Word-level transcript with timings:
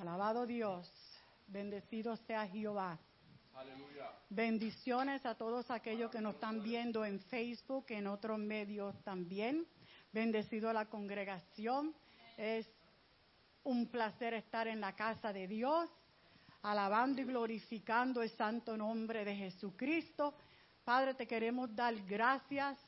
Alabado 0.00 0.46
Dios. 0.46 0.88
Bendecido 1.48 2.14
sea 2.16 2.46
Jehová. 2.46 2.96
Aleluya. 3.56 4.12
Bendiciones 4.30 5.26
a 5.26 5.34
todos 5.34 5.72
aquellos 5.72 6.10
que 6.12 6.20
nos 6.20 6.34
están 6.34 6.62
viendo 6.62 7.04
en 7.04 7.18
Facebook, 7.18 7.86
en 7.88 8.06
otros 8.06 8.38
medios 8.38 8.94
también. 9.02 9.66
Bendecido 10.12 10.70
a 10.70 10.72
la 10.72 10.86
congregación. 10.86 11.94
Es 12.36 12.68
un 13.64 13.88
placer 13.88 14.34
estar 14.34 14.68
en 14.68 14.80
la 14.80 14.94
casa 14.94 15.32
de 15.32 15.48
Dios, 15.48 15.90
alabando 16.62 17.20
y 17.20 17.24
glorificando 17.24 18.22
el 18.22 18.30
santo 18.30 18.76
nombre 18.76 19.24
de 19.24 19.34
Jesucristo. 19.34 20.32
Padre, 20.84 21.14
te 21.14 21.26
queremos 21.26 21.74
dar 21.74 21.96
gracias 22.06 22.78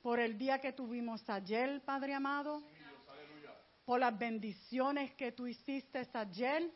por 0.00 0.18
el 0.18 0.38
día 0.38 0.58
que 0.58 0.72
tuvimos 0.72 1.28
ayer, 1.28 1.82
Padre 1.84 2.14
amado, 2.14 2.62
por 3.88 4.00
las 4.00 4.18
bendiciones 4.18 5.14
que 5.14 5.32
tú 5.32 5.46
hiciste 5.46 6.06
ayer, 6.12 6.70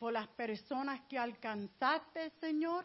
por 0.00 0.12
las 0.12 0.26
personas 0.26 1.00
que 1.02 1.16
alcanzaste, 1.16 2.30
Señor. 2.40 2.84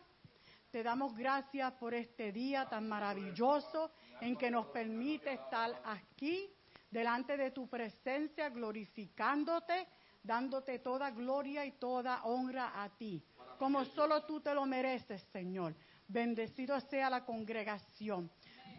Te 0.69 0.83
damos 0.83 1.15
gracias 1.15 1.73
por 1.73 1.95
este 1.95 2.31
día 2.31 2.69
tan 2.69 2.87
maravilloso 2.87 3.89
en 4.21 4.35
que 4.35 4.51
nos 4.51 4.67
permite 4.67 5.33
estar 5.33 5.81
aquí 5.83 6.47
delante 6.91 7.37
de 7.37 7.49
tu 7.49 7.67
presencia, 7.67 8.49
glorificándote, 8.49 9.87
dándote 10.21 10.77
toda 10.77 11.09
gloria 11.09 11.65
y 11.65 11.71
toda 11.71 12.23
honra 12.25 12.83
a 12.83 12.95
ti, 12.95 13.23
como 13.57 13.83
solo 13.83 14.25
tú 14.25 14.41
te 14.41 14.53
lo 14.53 14.67
mereces, 14.67 15.23
Señor. 15.33 15.73
Bendecido 16.07 16.79
sea 16.81 17.09
la 17.09 17.25
congregación. 17.25 18.29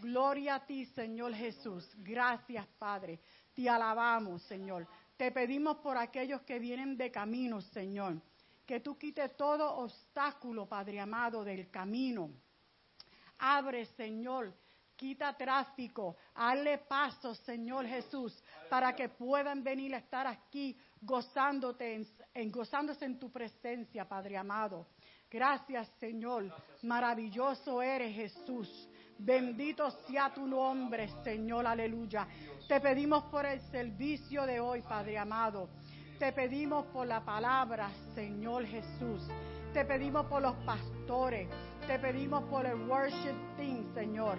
Gloria 0.00 0.56
a 0.56 0.66
ti, 0.66 0.84
Señor 0.84 1.34
Jesús. 1.34 1.90
Gracias, 1.96 2.66
Padre. 2.78 3.18
Te 3.56 3.68
alabamos, 3.70 4.42
Señor. 4.42 4.86
Te 5.16 5.32
pedimos 5.32 5.78
por 5.78 5.96
aquellos 5.96 6.42
que 6.42 6.58
vienen 6.58 6.96
de 6.96 7.10
camino, 7.10 7.62
Señor, 7.62 8.20
que 8.66 8.80
tú 8.80 8.98
quites 8.98 9.34
todo 9.36 9.76
obstáculo, 9.78 10.66
Padre 10.68 11.00
amado, 11.00 11.42
del 11.42 11.70
camino. 11.70 12.30
Abre, 13.38 13.86
Señor, 13.96 14.52
quita 14.94 15.34
tráfico, 15.36 16.16
hazle 16.34 16.78
paso, 16.78 17.34
Señor 17.34 17.86
Jesús, 17.86 18.42
para 18.68 18.94
que 18.94 19.08
puedan 19.08 19.62
venir 19.64 19.94
a 19.94 19.98
estar 19.98 20.26
aquí 20.26 20.76
gozándote, 21.00 21.94
en, 21.94 22.06
en- 22.34 22.50
gozándose 22.52 23.06
en 23.06 23.18
tu 23.18 23.30
presencia, 23.32 24.06
Padre 24.06 24.36
amado. 24.36 24.86
Gracias, 25.30 25.88
Señor. 25.98 26.52
Maravilloso 26.82 27.80
eres, 27.82 28.14
Jesús. 28.14 28.88
Bendito 29.18 29.90
sea 30.06 30.32
tu 30.32 30.46
nombre, 30.46 31.08
Señor. 31.24 31.66
Aleluya. 31.66 32.26
Te 32.68 32.80
pedimos 32.80 33.24
por 33.24 33.46
el 33.46 33.60
servicio 33.70 34.44
de 34.44 34.60
hoy, 34.60 34.82
Padre 34.82 35.18
amado. 35.18 35.68
Te 36.18 36.32
pedimos 36.32 36.86
por 36.86 37.06
la 37.06 37.24
palabra, 37.24 37.90
Señor 38.14 38.66
Jesús. 38.66 39.28
Te 39.72 39.84
pedimos 39.84 40.26
por 40.26 40.42
los 40.42 40.54
pastores. 40.64 41.48
Te 41.86 41.98
pedimos 41.98 42.44
por 42.44 42.66
el 42.66 42.88
worship 42.88 43.36
team, 43.56 43.84
Señor. 43.94 44.38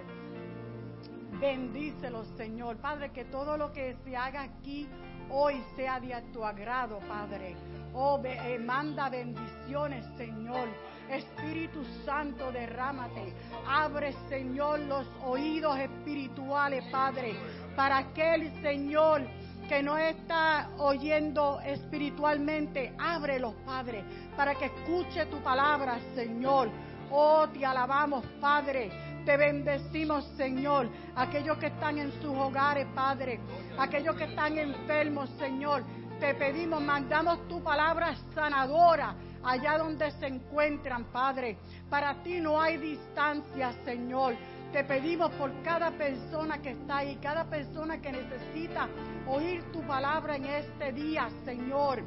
Bendícelo, 1.39 2.25
Señor. 2.35 2.77
Padre, 2.77 3.11
que 3.11 3.25
todo 3.25 3.57
lo 3.57 3.71
que 3.71 3.95
se 4.03 4.17
haga 4.17 4.41
aquí 4.41 4.87
hoy 5.29 5.63
sea 5.75 5.99
de 5.99 6.19
tu 6.33 6.43
agrado, 6.43 6.99
Padre. 7.07 7.55
Oh, 7.93 8.19
eh, 8.23 8.57
manda 8.59 9.09
bendiciones, 9.09 10.05
Señor. 10.17 10.67
Espíritu 11.09 11.83
Santo, 12.05 12.51
derrámate. 12.51 13.33
Abre, 13.67 14.13
Señor, 14.29 14.79
los 14.81 15.07
oídos 15.23 15.77
espirituales, 15.79 16.83
Padre, 16.91 17.35
para 17.75 17.97
aquel 17.97 18.51
Señor 18.61 19.21
que 19.67 19.83
no 19.83 19.97
está 19.97 20.69
oyendo 20.77 21.59
espiritualmente, 21.61 22.93
ábrelos, 22.97 23.53
Padre, 23.65 24.03
para 24.35 24.55
que 24.55 24.65
escuche 24.65 25.25
tu 25.25 25.39
palabra, 25.41 25.99
Señor. 26.15 26.69
Oh, 27.11 27.47
te 27.49 27.65
alabamos, 27.65 28.25
Padre. 28.39 28.91
Te 29.25 29.35
bendecimos, 29.35 30.25
Señor. 30.37 30.89
Aquellos 31.15 31.57
que 31.57 31.67
están 31.67 31.97
en 31.97 32.11
sus 32.21 32.35
hogares, 32.35 32.87
Padre. 32.95 33.39
Aquellos 33.77 34.15
que 34.15 34.23
están 34.25 34.57
enfermos, 34.57 35.29
Señor. 35.37 35.83
Te 36.19 36.33
pedimos, 36.33 36.81
mandamos 36.81 37.47
tu 37.47 37.61
palabra 37.61 38.15
sanadora 38.33 39.15
allá 39.47 39.77
donde 39.77 40.11
se 40.11 40.27
encuentran, 40.27 41.05
Padre. 41.05 41.57
Para 41.89 42.21
ti 42.21 42.39
no 42.39 42.61
hay 42.61 42.77
distancia, 42.77 43.71
Señor. 43.85 44.35
Te 44.71 44.83
pedimos 44.83 45.31
por 45.31 45.51
cada 45.63 45.91
persona 45.91 46.61
que 46.61 46.71
está 46.71 46.97
ahí, 46.97 47.15
cada 47.21 47.45
persona 47.45 48.01
que 48.01 48.11
necesita 48.11 48.89
oír 49.27 49.63
tu 49.71 49.81
palabra 49.87 50.35
en 50.35 50.45
este 50.45 50.91
día, 50.91 51.29
Señor 51.45 52.03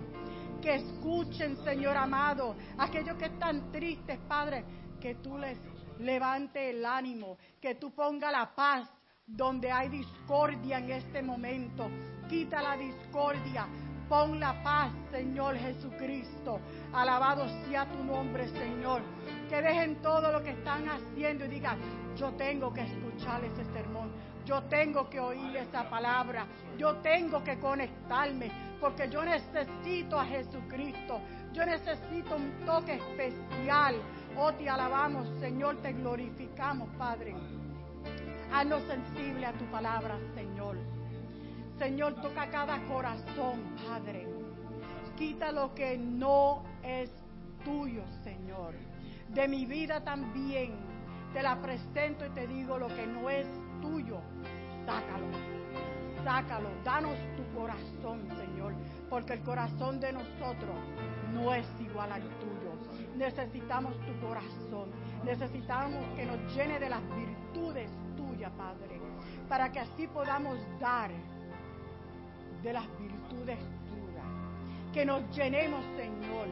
que 0.61 0.75
escuchen, 0.75 1.57
Señor 1.65 1.97
amado, 1.97 2.55
aquellos 2.77 3.17
que 3.17 3.25
están 3.25 3.73
tristes, 3.73 4.19
Padre, 4.29 4.63
que 5.01 5.15
tú 5.15 5.39
les 5.39 5.59
levante 5.99 6.71
el 6.71 6.85
ánimo, 6.85 7.39
que 7.61 7.77
tú 7.77 7.93
ponga 7.93 8.31
la 8.31 8.55
paz 8.55 8.89
donde 9.27 9.71
hay 9.71 9.89
discordia 9.89 10.79
en 10.79 10.91
este 10.91 11.23
momento. 11.23 11.89
Quita 12.29 12.63
la 12.63 12.77
discordia, 12.77 13.67
pon 14.11 14.41
la 14.41 14.61
paz, 14.65 14.91
Señor 15.13 15.57
Jesucristo. 15.57 16.59
Alabado 16.93 17.47
sea 17.65 17.87
tu 17.87 18.03
nombre, 18.03 18.49
Señor. 18.49 19.03
Que 19.49 19.63
dejen 19.63 20.03
todo 20.03 20.33
lo 20.33 20.43
que 20.43 20.51
están 20.51 20.89
haciendo 20.89 21.45
y 21.45 21.49
digan, 21.49 21.79
yo 22.17 22.33
tengo 22.33 22.75
que 22.75 22.83
escuchar 22.83 23.45
ese 23.45 23.65
sermón. 23.73 24.11
Yo 24.45 24.63
tengo 24.65 25.09
que 25.09 25.21
oír 25.21 25.57
esa 25.57 25.89
palabra. 25.89 26.45
Yo 26.77 26.97
tengo 26.97 27.45
que 27.45 27.61
conectarme 27.61 28.51
porque 28.81 29.09
yo 29.09 29.25
necesito 29.25 30.19
a 30.19 30.25
Jesucristo. 30.25 31.21
Yo 31.53 31.65
necesito 31.65 32.35
un 32.35 32.67
toque 32.67 32.95
especial. 32.95 33.95
Oh, 34.37 34.53
te 34.53 34.69
alabamos, 34.69 35.29
Señor, 35.39 35.77
te 35.83 35.93
glorificamos, 35.93 36.89
Padre. 36.99 37.37
Haznos 38.53 38.83
sensible 38.89 39.47
a 39.47 39.53
tu 39.53 39.65
palabra, 39.67 40.19
Señor. 40.35 41.00
Señor, 41.81 42.15
toca 42.17 42.51
cada 42.51 42.79
corazón, 42.89 43.75
Padre. 43.89 44.29
Quita 45.17 45.51
lo 45.51 45.75
que 45.75 45.97
no 45.97 46.63
es 46.83 47.11
tuyo, 47.65 48.03
Señor. 48.23 48.75
De 49.31 49.49
mi 49.49 49.65
vida 49.65 50.05
también. 50.05 50.75
Te 51.33 51.43
la 51.43 51.59
presento 51.59 52.27
y 52.27 52.31
te 52.31 52.47
digo 52.47 52.77
lo 52.77 52.89
que 52.89 53.07
no 53.07 53.31
es 53.31 53.47
tuyo. 53.81 54.21
Sácalo. 54.85 55.27
Sácalo. 56.23 56.69
Danos 56.85 57.17
tu 57.35 57.59
corazón, 57.59 58.29
Señor. 58.29 58.75
Porque 59.09 59.33
el 59.33 59.41
corazón 59.41 60.01
de 60.01 60.13
nosotros 60.13 60.77
no 61.33 61.55
es 61.55 61.67
igual 61.81 62.13
al 62.13 62.29
tuyo. 62.41 62.73
Necesitamos 63.17 63.95
tu 64.05 64.21
corazón. 64.21 64.91
Necesitamos 65.25 66.05
que 66.15 66.27
nos 66.27 66.55
llene 66.55 66.79
de 66.79 66.91
las 66.91 67.01
virtudes 67.17 67.91
tuyas, 68.19 68.53
Padre. 68.53 69.01
Para 69.49 69.73
que 69.73 69.81
así 69.81 70.07
podamos 70.09 70.59
dar 70.79 71.11
de 72.63 72.73
las 72.73 72.85
virtudes 72.99 73.59
tuyas. 73.89 74.27
Que 74.93 75.05
nos 75.05 75.23
llenemos, 75.37 75.85
Señor. 75.97 76.49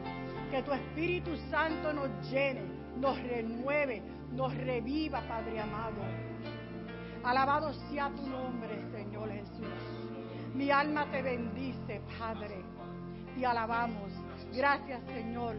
Que 0.51 0.63
tu 0.63 0.71
Espíritu 0.71 1.35
Santo 1.49 1.93
nos 1.93 2.09
llene, 2.31 2.61
nos 2.97 3.21
renueve, 3.21 4.01
nos 4.31 4.55
reviva, 4.55 5.21
Padre 5.27 5.59
amado. 5.59 6.01
Alabado 7.23 7.73
sea 7.73 8.09
tu 8.09 8.25
nombre, 8.27 8.81
Señor 8.91 9.29
Jesús. 9.29 9.67
Mi 10.55 10.71
alma 10.71 11.05
te 11.11 11.21
bendice, 11.21 12.01
Padre. 12.17 12.63
Te 13.37 13.45
alabamos. 13.45 14.11
Gracias, 14.53 15.01
Señor, 15.07 15.55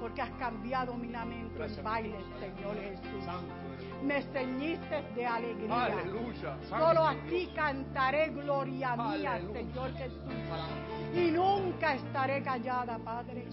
porque 0.00 0.22
has 0.22 0.30
cambiado 0.32 0.94
mi 0.94 1.08
lamento 1.08 1.64
en 1.64 1.84
baile, 1.84 2.16
Señor 2.38 2.76
Jesús. 2.80 3.69
Me 4.02 4.22
ceñiste 4.22 5.02
de 5.14 5.26
alegría. 5.26 5.84
Aleluya. 5.84 6.56
Solo 6.68 7.06
a 7.06 7.14
ti 7.28 7.50
cantaré 7.54 8.30
gloria 8.30 8.96
mía, 8.96 9.34
Aleluya. 9.34 9.60
Señor 9.60 9.92
Jesús. 9.94 10.32
Y 11.14 11.30
nunca 11.30 11.94
estaré 11.94 12.42
callada, 12.42 12.98
Padre. 12.98 13.46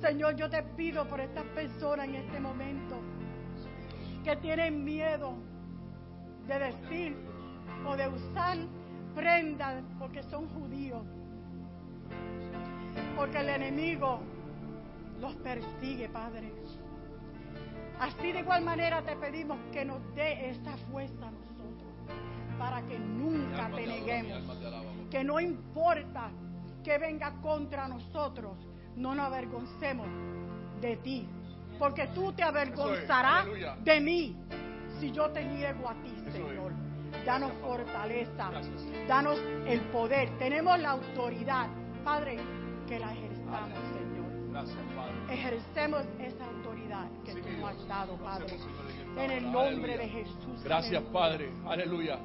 Señor, 0.00 0.36
yo 0.36 0.48
te 0.48 0.62
pido 0.62 1.06
por 1.06 1.20
estas 1.20 1.44
personas 1.46 2.08
en 2.08 2.16
este 2.16 2.40
momento 2.40 2.96
que 4.24 4.36
tienen 4.36 4.84
miedo 4.84 5.34
de 6.46 6.58
decir 6.58 7.16
o 7.86 7.96
de 7.96 8.08
usar 8.08 8.58
prendas 9.14 9.82
porque 9.98 10.22
son 10.22 10.48
judíos. 10.48 11.04
Porque 13.16 13.38
el 13.38 13.48
enemigo 13.48 14.20
los 15.20 15.34
persigue, 15.36 16.08
Padre. 16.08 16.52
Así 18.00 18.32
de 18.32 18.40
igual 18.40 18.62
manera 18.62 19.02
te 19.02 19.16
pedimos 19.16 19.58
que 19.72 19.84
nos 19.84 20.00
dé 20.14 20.50
esta 20.50 20.76
fuerza 20.90 21.28
a 21.28 21.30
nosotros 21.30 21.46
para 22.58 22.82
que 22.82 22.98
nunca 22.98 23.70
te 23.74 23.86
neguemos. 23.86 24.56
Que 25.10 25.24
no 25.24 25.40
importa 25.40 26.30
que 26.84 26.98
venga 26.98 27.32
contra 27.40 27.88
nosotros, 27.88 28.56
no 28.96 29.14
nos 29.14 29.26
avergoncemos 29.26 30.06
de 30.80 30.96
ti. 30.98 31.28
Porque 31.78 32.06
tú 32.08 32.32
te 32.32 32.42
avergonzarás 32.42 33.46
de 33.82 34.00
mí 34.00 34.36
si 34.98 35.10
yo 35.10 35.30
te 35.30 35.44
niego 35.44 35.88
a 35.88 35.94
ti. 36.02 36.14
Señor. 36.32 36.72
Danos 37.24 37.52
fortaleza, 37.62 38.50
danos 39.08 39.38
el 39.66 39.80
poder. 39.92 40.30
Tenemos 40.38 40.78
la 40.78 40.90
autoridad. 40.90 41.68
Padre, 42.04 42.38
que 42.86 42.98
la 42.98 43.12
ejerzamos, 43.12 43.78
Señor. 43.94 45.30
Ejercemos 45.30 46.02
esa 46.20 46.44
autoridad 46.44 46.65
que 47.24 47.32
Sí, 47.34 47.40
tú 47.40 47.66
has 47.66 47.88
dado, 47.88 48.14
Padre. 48.16 48.56
en 49.16 49.30
el 49.30 49.50
nombre 49.52 49.96
de 49.98 50.08
Jesús. 50.08 50.62
Gracias. 50.64 51.02
Padre. 51.12 51.50
Aleluya. 51.66 52.18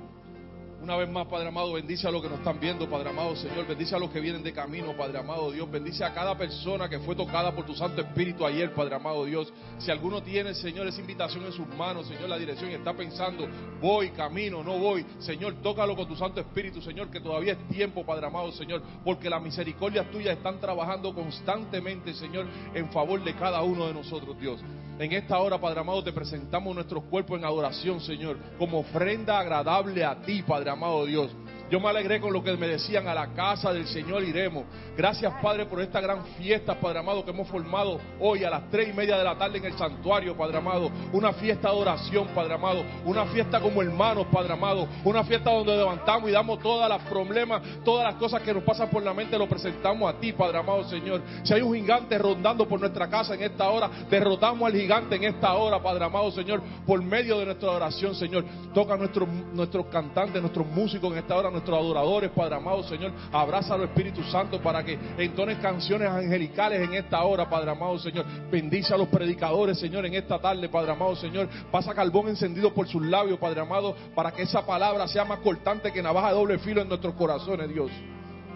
Una 0.82 0.96
vez 0.96 1.08
más, 1.08 1.28
Padre 1.28 1.48
amado, 1.48 1.74
bendice 1.74 2.08
a 2.08 2.12
los 2.12 2.24
que 2.24 2.28
nos 2.28 2.40
están 2.40 2.60
viendo, 2.60 2.90
Padre 2.90 3.10
amado, 3.10 3.36
Señor. 3.36 3.68
Bendice 3.68 3.96
a 3.96 4.00
los 4.00 4.10
que 4.10 4.20
vienen 4.20 4.42
de 4.42 4.52
camino, 4.52 4.98
Padre 4.98 5.20
amado 5.20 5.52
Dios. 5.52 5.70
Bendice 5.70 6.04
a 6.04 6.12
cada 6.12 6.36
persona 6.36 6.90
que 6.90 6.98
fue 6.98 7.16
tocada 7.16 7.54
por 7.54 7.68
tu 7.68 7.76
Santo 7.76 8.02
Espíritu 8.02 8.48
ayer, 8.48 8.74
Padre 8.74 8.96
amado 8.96 9.24
Dios. 9.26 9.54
Si 9.78 9.92
alguno 9.92 10.24
tiene, 10.24 10.56
Señor, 10.56 10.88
esa 10.88 11.00
invitación 11.00 11.46
en 11.46 11.52
sus 11.52 11.68
manos, 11.68 12.08
Señor, 12.08 12.28
la 12.28 12.38
dirección 12.40 12.72
y 12.72 12.74
está 12.74 12.94
pensando, 12.94 13.48
voy, 13.80 14.10
camino, 14.10 14.64
no 14.64 14.80
voy. 14.80 15.06
Señor, 15.20 15.54
tócalo 15.62 15.96
con 15.96 16.08
tu 16.08 16.16
Santo 16.16 16.40
Espíritu, 16.40 16.82
Señor, 16.82 17.12
que 17.12 17.20
todavía 17.20 17.54
es 17.54 17.68
tiempo, 17.68 18.04
Padre 18.04 18.26
amado, 18.26 18.52
Señor. 18.52 18.82
Porque 19.06 19.30
las 19.30 19.42
misericordias 19.42 20.10
tuyas 20.10 20.36
están 20.36 20.60
trabajando 20.60 21.14
constantemente, 21.14 22.16
Señor, 22.16 22.48
en 22.74 22.92
favor 22.92 23.24
de 23.24 23.36
cada 23.36 23.62
uno 23.62 23.86
de 23.86 23.94
nosotros, 23.94 24.36
Dios. 24.40 24.60
En 24.98 25.12
esta 25.14 25.40
hora, 25.40 25.60
Padre 25.60 25.80
amado, 25.80 26.04
te 26.04 26.12
presentamos 26.12 26.74
nuestros 26.74 27.04
cuerpos 27.06 27.38
en 27.38 27.46
adoración, 27.46 28.00
Señor, 28.02 28.38
como 28.58 28.80
ofrenda 28.80 29.40
agradable 29.40 30.04
a 30.04 30.22
ti, 30.22 30.42
Padre 30.42 30.71
amado 30.72 31.06
Dios. 31.06 31.32
Yo 31.72 31.80
me 31.80 31.88
alegré 31.88 32.20
con 32.20 32.34
lo 32.34 32.44
que 32.44 32.58
me 32.58 32.68
decían, 32.68 33.08
a 33.08 33.14
la 33.14 33.28
casa 33.28 33.72
del 33.72 33.88
Señor 33.88 34.26
iremos. 34.26 34.66
Gracias, 34.98 35.32
Padre, 35.42 35.66
por 35.66 35.80
esta 35.80 36.02
gran 36.02 36.26
fiesta, 36.38 36.78
Padre 36.78 37.00
amado, 37.00 37.24
que 37.24 37.32
hemos 37.32 37.48
formado 37.48 37.98
hoy 38.20 38.44
a 38.44 38.50
las 38.50 38.70
tres 38.70 38.90
y 38.90 38.94
media 38.94 39.18
de 39.18 39.24
la 39.24 39.38
tarde 39.38 39.60
en 39.60 39.64
el 39.64 39.78
santuario, 39.78 40.36
Padre 40.36 40.58
amado. 40.58 40.92
Una 41.14 41.32
fiesta 41.32 41.72
de 41.72 41.78
oración, 41.78 42.28
Padre 42.36 42.56
amado. 42.56 42.84
Una 43.06 43.26
fiesta 43.28 43.62
como 43.62 43.82
hermanos, 43.82 44.28
Padre 44.30 44.52
amado. 44.52 44.86
Una 45.06 45.24
fiesta 45.24 45.50
donde 45.50 45.78
levantamos 45.78 46.30
y 46.30 46.34
damos 46.34 46.60
todas 46.60 46.90
las 46.90 47.04
problemas, 47.04 47.62
todas 47.86 48.04
las 48.04 48.16
cosas 48.16 48.42
que 48.42 48.54
nos 48.54 48.64
pasan 48.64 48.90
por 48.90 49.02
la 49.02 49.14
mente, 49.14 49.38
lo 49.38 49.48
presentamos 49.48 50.14
a 50.14 50.20
ti, 50.20 50.34
Padre 50.34 50.58
amado, 50.58 50.84
Señor. 50.90 51.22
Si 51.44 51.54
hay 51.54 51.62
un 51.62 51.74
gigante 51.74 52.18
rondando 52.18 52.68
por 52.68 52.82
nuestra 52.82 53.10
casa 53.10 53.34
en 53.36 53.44
esta 53.44 53.70
hora, 53.70 53.90
derrotamos 54.10 54.68
al 54.68 54.78
gigante 54.78 55.16
en 55.16 55.24
esta 55.24 55.54
hora, 55.54 55.82
Padre 55.82 56.04
amado, 56.04 56.32
Señor, 56.32 56.62
por 56.86 57.02
medio 57.02 57.40
de 57.40 57.46
nuestra 57.46 57.72
oración, 57.72 58.14
Señor. 58.14 58.44
Toca 58.74 58.98
nuestros, 58.98 59.30
nuestros 59.54 59.86
cantantes, 59.86 60.42
nuestros 60.42 60.68
músicos 60.68 61.14
en 61.14 61.20
esta 61.20 61.34
hora, 61.38 61.50
nuestros 61.62 61.78
adoradores, 61.78 62.32
Padre 62.32 62.56
amado, 62.56 62.84
Señor. 62.84 63.12
Abraza 63.32 63.76
al 63.76 63.84
Espíritu 63.84 64.24
Santo 64.24 64.62
para 64.62 64.84
que 64.84 64.98
entonen 65.18 65.58
canciones 65.60 66.10
angelicales 66.10 66.82
en 66.82 66.94
esta 66.96 67.24
hora, 67.24 67.50
Padre 67.50 67.72
amado, 67.72 67.98
Señor. 68.00 68.26
Bendice 68.52 68.94
a 68.94 68.98
los 68.98 69.08
predicadores, 69.08 69.80
Señor, 69.80 70.06
en 70.06 70.16
esta 70.16 70.40
tarde, 70.40 70.68
Padre 70.70 70.92
amado, 70.92 71.16
Señor. 71.16 71.48
Pasa 71.72 71.94
carbón 71.94 72.30
encendido 72.30 72.74
por 72.74 72.88
sus 72.88 73.06
labios, 73.06 73.40
Padre 73.40 73.62
amado, 73.62 73.96
para 74.16 74.32
que 74.32 74.42
esa 74.42 74.66
palabra 74.66 75.08
sea 75.08 75.24
más 75.24 75.40
cortante 75.40 75.92
que 75.92 76.02
navaja 76.02 76.30
de 76.30 76.36
doble 76.36 76.60
filo 76.60 76.82
en 76.82 76.90
nuestros 76.90 77.14
corazones, 77.14 77.70
Dios. 77.70 77.92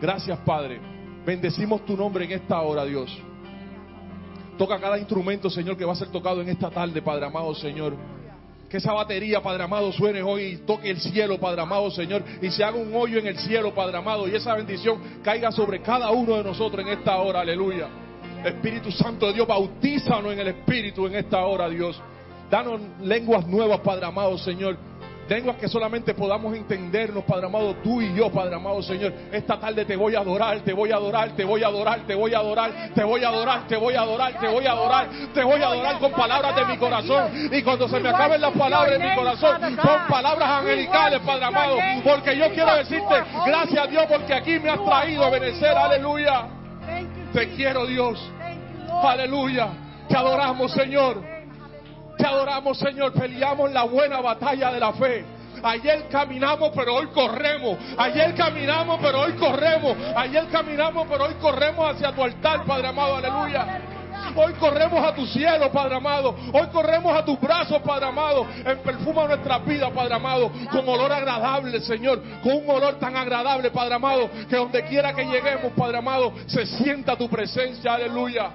Gracias, 0.01 0.39
Padre. 0.39 0.79
Bendecimos 1.25 1.85
tu 1.85 1.95
nombre 1.95 2.25
en 2.25 2.31
esta 2.31 2.61
hora, 2.61 2.85
Dios. 2.85 3.15
Toca 4.57 4.79
cada 4.79 4.97
instrumento, 4.97 5.49
Señor, 5.49 5.77
que 5.77 5.85
va 5.85 5.93
a 5.93 5.97
ser 5.97 6.09
tocado 6.09 6.41
en 6.41 6.49
esta 6.49 6.69
tarde, 6.69 7.01
Padre 7.01 7.25
amado, 7.25 7.53
Señor. 7.55 7.95
Que 8.69 8.77
esa 8.77 8.93
batería, 8.93 9.41
Padre 9.41 9.63
amado, 9.63 9.91
suene 9.91 10.21
hoy 10.23 10.43
y 10.43 10.57
toque 10.57 10.89
el 10.89 10.99
cielo, 10.99 11.39
Padre 11.39 11.61
amado, 11.61 11.91
Señor. 11.91 12.23
Y 12.41 12.49
se 12.49 12.63
haga 12.63 12.77
un 12.77 12.93
hoyo 12.95 13.19
en 13.19 13.27
el 13.27 13.37
cielo, 13.37 13.73
Padre 13.73 13.97
amado. 13.97 14.27
Y 14.27 14.35
esa 14.35 14.55
bendición 14.55 14.99
caiga 15.23 15.51
sobre 15.51 15.81
cada 15.81 16.09
uno 16.11 16.35
de 16.35 16.43
nosotros 16.43 16.85
en 16.85 16.93
esta 16.93 17.17
hora, 17.17 17.41
aleluya. 17.41 17.87
Espíritu 18.43 18.91
Santo 18.91 19.27
de 19.27 19.33
Dios, 19.33 19.47
bautízanos 19.47 20.33
en 20.33 20.39
el 20.39 20.47
Espíritu 20.47 21.07
en 21.07 21.15
esta 21.15 21.45
hora, 21.45 21.69
Dios. 21.69 21.99
Danos 22.49 22.79
lenguas 23.01 23.47
nuevas, 23.47 23.79
Padre 23.79 24.05
amado, 24.05 24.37
Señor. 24.37 24.77
Lenguas 25.27 25.57
que 25.57 25.67
solamente 25.67 26.13
podamos 26.13 26.55
entendernos, 26.55 27.23
Padre 27.23 27.47
amado, 27.47 27.75
tú 27.83 27.99
y 27.99 28.13
yo, 28.13 28.31
Padre 28.31 28.55
amado, 28.55 28.81
Señor. 28.83 29.11
Esta 29.31 29.59
tarde 29.59 29.83
te 29.83 29.95
voy 29.95 30.13
a 30.13 30.19
adorar, 30.19 30.59
te 30.59 30.71
voy 30.71 30.91
a 30.91 30.97
adorar, 30.97 31.31
te 31.31 31.43
voy 31.43 31.63
a 31.63 31.67
adorar, 31.67 32.01
te 32.05 32.13
voy 32.13 32.33
a 32.33 32.37
adorar, 32.37 32.71
te 32.93 33.03
voy 33.03 33.23
a 33.23 33.29
adorar, 33.29 33.67
te 33.67 33.75
voy 33.75 33.95
a 33.95 34.01
adorar, 34.01 34.39
te 34.39 34.47
voy 34.47 34.65
a 34.65 34.71
adorar, 34.71 35.09
te 35.33 35.43
voy 35.43 35.61
a 35.61 35.67
adorar 35.67 35.99
con 35.99 36.11
palabras 36.11 36.55
de 36.55 36.65
mi 36.65 36.77
corazón. 36.77 37.31
Y 37.51 37.63
cuando 37.63 37.87
se 37.87 37.99
me 37.99 38.09
acaben 38.09 38.39
las 38.39 38.53
palabras 38.53 38.99
de 38.99 38.99
mi 38.99 39.15
corazón, 39.15 39.59
con 39.77 40.07
palabras 40.07 40.49
angelicales, 40.49 41.21
Padre 41.25 41.45
amado, 41.45 41.77
porque 42.03 42.37
yo 42.37 42.49
quiero 42.51 42.75
decirte, 42.75 43.15
gracias 43.47 43.83
a 43.83 43.87
Dios, 43.87 44.05
porque 44.07 44.33
aquí 44.33 44.59
me 44.59 44.69
has 44.69 44.83
traído 44.85 45.23
a 45.23 45.29
benecer, 45.31 45.75
aleluya. 45.75 46.47
Te 47.33 47.49
quiero, 47.55 47.87
Dios, 47.87 48.31
aleluya. 49.03 49.69
Te 50.07 50.15
adoramos, 50.15 50.71
Señor. 50.71 51.34
Te 52.17 52.25
adoramos, 52.25 52.77
Señor. 52.77 53.13
Peleamos 53.13 53.71
la 53.71 53.83
buena 53.83 54.21
batalla 54.21 54.71
de 54.71 54.79
la 54.79 54.93
fe. 54.93 55.25
Ayer 55.63 56.07
caminamos, 56.09 56.71
pero 56.75 56.95
hoy 56.95 57.07
corremos. 57.07 57.77
Ayer 57.97 58.35
caminamos, 58.35 58.99
pero 59.01 59.21
hoy 59.21 59.33
corremos. 59.33 59.97
Ayer 60.15 60.45
caminamos, 60.51 61.07
pero 61.09 61.25
hoy 61.25 61.33
corremos 61.41 61.95
hacia 61.95 62.11
tu 62.11 62.23
altar, 62.23 62.65
Padre 62.65 62.87
amado. 62.87 63.15
Aleluya. 63.15 63.81
Hoy 64.35 64.53
corremos 64.53 65.03
a 65.03 65.15
tu 65.15 65.25
cielo, 65.25 65.71
Padre 65.71 65.95
amado. 65.95 66.35
Hoy 66.53 66.67
corremos 66.67 67.17
a 67.17 67.23
tus 67.23 67.39
brazos, 67.39 67.81
Padre 67.81 68.07
amado. 68.07 68.45
En 68.65 68.79
perfuma 68.79 69.27
nuestra 69.27 69.59
vida, 69.59 69.89
Padre 69.91 70.15
amado. 70.15 70.51
Con 70.71 70.87
olor 70.87 71.11
agradable, 71.11 71.79
Señor. 71.81 72.21
Con 72.43 72.57
un 72.57 72.69
olor 72.69 72.95
tan 72.95 73.15
agradable, 73.15 73.71
Padre 73.71 73.95
amado. 73.95 74.29
Que 74.49 74.57
donde 74.57 74.83
quiera 74.83 75.13
que 75.13 75.25
lleguemos, 75.25 75.71
Padre 75.73 75.97
amado, 75.97 76.33
se 76.47 76.65
sienta 76.65 77.15
tu 77.15 77.29
presencia. 77.29 77.93
Aleluya. 77.93 78.51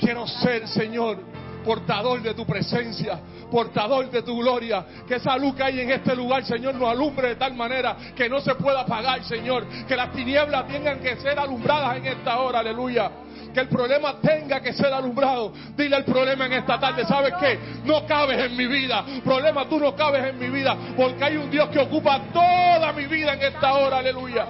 Quiero 0.00 0.26
ser, 0.26 0.66
Señor, 0.68 1.18
portador 1.64 2.22
de 2.22 2.34
tu 2.34 2.46
presencia, 2.46 3.18
portador 3.50 4.10
de 4.10 4.22
tu 4.22 4.36
gloria. 4.38 4.84
Que 5.06 5.16
esa 5.16 5.36
luz 5.36 5.54
que 5.54 5.62
hay 5.62 5.80
en 5.80 5.90
este 5.90 6.14
lugar, 6.14 6.44
Señor, 6.44 6.74
nos 6.74 6.90
alumbre 6.90 7.28
de 7.28 7.36
tal 7.36 7.54
manera 7.54 7.96
que 8.14 8.28
no 8.28 8.40
se 8.40 8.54
pueda 8.54 8.80
apagar, 8.80 9.24
Señor. 9.24 9.66
Que 9.88 9.96
las 9.96 10.12
tinieblas 10.12 10.68
tengan 10.68 11.00
que 11.00 11.16
ser 11.16 11.38
alumbradas 11.38 11.96
en 11.96 12.06
esta 12.06 12.38
hora, 12.38 12.60
aleluya. 12.60 13.10
Que 13.52 13.60
el 13.60 13.68
problema 13.68 14.16
tenga 14.20 14.60
que 14.60 14.72
ser 14.72 14.92
alumbrado. 14.92 15.52
Dile 15.76 15.96
el 15.96 16.04
problema 16.04 16.46
en 16.46 16.54
esta 16.54 16.78
tarde. 16.78 17.04
¿Sabes 17.06 17.34
qué? 17.40 17.58
No 17.84 18.04
cabes 18.06 18.38
en 18.38 18.56
mi 18.56 18.66
vida. 18.66 19.04
Problema, 19.24 19.68
tú 19.68 19.78
no 19.78 19.94
cabes 19.94 20.24
en 20.24 20.38
mi 20.38 20.48
vida. 20.48 20.76
Porque 20.96 21.22
hay 21.22 21.36
un 21.36 21.50
Dios 21.50 21.68
que 21.68 21.78
ocupa 21.78 22.20
toda 22.32 22.92
mi 22.92 23.06
vida 23.06 23.34
en 23.34 23.42
esta 23.42 23.74
hora. 23.74 23.98
Aleluya. 23.98 24.46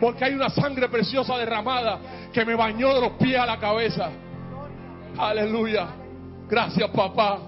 Porque 0.00 0.24
hay 0.24 0.34
una 0.34 0.50
sangre 0.50 0.88
preciosa 0.88 1.38
derramada 1.38 1.98
que 2.32 2.44
me 2.44 2.54
bañó 2.54 2.94
de 2.94 3.00
los 3.00 3.12
pies 3.12 3.38
a 3.38 3.46
la 3.46 3.58
cabeza. 3.58 4.10
Aleluya. 5.16 6.05
Gracias, 6.48 6.90
papá. 6.90 7.38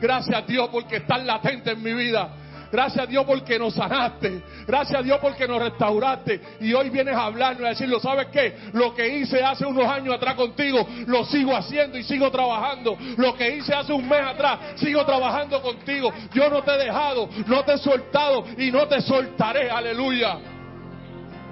Gracias, 0.00 0.46
Dios, 0.46 0.68
porque 0.70 0.96
estás 0.96 1.24
latente 1.24 1.72
en 1.72 1.82
mi 1.82 1.92
vida. 1.92 2.36
Gracias 2.72 3.04
a 3.04 3.06
Dios 3.06 3.26
porque 3.26 3.58
nos 3.58 3.74
sanaste. 3.74 4.42
Gracias 4.66 4.98
a 4.98 5.02
Dios 5.02 5.18
porque 5.20 5.46
nos 5.46 5.60
restauraste. 5.60 6.40
Y 6.60 6.72
hoy 6.72 6.88
vienes 6.88 7.14
a 7.14 7.26
hablarnos 7.26 7.60
y 7.60 7.66
a 7.66 7.68
decirlo, 7.68 8.00
¿sabes 8.00 8.28
qué? 8.28 8.56
Lo 8.72 8.94
que 8.94 9.06
hice 9.18 9.44
hace 9.44 9.66
unos 9.66 9.84
años 9.84 10.14
atrás 10.14 10.36
contigo, 10.36 10.88
lo 11.06 11.22
sigo 11.26 11.54
haciendo 11.54 11.98
y 11.98 12.02
sigo 12.02 12.30
trabajando. 12.30 12.96
Lo 13.18 13.34
que 13.34 13.56
hice 13.56 13.74
hace 13.74 13.92
un 13.92 14.08
mes 14.08 14.22
atrás, 14.22 14.58
sigo 14.76 15.04
trabajando 15.04 15.60
contigo. 15.60 16.10
Yo 16.32 16.48
no 16.48 16.62
te 16.62 16.72
he 16.72 16.78
dejado, 16.78 17.28
no 17.46 17.62
te 17.62 17.74
he 17.74 17.78
soltado 17.78 18.46
y 18.56 18.70
no 18.70 18.88
te 18.88 19.02
soltaré. 19.02 19.70
Aleluya. 19.70 20.38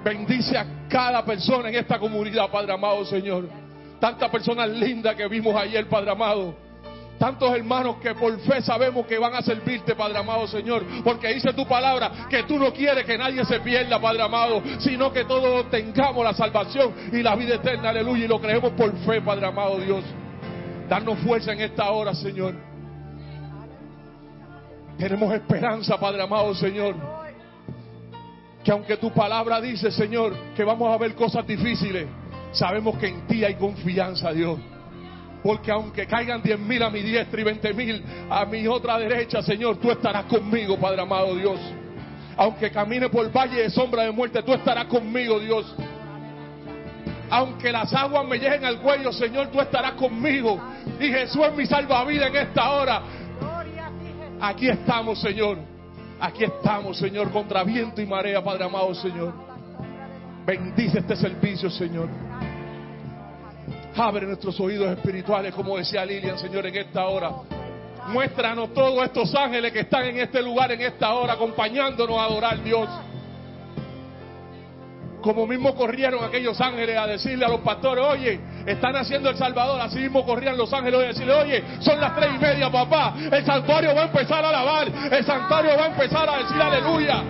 Bendice 0.03 0.57
a 0.57 0.65
cada 0.89 1.23
persona 1.23 1.69
en 1.69 1.75
esta 1.75 1.99
comunidad, 1.99 2.49
Padre 2.49 2.73
amado, 2.73 3.05
Señor. 3.05 3.47
Tantas 3.99 4.27
personas 4.31 4.67
lindas 4.69 5.15
que 5.15 5.27
vimos 5.27 5.55
ayer, 5.55 5.87
Padre 5.87 6.09
amado. 6.09 6.70
Tantos 7.21 7.55
hermanos 7.55 7.97
que 7.97 8.15
por 8.15 8.35
fe 8.39 8.63
sabemos 8.63 9.05
que 9.05 9.19
van 9.19 9.35
a 9.35 9.43
servirte, 9.43 9.93
Padre 9.93 10.17
amado 10.17 10.47
Señor. 10.47 10.83
Porque 11.03 11.31
dice 11.31 11.53
tu 11.53 11.67
palabra 11.67 12.11
que 12.27 12.41
tú 12.45 12.57
no 12.57 12.73
quieres 12.73 13.05
que 13.05 13.15
nadie 13.15 13.45
se 13.45 13.59
pierda, 13.59 14.01
Padre 14.01 14.23
amado. 14.23 14.63
Sino 14.79 15.13
que 15.13 15.23
todos 15.25 15.69
tengamos 15.69 16.25
la 16.25 16.33
salvación 16.33 16.91
y 17.13 17.21
la 17.21 17.35
vida 17.35 17.57
eterna, 17.57 17.89
aleluya. 17.89 18.25
Y 18.25 18.27
lo 18.27 18.41
creemos 18.41 18.71
por 18.71 18.91
fe, 19.05 19.21
Padre 19.21 19.45
amado 19.45 19.77
Dios. 19.77 20.03
Darnos 20.89 21.19
fuerza 21.19 21.53
en 21.53 21.61
esta 21.61 21.91
hora, 21.91 22.15
Señor. 22.15 22.55
Tenemos 24.97 25.31
esperanza, 25.31 25.99
Padre 25.99 26.23
amado 26.23 26.55
Señor. 26.55 26.95
Que 28.63 28.71
aunque 28.71 28.97
tu 28.97 29.11
palabra 29.11 29.61
dice, 29.61 29.91
Señor, 29.91 30.33
que 30.55 30.63
vamos 30.63 30.91
a 30.91 30.97
ver 30.97 31.13
cosas 31.13 31.45
difíciles, 31.45 32.07
sabemos 32.51 32.97
que 32.97 33.09
en 33.09 33.27
ti 33.27 33.45
hay 33.45 33.53
confianza, 33.53 34.31
Dios. 34.31 34.57
Porque 35.43 35.71
aunque 35.71 36.05
caigan 36.05 36.41
diez 36.41 36.59
mil 36.59 36.83
a 36.83 36.89
mi 36.89 37.01
diestra 37.01 37.41
y 37.41 37.43
veinte 37.43 37.73
mil 37.73 38.03
a 38.29 38.45
mi 38.45 38.67
otra 38.67 38.97
derecha, 38.99 39.41
Señor, 39.41 39.77
tú 39.77 39.89
estarás 39.89 40.25
conmigo, 40.25 40.77
Padre 40.79 41.01
amado 41.01 41.35
Dios. 41.35 41.59
Aunque 42.37 42.71
camine 42.71 43.09
por 43.09 43.31
valle 43.31 43.63
de 43.63 43.69
sombra 43.69 44.03
de 44.03 44.11
muerte, 44.11 44.41
tú 44.43 44.53
estarás 44.53 44.85
conmigo, 44.85 45.39
Dios. 45.39 45.75
Aunque 47.29 47.71
las 47.71 47.93
aguas 47.93 48.25
me 48.27 48.37
lleguen 48.37 48.65
al 48.65 48.79
cuello, 48.79 49.11
Señor, 49.11 49.47
tú 49.47 49.59
estarás 49.59 49.93
conmigo. 49.93 50.59
Y 50.99 51.07
Jesús 51.07 51.45
es 51.45 51.55
mi 51.55 51.65
salvavidas 51.65 52.29
en 52.29 52.35
esta 52.35 52.71
hora. 52.71 53.01
Aquí 54.41 54.67
estamos, 54.67 55.19
Señor. 55.21 55.57
Aquí 56.19 56.43
estamos, 56.43 56.97
Señor, 56.97 57.31
contra 57.31 57.63
viento 57.63 58.01
y 58.01 58.05
marea, 58.05 58.43
Padre 58.43 58.65
amado, 58.65 58.93
Señor. 58.93 59.33
Bendice 60.45 60.99
este 60.99 61.15
servicio, 61.15 61.69
Señor. 61.69 62.09
Abre 63.95 64.25
nuestros 64.25 64.59
oídos 64.59 64.97
espirituales, 64.97 65.53
como 65.53 65.77
decía 65.77 66.05
Lilian, 66.05 66.37
Señor, 66.37 66.65
en 66.65 66.75
esta 66.75 67.05
hora. 67.05 67.31
Muéstranos 68.07 68.73
todos 68.73 69.03
estos 69.03 69.33
ángeles 69.35 69.71
que 69.71 69.81
están 69.81 70.05
en 70.05 70.19
este 70.19 70.41
lugar, 70.41 70.71
en 70.71 70.81
esta 70.81 71.13
hora, 71.13 71.33
acompañándonos 71.33 72.17
a 72.17 72.23
adorar, 72.23 72.63
Dios. 72.63 72.89
Como 75.21 75.45
mismo 75.45 75.75
corrieron 75.75 76.23
aquellos 76.23 76.59
ángeles 76.59 76.97
a 76.97 77.05
decirle 77.05 77.45
a 77.45 77.49
los 77.49 77.61
pastores, 77.61 78.03
oye, 78.03 78.39
están 78.65 78.95
haciendo 78.95 79.29
el 79.29 79.37
Salvador. 79.37 79.79
Así 79.79 79.99
mismo 79.99 80.25
corrían 80.25 80.57
los 80.57 80.73
ángeles 80.73 80.99
a 80.99 81.03
decirle, 81.03 81.33
oye, 81.33 81.63
son 81.79 82.01
las 82.01 82.15
tres 82.15 82.31
y 82.35 82.39
media, 82.39 82.71
papá. 82.71 83.13
El 83.31 83.45
santuario 83.45 83.93
va 83.93 84.01
a 84.01 84.05
empezar 84.05 84.43
a 84.43 84.49
alabar. 84.49 84.87
El 85.11 85.23
santuario 85.23 85.77
va 85.77 85.83
a 85.83 85.87
empezar 85.87 86.27
a 86.27 86.37
decir 86.39 86.59
aleluya. 86.59 87.23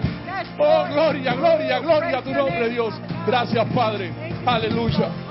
Oh, 0.57 0.85
gloria, 0.89 1.33
gloria, 1.33 1.79
gloria 1.79 2.17
a 2.19 2.21
tu 2.21 2.33
nombre, 2.33 2.69
Dios. 2.69 2.93
Gracias, 3.27 3.67
Padre. 3.73 4.11
Aleluya. 4.45 5.30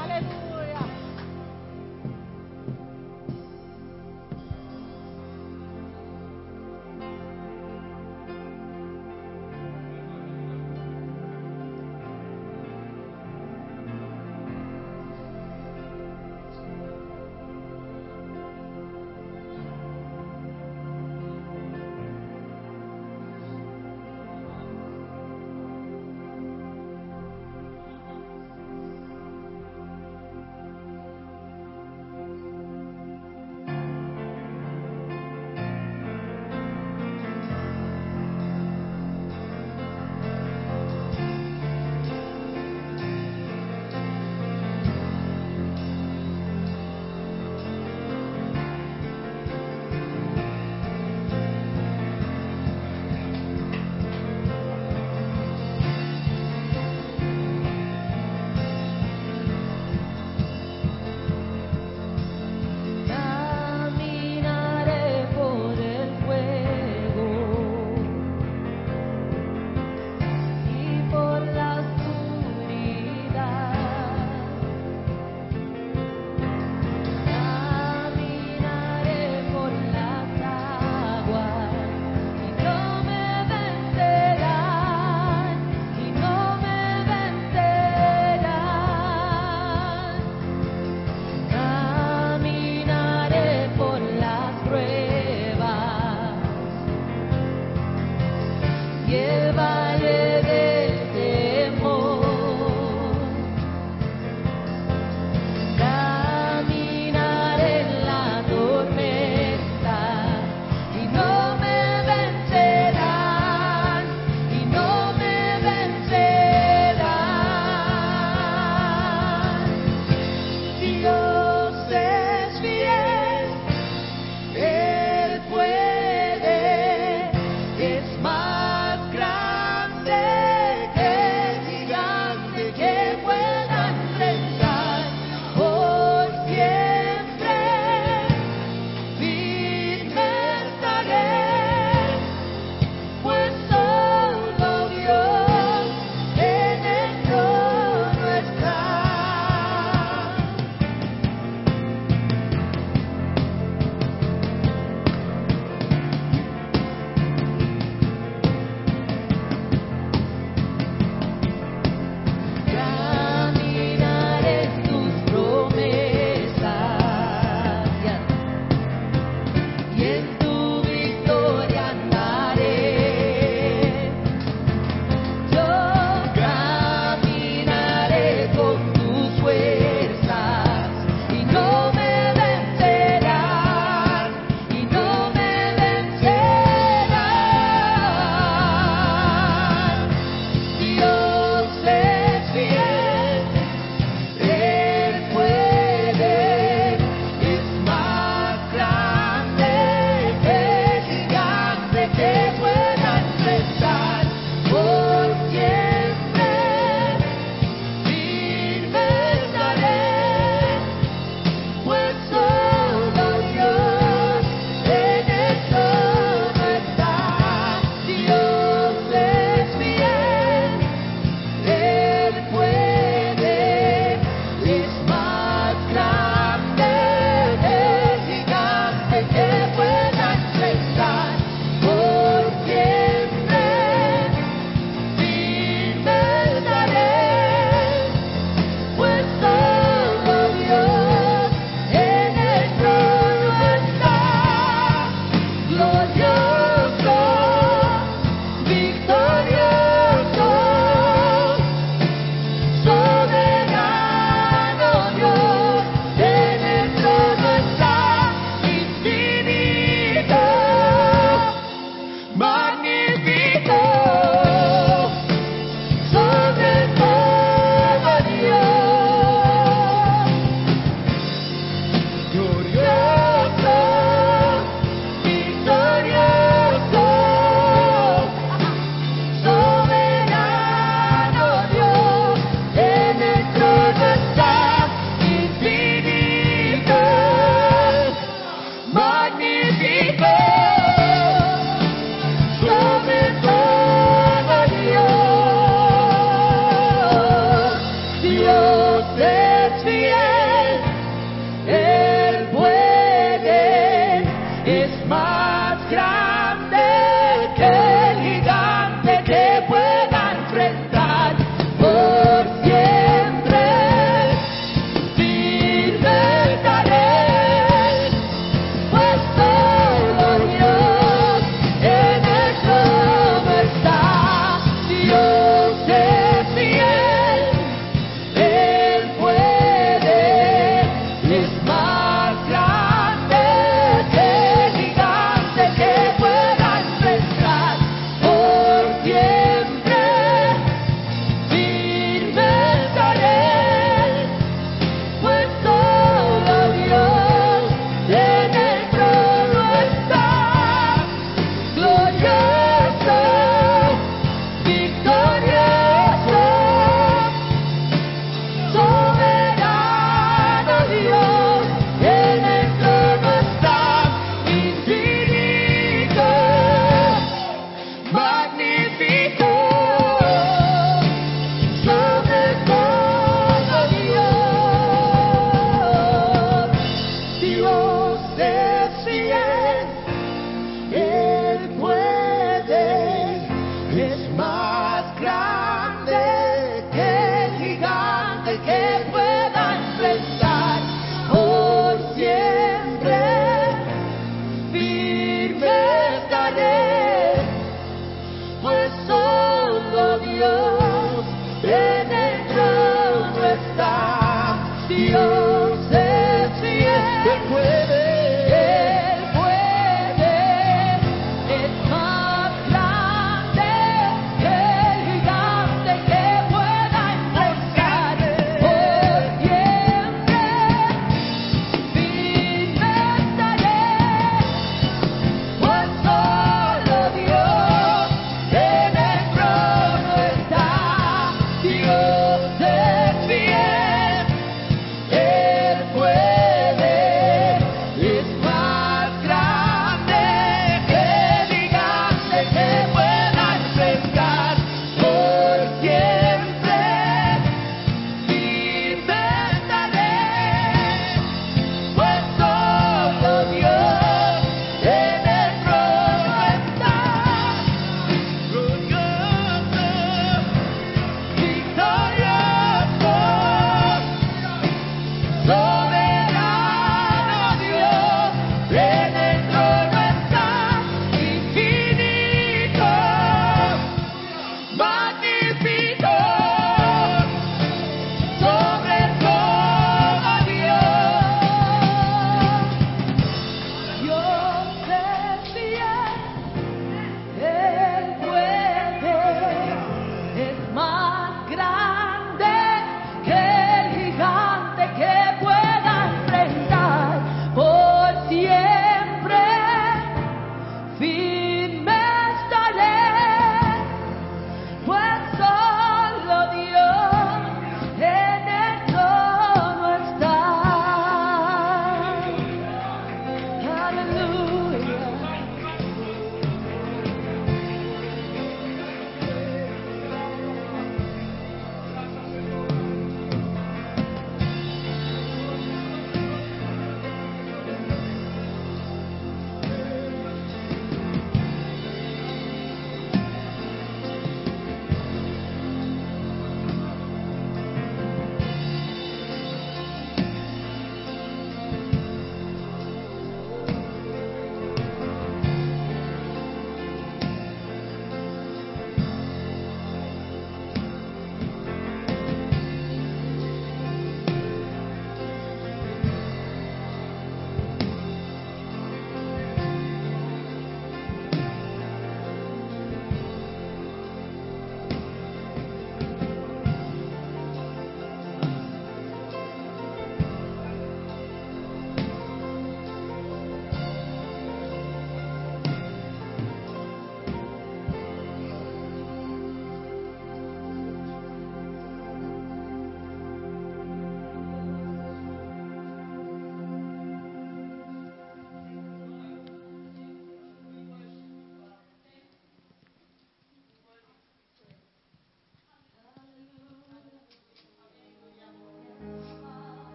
Dios 396.55 396.90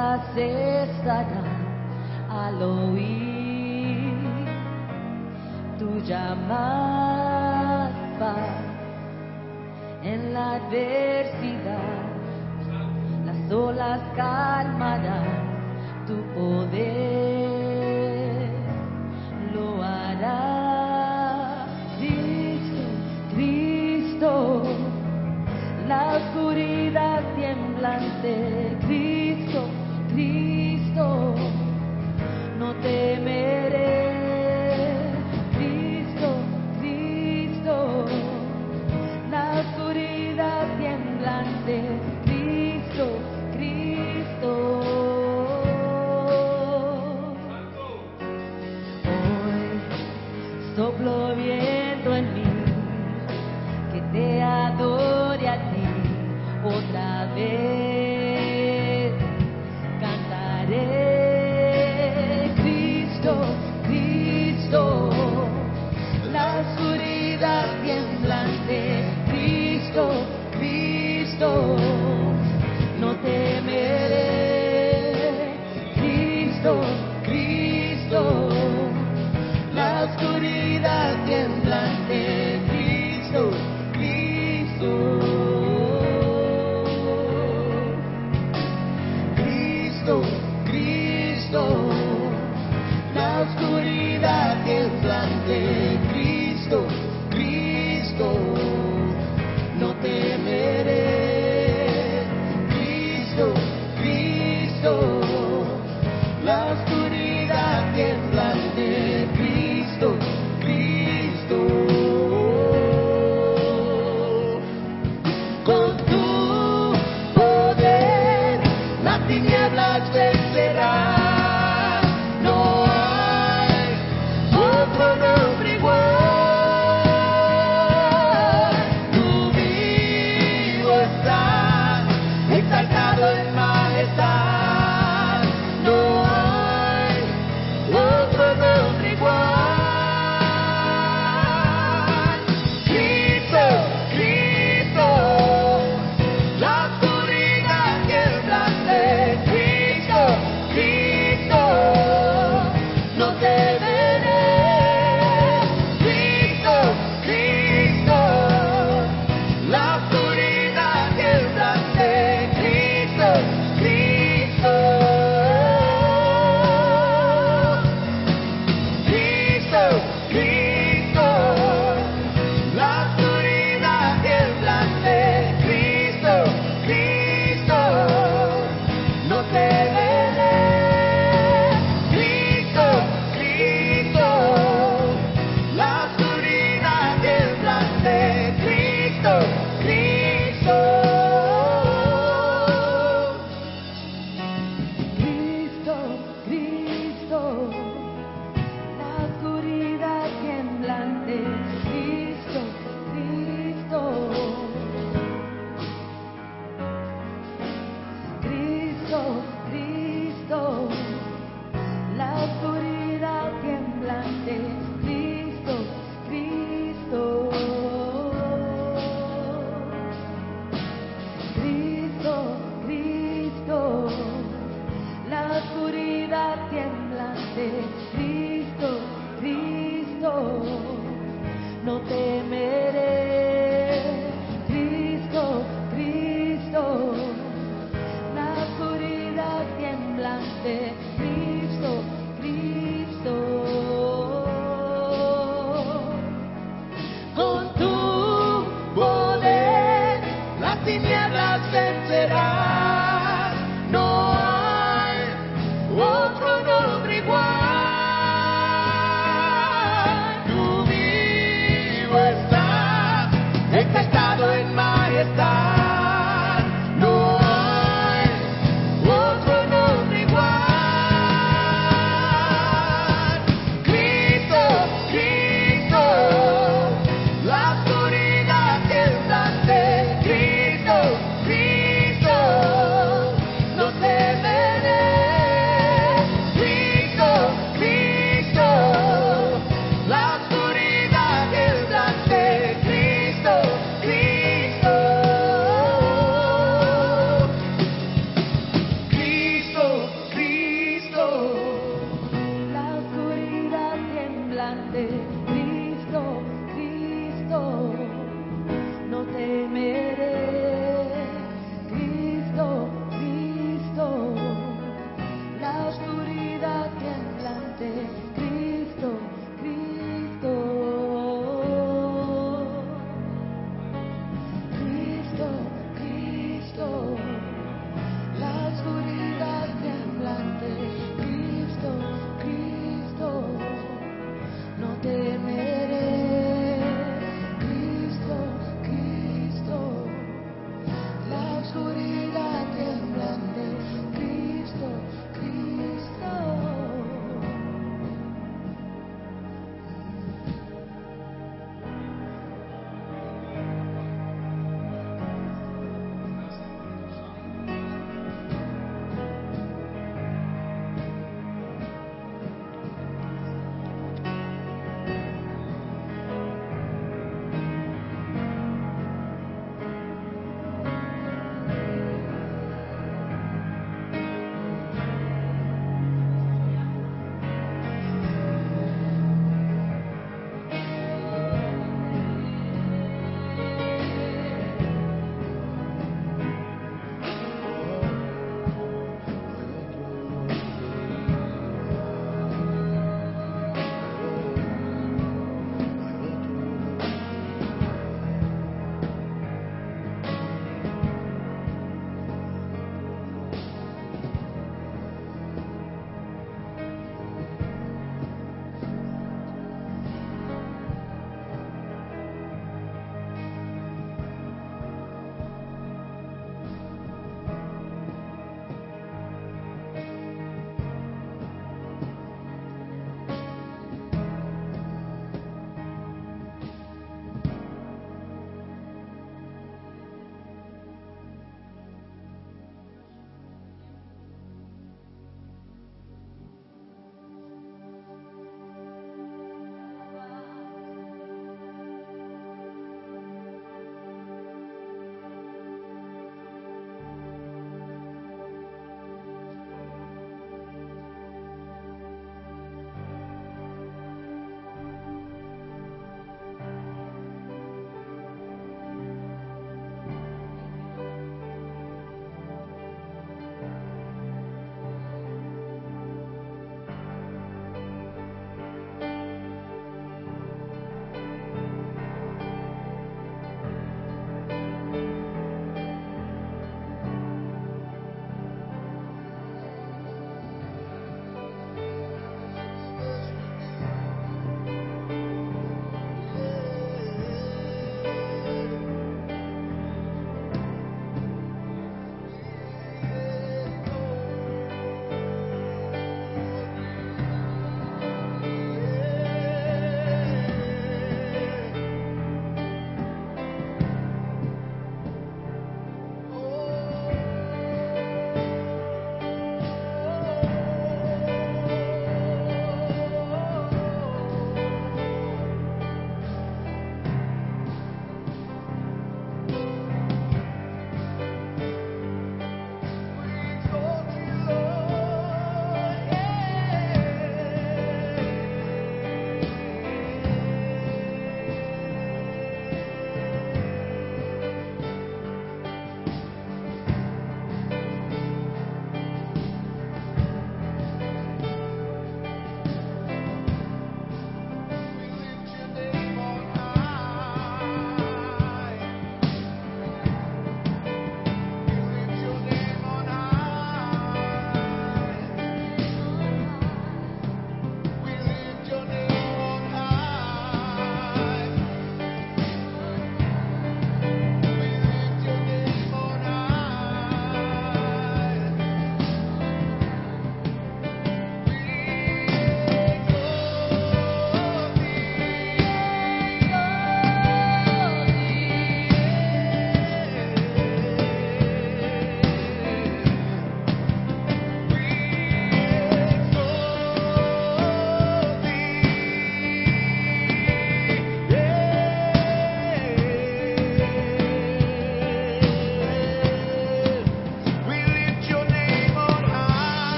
tristeza 0.00 0.18
cesará 0.34 1.44
al 2.30 2.62
oír 2.62 4.14
tu 5.78 6.00
llamada 6.00 6.74
en 10.02 10.32
la 10.32 10.54
adversidad, 10.54 12.02
las 13.26 13.52
olas 13.52 14.00
calmarán 14.16 16.06
tu 16.06 16.16
poder. 16.34 17.09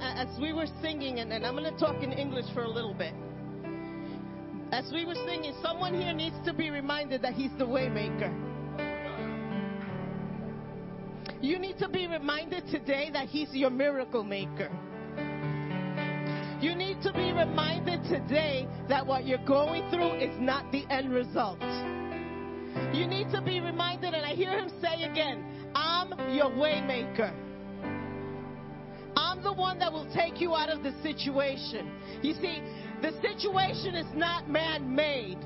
As 0.00 0.28
we 0.40 0.52
were 0.52 0.66
singing, 0.80 1.20
and, 1.20 1.32
and 1.32 1.46
I'm 1.46 1.56
going 1.56 1.72
to 1.72 1.78
talk 1.78 2.02
in 2.02 2.12
English 2.12 2.46
for 2.54 2.64
a 2.64 2.70
little 2.70 2.94
bit. 2.94 3.14
As 4.72 4.90
we 4.92 5.04
were 5.04 5.14
singing, 5.26 5.54
someone 5.62 5.94
here 5.94 6.12
needs 6.12 6.36
to 6.44 6.52
be 6.52 6.70
reminded 6.70 7.22
that 7.22 7.34
He's 7.34 7.50
the 7.58 7.64
waymaker. 7.64 8.32
You 11.40 11.58
need 11.58 11.78
to 11.78 11.88
be 11.88 12.06
reminded 12.06 12.66
today 12.68 13.10
that 13.12 13.28
He's 13.28 13.48
your 13.52 13.70
miracle 13.70 14.24
maker. 14.24 14.70
You 16.60 16.74
need 16.74 17.02
to 17.02 17.12
be 17.12 17.32
reminded 17.32 18.04
today 18.04 18.66
that 18.88 19.06
what 19.06 19.26
you're 19.26 19.44
going 19.44 19.90
through 19.90 20.14
is 20.14 20.34
not 20.40 20.72
the 20.72 20.86
end 20.88 21.12
result. 21.12 21.60
You 22.92 23.06
need 23.06 23.30
to 23.32 23.42
be 23.42 23.60
reminded, 23.60 24.14
and 24.14 24.24
I 24.24 24.34
hear 24.34 24.58
him 24.58 24.70
say 24.80 25.04
again, 25.04 25.44
I'm 25.74 26.10
your 26.34 26.50
waymaker. 26.50 27.43
The 29.44 29.52
one 29.52 29.78
that 29.78 29.92
will 29.92 30.10
take 30.14 30.40
you 30.40 30.54
out 30.54 30.70
of 30.70 30.82
the 30.82 30.92
situation. 31.02 31.92
You 32.22 32.32
see, 32.34 32.62
the 33.02 33.12
situation 33.20 33.94
is 33.94 34.06
not 34.14 34.48
man-made. 34.48 35.38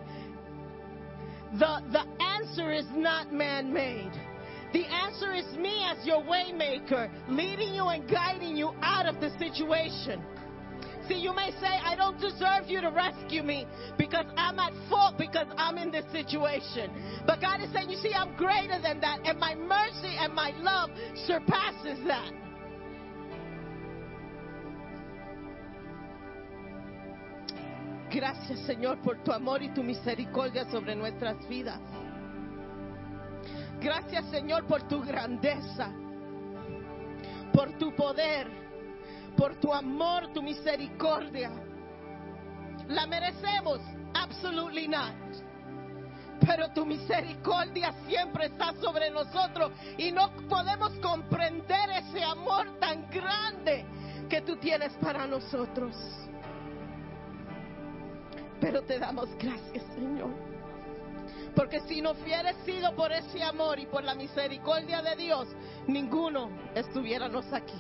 The, 1.59 1.83
the 1.91 2.05
answer 2.23 2.73
is 2.73 2.87
not 2.95 3.33
man-made. 3.33 4.13
The 4.73 4.85
answer 4.87 5.35
is 5.35 5.45
me 5.57 5.85
as 5.85 6.07
your 6.07 6.23
waymaker, 6.23 7.11
leading 7.29 7.75
you 7.75 7.89
and 7.89 8.09
guiding 8.09 8.57
you 8.57 8.73
out 8.83 9.07
of 9.07 9.21
the 9.21 9.37
situation. 9.37 10.23
See, 11.09 11.19
you 11.19 11.35
may 11.35 11.51
say, 11.61 11.67
I 11.67 11.97
don't 11.97 12.21
deserve 12.21 12.69
you 12.69 12.81
to 12.83 12.91
rescue 12.91 13.43
me 13.43 13.67
because 13.97 14.27
I'm 14.37 14.61
at 14.61 14.73
fault 14.89 15.19
because 15.19 15.49
I'm 15.57 15.77
in 15.77 15.91
this 15.91 16.05
situation. 16.13 16.93
But 17.27 17.41
God 17.41 17.63
is 17.63 17.73
saying, 17.73 17.91
you 17.91 17.97
see, 17.97 18.13
I'm 18.15 18.37
greater 18.37 18.81
than 18.81 19.01
that, 19.01 19.21
and 19.25 19.41
my 19.41 19.55
mercy 19.55 20.15
and 20.21 20.33
my 20.35 20.53
love 20.61 20.91
surpasses 21.27 21.99
that. 22.07 22.31
Gracias, 28.11 28.61
Señor, 28.61 29.01
por 29.03 29.23
tu 29.23 29.33
amor 29.33 29.63
y 29.63 29.69
tu 29.75 29.83
misericordia 29.83 30.65
sobre 30.71 30.97
nuestras 30.97 31.47
vidas. 31.47 31.81
Gracias, 33.81 34.25
Señor, 34.31 34.67
por 34.67 34.83
tu 34.89 35.03
grandeza, 35.03 35.93
por 37.53 37.71
tu 37.79 37.95
poder, 37.95 38.49
por 39.37 39.55
tu 39.57 39.73
amor, 39.73 40.33
tu 40.33 40.43
misericordia. 40.43 41.51
La 42.89 43.07
merecemos, 43.07 43.81
absolutely 44.15 44.89
not. 44.89 45.15
Pero 46.41 46.71
tu 46.73 46.87
misericordia 46.87 47.93
siempre 48.07 48.47
está 48.47 48.73
sobre 48.81 49.11
nosotros 49.11 49.73
y 49.99 50.11
no 50.13 50.31
podemos 50.49 50.93
comprender 51.01 51.91
ese 51.91 52.25
amor 52.25 52.79
tan 52.81 53.09
grande 53.11 53.85
que 54.31 54.41
tú 54.41 54.57
tienes 54.57 54.93
para 54.95 55.27
nosotros. 55.27 55.95
Pero 58.61 58.83
te 58.83 58.99
damos 58.99 59.29
gracias, 59.39 59.85
Señor. 59.95 60.31
Porque 61.55 61.81
si 61.83 62.01
no 62.01 62.13
hubiera 62.13 62.53
sido 62.65 62.95
por 62.95 63.13
ese 63.13 63.43
amor 63.43 63.79
y 63.79 63.87
por 63.87 64.05
la 64.05 64.15
misericordia 64.15 65.03
de 65.03 65.17
Dios, 65.17 65.49
ninguno 65.87 66.51
estuviéramos 66.75 67.53
aquí. 67.53 67.79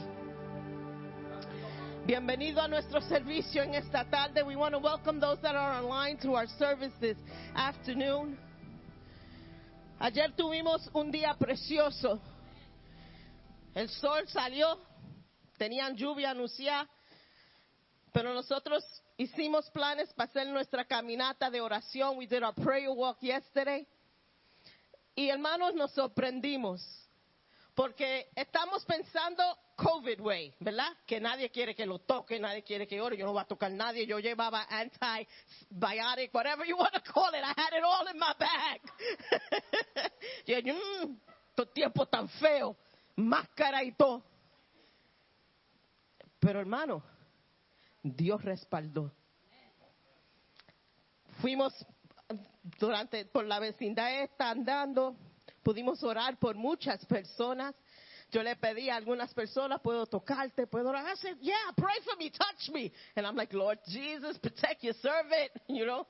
Bienvenido 2.06 2.62
a 2.62 2.68
nuestro 2.68 3.00
servicio 3.02 3.62
en 3.62 3.74
esta 3.74 4.04
tarde. 4.08 4.42
We 4.42 4.56
want 4.56 4.72
to 4.72 4.78
welcome 4.78 5.20
those 5.20 5.40
that 5.42 5.54
are 5.54 5.84
online 5.84 6.16
to 6.18 6.34
our 6.34 6.48
service 6.58 6.94
this 7.00 7.18
afternoon. 7.54 8.38
Ayer 10.00 10.32
tuvimos 10.34 10.88
un 10.94 11.10
día 11.10 11.34
precioso. 11.38 12.20
El 13.74 13.88
sol 13.88 14.26
salió, 14.28 14.78
tenían 15.58 15.96
lluvia 15.96 16.30
anunciada, 16.30 16.88
pero 18.12 18.32
nosotros 18.32 18.82
hicimos 19.18 19.68
planes 19.70 20.10
para 20.14 20.30
hacer 20.30 20.46
nuestra 20.46 20.86
caminata 20.86 21.50
de 21.50 21.60
oración. 21.60 22.16
We 22.16 22.26
did 22.26 22.42
our 22.42 22.54
prayer 22.54 22.90
walk 22.90 23.18
yesterday. 23.20 23.86
Y 25.14 25.28
hermanos, 25.28 25.74
nos 25.74 25.90
sorprendimos. 25.90 26.80
Porque 27.74 28.30
estamos 28.34 28.84
pensando 28.84 29.42
COVID 29.76 30.20
way, 30.20 30.54
¿verdad? 30.58 30.96
Que 31.06 31.20
nadie 31.20 31.50
quiere 31.50 31.74
que 31.74 31.86
lo 31.86 32.00
toque, 32.00 32.38
nadie 32.40 32.64
quiere 32.64 32.88
que 32.88 33.00
ore. 33.00 33.16
Yo 33.16 33.26
no 33.26 33.32
voy 33.32 33.42
a 33.42 33.44
tocar 33.44 33.70
a 33.70 33.74
nadie. 33.74 34.06
Yo 34.06 34.18
llevaba 34.18 34.66
antibiotic, 34.68 36.34
whatever 36.34 36.66
you 36.66 36.76
want 36.76 36.94
to 36.94 37.00
call 37.00 37.28
it. 37.34 37.42
I 37.44 37.54
had 37.56 37.76
it 37.76 37.84
all 37.84 38.06
in 38.08 38.18
my 38.18 38.34
bag. 38.38 38.80
y 40.46 40.62
yo, 40.62 40.74
mmm, 40.74 41.16
todo 41.54 41.68
tiempo 41.68 42.06
tan 42.06 42.28
feo. 42.28 42.76
Máscara 43.16 43.84
y 43.84 43.92
todo. 43.92 44.24
Pero 46.40 46.60
hermano, 46.60 47.02
Dios 48.02 48.42
respaldó. 48.44 49.12
Fuimos 51.40 51.72
durante 52.78 53.24
por 53.26 53.44
la 53.44 53.58
vecindad 53.58 54.22
esta 54.22 54.50
andando, 54.50 55.16
pudimos 55.62 56.02
orar 56.02 56.38
por 56.38 56.56
muchas 56.56 57.04
personas. 57.06 57.74
Yo 58.30 58.42
le 58.42 58.56
pedí 58.56 58.90
a 58.90 58.96
algunas 58.96 59.32
personas, 59.32 59.80
puedo 59.80 60.04
tocarte, 60.06 60.66
puedo 60.66 60.90
orar. 60.90 61.06
I 61.06 61.16
said, 61.16 61.38
yeah, 61.40 61.72
pray 61.74 61.96
for 62.04 62.16
me, 62.18 62.30
touch 62.30 62.68
me. 62.70 62.92
And 63.16 63.26
I'm 63.26 63.34
like, 63.36 63.54
Lord 63.56 63.78
Jesus, 63.86 64.36
protect 64.38 64.82
your 64.82 64.94
servant, 64.94 65.50
you 65.68 65.86
know. 65.86 66.06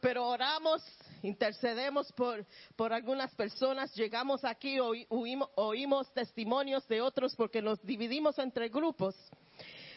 pero 0.00 0.26
oramos, 0.26 0.82
intercedemos 1.22 2.10
por, 2.12 2.44
por 2.74 2.92
algunas 2.92 3.32
personas, 3.34 3.94
llegamos 3.94 4.44
aquí, 4.44 4.78
oí- 4.80 5.06
oímos, 5.10 5.48
oímos 5.56 6.12
testimonios 6.14 6.88
de 6.88 7.02
otros 7.02 7.36
porque 7.36 7.60
nos 7.62 7.80
dividimos 7.82 8.38
entre 8.38 8.68
grupos. 8.70 9.14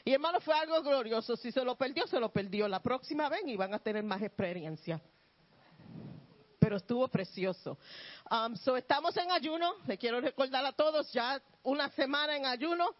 Y 0.05 0.11
hermano, 0.13 0.41
fue 0.41 0.53
algo 0.53 0.81
glorioso. 0.81 1.37
Si 1.37 1.51
se 1.51 1.63
lo 1.63 1.75
perdió, 1.75 2.05
se 2.07 2.19
lo 2.19 2.29
perdió. 2.29 2.67
La 2.67 2.81
próxima 2.81 3.29
ven 3.29 3.47
y 3.47 3.55
van 3.55 3.73
a 3.73 3.79
tener 3.79 4.03
más 4.03 4.21
experiencia. 4.21 5.01
Pero 6.59 6.77
estuvo 6.77 7.07
precioso. 7.07 7.77
Um, 8.29 8.55
so 8.57 8.75
estamos 8.75 9.15
en 9.15 9.31
ayuno. 9.31 9.75
Le 9.87 9.97
quiero 9.97 10.19
recordar 10.19 10.65
a 10.65 10.73
todos 10.73 11.11
ya 11.13 11.41
una 11.63 11.89
semana 11.91 12.35
en 12.35 12.45
ayuno. 12.45 12.93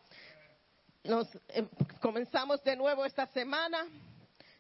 Nos 1.04 1.28
eh, 1.49 1.68
comenzamos 1.99 2.64
de 2.64 2.78
nuevo 2.78 3.04
esta 3.04 3.28
semana. 3.28 3.86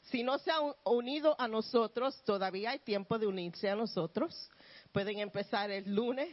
Si 0.09 0.21
no 0.21 0.37
se 0.37 0.51
han 0.51 0.73
unido 0.83 1.35
a 1.39 1.47
nosotros, 1.47 2.21
todavía 2.25 2.71
hay 2.71 2.79
tiempo 2.79 3.17
de 3.17 3.25
unirse 3.25 3.69
a 3.69 3.75
nosotros. 3.75 4.49
Pueden 4.91 5.19
empezar 5.19 5.71
el 5.71 5.95
lunes 5.95 6.29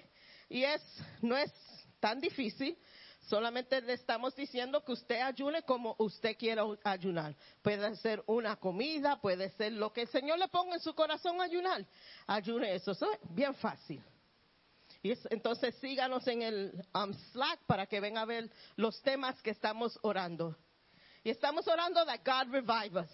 y 0.49 0.65
es 0.65 0.83
no 1.23 1.37
es 1.37 1.53
tan 2.01 2.21
difícil. 2.21 2.77
Solamente 3.31 3.81
le 3.81 3.93
estamos 3.93 4.35
diciendo 4.35 4.85
que 4.85 4.91
usted 4.91 5.21
ayune 5.21 5.63
como 5.63 5.95
usted 6.01 6.37
quiera 6.37 6.65
ayunar. 6.83 7.33
Puede 7.63 7.95
ser 7.99 8.25
una 8.27 8.57
comida, 8.57 9.21
puede 9.21 9.51
ser 9.51 9.71
lo 9.75 9.93
que 9.93 10.01
el 10.03 10.09
Señor 10.09 10.37
le 10.37 10.49
ponga 10.49 10.75
en 10.75 10.81
su 10.81 10.93
corazón 10.97 11.41
ayunar. 11.41 11.87
Ayune 12.27 12.75
eso, 12.75 12.91
es 12.91 12.99
bien 13.29 13.55
fácil. 13.55 14.03
Y 15.01 15.13
es- 15.13 15.29
entonces 15.31 15.77
síganos 15.77 16.27
en 16.27 16.43
el 16.43 16.73
um, 16.93 17.15
Slack 17.31 17.61
para 17.67 17.87
que 17.87 18.01
vengan 18.01 18.25
a 18.25 18.27
ver 18.27 18.51
los 18.75 19.01
temas 19.03 19.41
que 19.43 19.51
estamos 19.51 19.97
orando. 20.03 20.57
Y 21.23 21.31
estamos 21.31 21.69
orando 21.69 22.05
that 22.05 22.23
God 22.25 22.53
revive 22.53 22.99
us. 22.99 23.11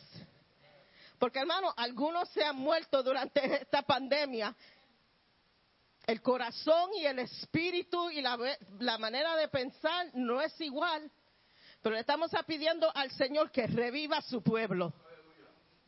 Porque 1.18 1.40
hermano, 1.40 1.74
algunos 1.76 2.26
se 2.30 2.42
han 2.42 2.56
muerto 2.56 3.02
durante 3.02 3.44
esta 3.60 3.82
pandemia. 3.82 4.56
El 6.07 6.22
corazón 6.22 6.90
y 6.94 7.04
el 7.04 7.18
espíritu 7.18 8.11
y 8.11 8.22
la, 8.22 8.38
la 8.78 8.96
manera 8.98 9.34
de 9.36 9.48
pensar 9.48 10.09
no 10.14 10.40
es 10.40 10.59
igual. 10.61 11.11
Pero 11.82 11.94
le 11.94 12.00
estamos 12.00 12.30
pidiendo 12.46 12.90
al 12.94 13.11
Señor 13.12 13.50
que 13.50 13.66
reviva 13.66 14.20
su 14.22 14.42
pueblo. 14.42 14.92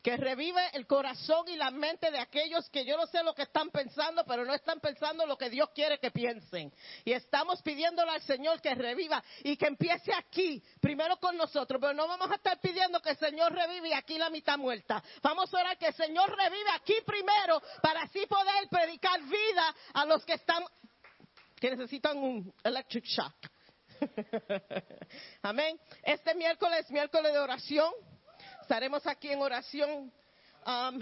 Que 0.01 0.15
revive 0.15 0.61
el 0.73 0.87
corazón 0.87 1.47
y 1.49 1.57
la 1.57 1.71
mente 1.71 2.09
de 2.09 2.19
aquellos 2.19 2.69
que 2.69 2.85
yo 2.85 2.95
no 2.95 3.05
sé 3.07 3.21
lo 3.21 3.33
que 3.33 3.41
están 3.41 3.69
pensando, 3.69 4.23
pero 4.25 4.45
no 4.45 4.53
están 4.53 4.79
pensando 4.79 5.25
lo 5.25 5.37
que 5.37 5.49
Dios 5.49 5.69
quiere 5.75 5.99
que 5.99 6.09
piensen. 6.11 6.73
Y 7.03 7.11
estamos 7.11 7.61
pidiéndole 7.61 8.11
al 8.11 8.21
Señor 8.21 8.61
que 8.61 8.73
reviva 8.75 9.21
y 9.43 9.57
que 9.57 9.67
empiece 9.67 10.13
aquí, 10.13 10.63
primero 10.79 11.17
con 11.17 11.35
nosotros, 11.35 11.81
pero 11.81 11.93
no 11.93 12.07
vamos 12.07 12.31
a 12.31 12.35
estar 12.35 12.59
pidiendo 12.61 13.01
que 13.01 13.09
el 13.11 13.17
Señor 13.17 13.51
revive 13.51 13.93
aquí 13.93 14.17
la 14.17 14.29
mitad 14.29 14.57
muerta. 14.57 15.03
Vamos 15.21 15.53
a 15.53 15.59
orar 15.59 15.77
que 15.77 15.87
el 15.87 15.93
Señor 15.93 16.29
revive 16.29 16.69
aquí 16.75 16.95
primero 17.05 17.61
para 17.81 18.03
así 18.03 18.25
poder 18.25 18.69
predicar 18.69 19.21
vida 19.23 19.75
a 19.93 20.05
los 20.05 20.23
que 20.23 20.33
están, 20.33 20.63
que 21.59 21.71
necesitan 21.71 22.17
un 22.17 22.53
electric 22.63 23.03
shock. 23.03 23.35
Amén. 25.41 25.79
Este 26.03 26.33
miércoles, 26.35 26.89
miércoles 26.89 27.33
de 27.33 27.39
oración. 27.39 27.91
Estaremos 28.69 29.07
aquí 29.07 29.29
en 29.29 29.41
oración. 29.41 30.13
Um, 30.63 30.99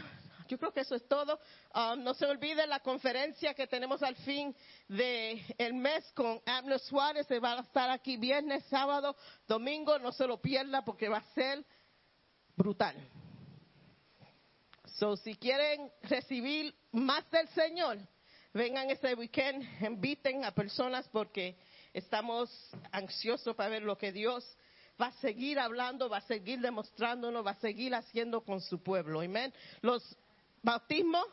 yo 0.48 0.58
creo 0.58 0.72
que 0.72 0.80
eso 0.80 0.96
es 0.96 1.06
todo. 1.06 1.38
Um, 1.76 2.02
no 2.02 2.14
se 2.14 2.26
olvide 2.26 2.66
la 2.66 2.80
conferencia 2.80 3.54
que 3.54 3.68
tenemos 3.68 4.02
al 4.04 4.16
fin 4.16 4.56
del 4.88 5.44
el 5.58 5.74
mes 5.74 6.10
con 6.14 6.42
Abner 6.46 6.80
Suárez. 6.80 7.28
Se 7.28 7.40
va 7.40 7.60
a 7.60 7.62
estar 7.64 7.90
aquí 7.90 8.16
viernes, 8.16 8.64
sábado, 8.70 9.18
domingo. 9.46 10.00
No 10.00 10.14
se 10.14 10.26
lo 10.26 10.42
pierda 10.42 10.86
porque 10.86 11.10
va 11.10 11.18
a 11.18 11.34
ser 11.34 11.62
brutal. 12.56 12.96
So, 14.98 15.18
si 15.18 15.36
quieren 15.36 15.92
recibir 16.04 16.74
más 16.94 17.30
del 17.32 17.50
Señor, 17.50 17.98
vengan 18.54 18.90
ese 18.90 19.14
weekend, 19.14 19.62
inviten 19.84 20.46
a 20.46 20.52
personas 20.52 21.06
porque 21.10 21.58
estamos 21.92 22.50
ansiosos 22.94 23.54
para 23.58 23.72
ver 23.72 23.82
lo 23.82 23.98
que 23.98 24.14
Dios 24.14 24.58
va 25.00 25.08
a 25.08 25.12
seguir 25.14 25.60
hablando, 25.60 26.10
va 26.10 26.18
a 26.18 26.22
seguir 26.22 26.60
demostrándonos, 26.60 27.46
va 27.46 27.52
a 27.52 27.60
seguir 27.60 27.94
haciendo 27.96 28.42
con 28.42 28.62
su 28.62 28.82
pueblo. 28.82 29.22
Amén. 29.22 29.54
Los 29.82 30.04
bautismos, 30.62 31.26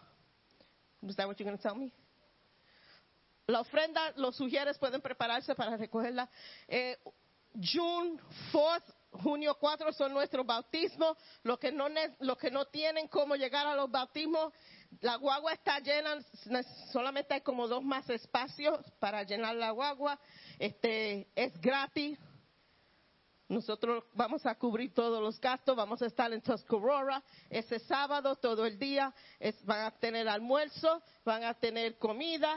is 1.02 1.16
that 1.16 1.26
what 1.26 1.36
you're? 1.36 1.92
La 3.46 3.60
ofrenda, 3.60 4.12
los 4.16 4.36
sugieres 4.36 4.78
pueden 4.78 5.02
prepararse 5.02 5.54
para 5.54 5.76
recogerla. 5.76 6.28
Eh, 6.66 6.96
June 7.54 8.18
4th, 8.52 8.82
junio 9.12 9.56
4 9.60 9.92
son 9.92 10.12
nuestros 10.12 10.46
bautismos. 10.46 11.16
Los 11.42 11.58
que, 11.58 11.70
no, 11.70 11.86
los 12.20 12.38
que 12.38 12.50
no 12.50 12.66
tienen 12.66 13.06
cómo 13.08 13.36
llegar 13.36 13.66
a 13.66 13.76
los 13.76 13.90
bautismos, 13.90 14.52
la 15.00 15.16
guagua 15.16 15.52
está 15.52 15.78
llena, 15.80 16.18
solamente 16.90 17.34
hay 17.34 17.40
como 17.42 17.68
dos 17.68 17.82
más 17.82 18.08
espacios 18.08 18.80
para 18.98 19.22
llenar 19.24 19.56
la 19.56 19.70
guagua. 19.70 20.18
Este, 20.58 21.28
es 21.34 21.60
gratis. 21.60 22.18
Nosotros 23.54 24.02
vamos 24.14 24.44
a 24.46 24.56
cubrir 24.56 24.92
todos 24.92 25.22
los 25.22 25.40
gastos, 25.40 25.76
vamos 25.76 26.02
a 26.02 26.06
estar 26.06 26.32
en 26.32 26.40
Tuscarora 26.42 27.22
ese 27.48 27.78
sábado 27.78 28.34
todo 28.34 28.66
el 28.66 28.76
día, 28.76 29.14
es- 29.38 29.64
van 29.64 29.82
a 29.84 29.90
tener 29.92 30.28
almuerzo, 30.28 31.00
van 31.24 31.44
a 31.44 31.54
tener 31.54 31.96
comida, 31.96 32.52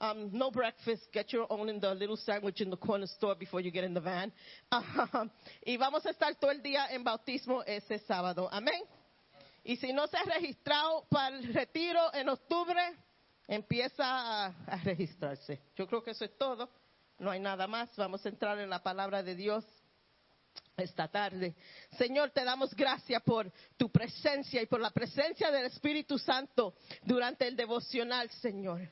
um, 0.00 0.30
no 0.32 0.50
breakfast, 0.50 1.12
get 1.12 1.26
your 1.28 1.44
own 1.50 1.68
in 1.68 1.78
the 1.78 1.94
little 1.94 2.16
sandwich 2.16 2.62
in 2.62 2.70
the 2.70 2.78
corner 2.78 3.06
store 3.06 3.34
before 3.34 3.60
you 3.62 3.70
get 3.70 3.84
in 3.84 3.92
the 3.92 4.00
van. 4.00 4.32
Um, 4.72 5.28
y 5.66 5.76
vamos 5.76 6.06
a 6.06 6.10
estar 6.12 6.34
todo 6.36 6.50
el 6.50 6.62
día 6.62 6.86
en 6.92 7.04
bautismo 7.04 7.62
ese 7.66 7.98
sábado, 8.06 8.48
amén. 8.50 8.82
Y 9.64 9.76
si 9.76 9.92
no 9.92 10.06
se 10.06 10.16
ha 10.16 10.22
registrado 10.22 11.04
para 11.10 11.36
el 11.36 11.52
retiro 11.52 12.00
en 12.14 12.26
octubre, 12.30 12.80
empieza 13.46 14.02
a, 14.06 14.46
a 14.66 14.76
registrarse. 14.82 15.60
Yo 15.76 15.86
creo 15.86 16.02
que 16.02 16.12
eso 16.12 16.24
es 16.24 16.38
todo, 16.38 16.70
no 17.18 17.30
hay 17.30 17.38
nada 17.38 17.66
más, 17.66 17.94
vamos 17.96 18.24
a 18.24 18.30
entrar 18.30 18.58
en 18.60 18.70
la 18.70 18.82
palabra 18.82 19.22
de 19.22 19.34
Dios 19.34 19.66
esta 20.82 21.08
tarde. 21.08 21.54
Señor, 21.96 22.30
te 22.30 22.44
damos 22.44 22.74
gracias 22.74 23.22
por 23.22 23.52
tu 23.76 23.90
presencia 23.90 24.62
y 24.62 24.66
por 24.66 24.80
la 24.80 24.90
presencia 24.90 25.50
del 25.50 25.66
Espíritu 25.66 26.18
Santo 26.18 26.74
durante 27.02 27.46
el 27.46 27.56
devocional, 27.56 28.30
Señor. 28.30 28.88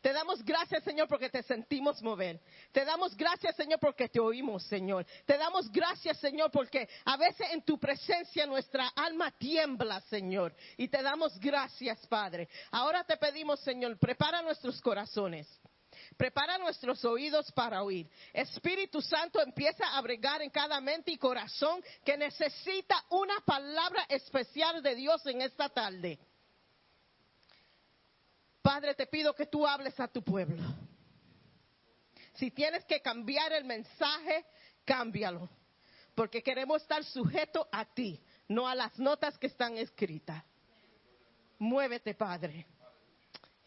Te 0.00 0.12
damos 0.12 0.44
gracias, 0.44 0.84
Señor, 0.84 1.08
porque 1.08 1.30
te 1.30 1.42
sentimos 1.42 2.02
mover. 2.02 2.40
Te 2.72 2.84
damos 2.84 3.16
gracias, 3.16 3.56
Señor, 3.56 3.78
porque 3.80 4.08
te 4.08 4.20
oímos, 4.20 4.62
Señor. 4.64 5.06
Te 5.24 5.36
damos 5.36 5.70
gracias, 5.70 6.18
Señor, 6.18 6.50
porque 6.50 6.88
a 7.04 7.16
veces 7.16 7.48
en 7.50 7.62
tu 7.62 7.78
presencia 7.78 8.46
nuestra 8.46 8.88
alma 8.88 9.30
tiembla, 9.32 10.00
Señor. 10.02 10.54
Y 10.76 10.88
te 10.88 11.02
damos 11.02 11.38
gracias, 11.40 12.06
Padre. 12.06 12.48
Ahora 12.70 13.04
te 13.04 13.16
pedimos, 13.16 13.60
Señor, 13.60 13.98
prepara 13.98 14.42
nuestros 14.42 14.80
corazones. 14.80 15.46
Prepara 16.16 16.56
nuestros 16.56 17.04
oídos 17.04 17.52
para 17.52 17.82
oír. 17.82 18.08
Espíritu 18.32 19.02
Santo 19.02 19.40
empieza 19.42 19.96
a 19.96 20.00
bregar 20.00 20.40
en 20.40 20.50
cada 20.50 20.80
mente 20.80 21.10
y 21.10 21.18
corazón 21.18 21.82
que 22.04 22.16
necesita 22.16 23.04
una 23.10 23.38
palabra 23.40 24.06
especial 24.08 24.82
de 24.82 24.94
Dios 24.94 25.24
en 25.26 25.42
esta 25.42 25.68
tarde. 25.68 26.18
Padre, 28.62 28.94
te 28.94 29.06
pido 29.06 29.34
que 29.34 29.46
tú 29.46 29.66
hables 29.66 29.98
a 30.00 30.08
tu 30.08 30.22
pueblo. 30.22 30.62
Si 32.34 32.50
tienes 32.50 32.84
que 32.84 33.00
cambiar 33.00 33.52
el 33.52 33.64
mensaje, 33.64 34.46
cámbialo. 34.84 35.48
Porque 36.14 36.42
queremos 36.42 36.80
estar 36.80 37.04
sujetos 37.04 37.66
a 37.70 37.84
ti, 37.84 38.18
no 38.48 38.66
a 38.66 38.74
las 38.74 38.98
notas 38.98 39.36
que 39.36 39.48
están 39.48 39.76
escritas. 39.76 40.42
Muévete, 41.58 42.14
Padre. 42.14 42.66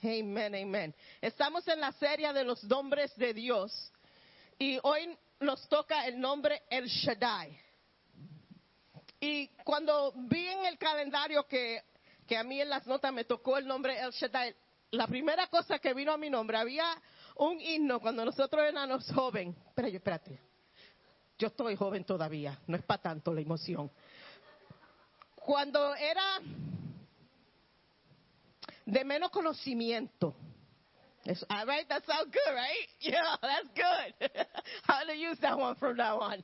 Amén, 0.01 0.55
amén. 0.55 0.95
Estamos 1.19 1.67
en 1.67 1.81
la 1.81 1.91
serie 1.91 2.31
de 2.31 2.45
los 2.45 2.63
nombres 2.63 3.13
de 3.17 3.33
Dios 3.33 3.91
y 4.57 4.79
hoy 4.83 5.17
nos 5.41 5.67
toca 5.67 6.05
el 6.07 6.17
nombre 6.17 6.63
El 6.69 6.87
Shaddai. 6.87 7.59
Y 9.19 9.47
cuando 9.65 10.13
vi 10.15 10.47
en 10.47 10.65
el 10.65 10.77
calendario 10.77 11.45
que, 11.45 11.83
que 12.25 12.37
a 12.37 12.43
mí 12.45 12.61
en 12.61 12.69
las 12.69 12.87
notas 12.87 13.11
me 13.11 13.25
tocó 13.25 13.57
el 13.57 13.67
nombre 13.67 13.99
El 13.99 14.11
Shaddai, 14.11 14.55
la 14.91 15.05
primera 15.05 15.47
cosa 15.47 15.79
que 15.79 15.93
vino 15.93 16.13
a 16.13 16.17
mi 16.17 16.29
nombre, 16.29 16.57
había 16.57 16.85
un 17.35 17.59
himno 17.59 17.99
cuando 17.99 18.23
nosotros 18.23 18.63
éramos 18.65 19.05
joven. 19.11 19.53
Espera, 19.67 19.89
espérate. 19.89 20.39
Yo 21.37 21.47
estoy 21.47 21.75
joven 21.75 22.05
todavía, 22.05 22.57
no 22.67 22.77
es 22.77 22.83
para 22.83 23.01
tanto 23.01 23.33
la 23.33 23.41
emoción. 23.41 23.91
Cuando 25.35 25.93
era 25.95 26.39
de 28.89 29.05
menos 29.05 29.29
conocimiento. 29.31 30.35
All 31.49 31.65
right, 31.67 31.87
that 31.89 32.03
sounds 32.05 32.31
good, 32.31 32.53
right? 32.53 32.87
Yeah, 33.01 33.35
that's 33.41 33.67
good. 33.75 34.29
Going 34.87 35.07
to 35.07 35.15
use 35.15 35.37
that 35.41 35.57
one 35.57 35.75
from 35.75 35.97
now 35.97 36.19
on. 36.19 36.43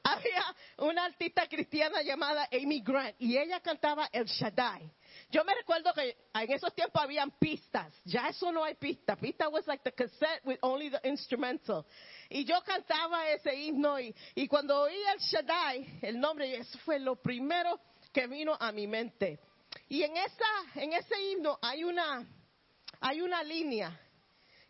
Había 0.04 0.42
una 0.78 1.04
artista 1.04 1.46
cristiana 1.46 2.02
llamada 2.02 2.48
Amy 2.52 2.80
Grant 2.80 3.16
y 3.18 3.36
ella 3.36 3.60
cantaba 3.60 4.08
El 4.12 4.24
Shaddai. 4.24 4.90
Yo 5.30 5.44
me 5.44 5.54
recuerdo 5.54 5.92
que 5.92 6.16
en 6.34 6.52
esos 6.52 6.74
tiempos 6.74 7.02
habían 7.02 7.30
pistas. 7.38 7.92
Ya 8.04 8.28
eso 8.28 8.50
no 8.50 8.64
hay 8.64 8.74
pista. 8.76 9.16
Pista 9.16 9.48
was 9.50 9.66
like 9.66 9.82
the 9.84 9.92
cassette 9.92 10.40
with 10.44 10.58
only 10.62 10.88
the 10.88 11.00
instrumental. 11.04 11.84
Y 12.30 12.44
yo 12.44 12.62
cantaba 12.62 13.28
ese 13.30 13.54
himno 13.54 14.00
y, 14.00 14.14
y 14.34 14.48
cuando 14.48 14.80
oí 14.80 14.96
El 15.12 15.18
Shaddai, 15.18 15.98
el 16.02 16.18
nombre, 16.18 16.56
eso 16.56 16.78
fue 16.78 16.98
lo 16.98 17.16
primero 17.16 17.78
que 18.12 18.26
vino 18.26 18.56
a 18.58 18.72
mi 18.72 18.86
mente. 18.86 19.38
Y 19.88 20.02
en 20.02 20.16
esa, 20.16 20.80
en 20.80 20.92
ese 20.92 21.14
himno 21.20 21.58
hay 21.62 21.84
una, 21.84 22.26
hay 23.00 23.20
una 23.20 23.42
línea 23.42 23.98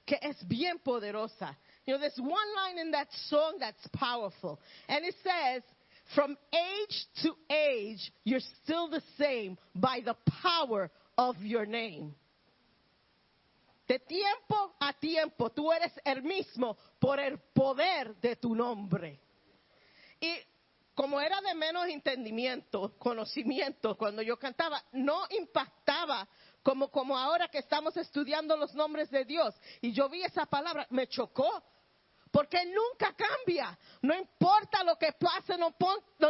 que 0.06 0.18
es 0.20 0.36
bien 0.46 0.78
poderosa. 0.78 1.56
You 1.86 1.94
know, 1.94 2.00
there's 2.00 2.18
one 2.18 2.54
line 2.56 2.78
in 2.78 2.90
that 2.92 3.08
song 3.28 3.56
that's 3.58 3.86
powerful. 3.92 4.60
And 4.88 5.04
it 5.04 5.14
says, 5.22 5.62
from 6.14 6.36
age 6.52 7.06
to 7.22 7.34
age, 7.50 8.12
you're 8.24 8.40
still 8.64 8.88
the 8.88 9.02
same 9.18 9.56
by 9.74 10.00
the 10.04 10.16
power 10.42 10.90
of 11.16 11.36
your 11.42 11.66
name. 11.66 12.14
De 13.86 13.98
tiempo 13.98 14.72
a 14.80 14.92
tiempo, 15.00 15.48
tú 15.48 15.72
eres 15.72 15.92
el 16.04 16.22
mismo 16.22 16.76
por 17.00 17.18
el 17.18 17.38
poder 17.54 18.14
de 18.22 18.36
tu 18.36 18.54
nombre. 18.54 19.18
Como 21.00 21.18
era 21.18 21.40
de 21.40 21.54
menos 21.54 21.86
entendimiento, 21.86 22.92
conocimiento, 22.98 23.96
cuando 23.96 24.20
yo 24.20 24.38
cantaba, 24.38 24.84
no 24.92 25.22
impactaba 25.30 26.28
como, 26.62 26.90
como 26.90 27.16
ahora 27.16 27.48
que 27.48 27.56
estamos 27.56 27.96
estudiando 27.96 28.54
los 28.54 28.74
nombres 28.74 29.10
de 29.10 29.24
Dios. 29.24 29.54
Y 29.80 29.92
yo 29.92 30.10
vi 30.10 30.22
esa 30.22 30.44
palabra, 30.44 30.86
me 30.90 31.06
chocó. 31.06 31.64
Porque 32.30 32.58
Él 32.58 32.74
nunca 32.74 33.14
cambia. 33.16 33.78
No 34.02 34.14
importa 34.14 34.84
lo 34.84 34.96
que 34.96 35.12
pase, 35.12 35.56
no, 35.56 35.74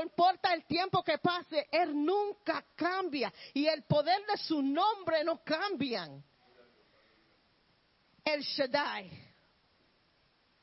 importa 0.01 0.55
el 0.55 0.64
tiempo 0.66 1.03
que 1.03 1.18
pase, 1.18 1.66
Él 1.73 1.93
nunca 2.05 2.64
cambia. 2.77 3.33
Y 3.53 3.66
el 3.66 3.83
poder 3.83 4.25
de 4.25 4.37
su 4.37 4.62
nombre 4.62 5.25
no 5.25 5.43
cambian. 5.43 6.25
El 8.23 8.43
Shaddai, 8.43 9.11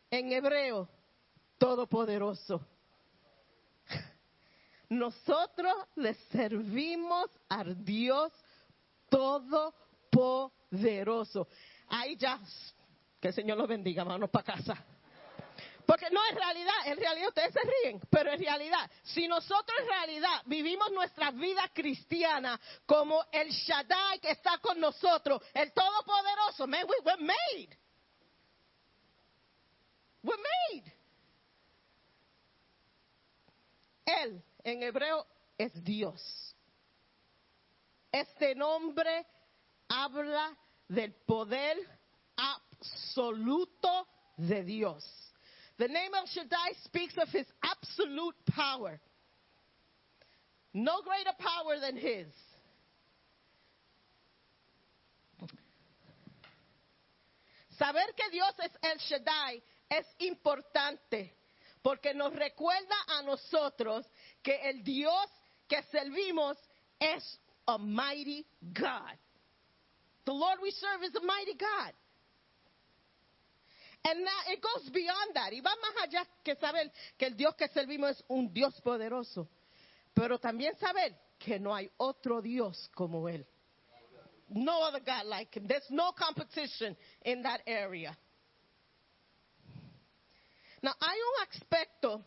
en 0.09 0.31
hebreo, 0.31 0.87
todopoderoso. 1.57 2.76
Nosotros 4.89 5.73
le 5.95 6.13
servimos 6.31 7.29
al 7.49 7.83
Dios 7.83 8.31
todopoderoso. 9.09 11.47
Ahí 11.89 12.15
ya, 12.15 12.39
que 13.19 13.29
el 13.29 13.33
Señor 13.33 13.57
los 13.57 13.67
bendiga, 13.67 14.03
vámonos 14.03 14.29
para 14.29 14.45
casa. 14.45 14.77
Porque 15.85 16.09
no 16.11 16.23
es 16.25 16.35
realidad, 16.35 16.75
en 16.85 16.97
realidad 16.97 17.29
ustedes 17.29 17.53
se 17.53 17.61
ríen, 17.61 17.99
pero 18.09 18.33
en 18.33 18.39
realidad, 18.39 18.91
si 19.03 19.25
nosotros 19.25 19.79
en 19.79 19.87
realidad 19.87 20.41
vivimos 20.45 20.91
nuestra 20.91 21.31
vida 21.31 21.69
cristiana 21.73 22.59
como 22.85 23.23
el 23.31 23.49
Shaddai 23.49 24.19
que 24.19 24.31
está 24.31 24.57
con 24.57 24.81
nosotros, 24.81 25.41
el 25.53 25.71
Todopoderoso, 25.71 26.65
we're 26.65 27.23
made. 27.23 27.77
We're 30.23 30.37
made. 30.37 30.93
Él, 34.05 34.43
en 34.67 34.83
hebreo, 34.83 35.25
es 35.57 35.71
Dios. 35.83 36.21
Este 38.11 38.53
nombre 38.53 39.25
habla 39.87 40.57
del 40.87 41.13
poder 41.13 41.77
absoluto 42.35 44.07
de 44.35 44.63
Dios. 44.63 45.05
The 45.77 45.87
name 45.87 46.11
El 46.13 46.25
Shaddai 46.25 46.73
speaks 46.83 47.17
of 47.17 47.29
his 47.29 47.45
absolute 47.63 48.35
power. 48.47 48.99
No 50.73 51.01
greater 51.01 51.33
power 51.39 51.79
than 51.79 51.95
his. 51.95 52.27
Saber 57.77 58.13
que 58.15 58.29
Dios 58.31 58.53
es 58.63 58.71
El 58.81 58.97
Shaddai 58.97 59.61
es 59.89 60.05
importante 60.19 61.36
porque 61.87 62.13
nos 62.13 62.35
recuerda 62.35 62.95
a 63.07 63.21
nosotros 63.21 64.05
que 64.43 64.59
el 64.69 64.83
Dios 64.83 65.25
que 65.69 65.81
servimos 65.83 66.57
es 66.99 67.39
a 67.65 67.77
mighty 67.77 68.45
God. 68.73 69.15
The 70.25 70.33
Lord 70.33 70.59
we 70.61 70.71
serve 70.71 71.05
is 71.05 71.15
a 71.15 71.21
mighty 71.21 71.53
God. 71.53 71.93
And 74.03 74.19
now 74.19 74.51
it 74.51 74.61
goes 74.61 74.89
beyond 74.89 75.33
that. 75.35 75.53
Y 75.53 75.61
va 75.61 75.71
más 75.81 76.09
allá 76.09 76.27
que 76.43 76.55
saber 76.55 76.91
que 77.17 77.27
el 77.27 77.37
Dios 77.37 77.55
que 77.55 77.69
servimos 77.69 78.17
es 78.17 78.23
un 78.27 78.51
Dios 78.51 78.73
poderoso. 78.81 79.47
Pero 80.13 80.37
también 80.39 80.77
saber 80.79 81.17
que 81.39 81.57
no 81.57 81.73
hay 81.73 81.89
otro 81.95 82.41
Dios 82.41 82.89
como 82.95 83.29
Él. 83.29 83.47
No 84.49 84.81
other 84.81 84.99
God 84.99 85.25
like 85.27 85.57
Him. 85.57 85.67
There's 85.69 85.89
no 85.89 86.11
competition 86.11 86.97
in 87.23 87.43
that 87.43 87.61
area. 87.65 88.17
Now, 90.81 90.93
hay 90.99 91.17
un 91.17 91.47
aspecto 91.49 92.23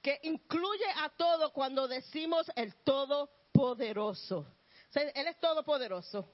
que 0.00 0.20
incluye 0.24 0.84
a 0.96 1.08
todo 1.16 1.52
cuando 1.52 1.88
decimos 1.88 2.50
el 2.54 2.74
todopoderoso. 2.84 4.46
O 4.94 4.98
él 4.98 5.26
es 5.26 5.40
todopoderoso. 5.40 6.28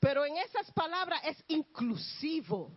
Pero 0.00 0.24
en 0.24 0.36
esas 0.36 0.70
palabras 0.72 1.20
es 1.24 1.42
inclusivo. 1.48 2.76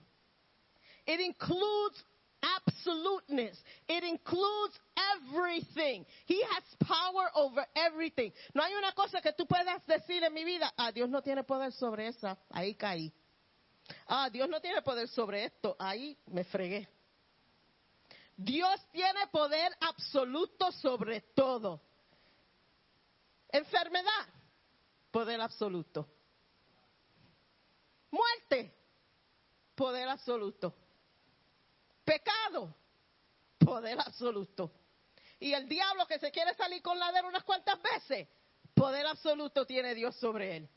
It 1.08 1.20
includes 1.20 2.04
absoluteness. 2.42 3.58
It 3.88 4.04
includes 4.04 4.80
everything. 5.18 6.06
He 6.28 6.42
has 6.44 6.64
power 6.88 7.30
over 7.34 7.66
everything. 7.76 8.32
No 8.54 8.64
hay 8.64 8.74
una 8.76 8.92
cosa 8.94 9.22
que 9.22 9.34
tú 9.34 9.48
puedas 9.48 9.86
decir 9.88 10.24
en 10.24 10.34
mi 10.34 10.44
vida, 10.44 10.72
ah, 10.78 10.92
Dios 10.92 11.10
no 11.10 11.22
tiene 11.22 11.44
poder 11.44 11.72
sobre 11.74 12.08
esa, 12.08 12.38
ahí 12.52 12.76
caí. 12.76 13.12
Ah, 14.08 14.30
Dios 14.30 14.50
no 14.50 14.60
tiene 14.62 14.82
poder 14.82 15.08
sobre 15.08 15.46
esto, 15.46 15.76
ahí 15.80 16.18
me 16.28 16.44
fregué. 16.44 16.88
Dios 18.38 18.82
tiene 18.92 19.28
poder 19.28 19.72
absoluto 19.80 20.72
sobre 20.72 21.22
todo. 21.22 21.82
Enfermedad, 23.50 24.28
poder 25.12 25.40
absoluto. 25.40 26.08
Muerte, 28.12 28.74
poder 29.76 30.10
absoluto. 30.10 30.74
Pecado, 32.04 32.76
poder 33.60 34.00
absoluto. 34.00 34.72
Y 35.40 35.54
el 35.54 35.68
diablo 35.68 36.06
que 36.08 36.20
se 36.20 36.32
quiere 36.32 36.54
salir 36.56 36.82
con 36.82 37.00
la 37.00 37.12
de 37.12 37.22
unas 37.22 37.44
cuantas 37.44 37.82
veces, 37.82 38.28
poder 38.74 39.06
absoluto 39.08 39.66
tiene 39.66 39.96
Dios 39.96 40.16
sobre 40.18 40.58
él. 40.58 40.70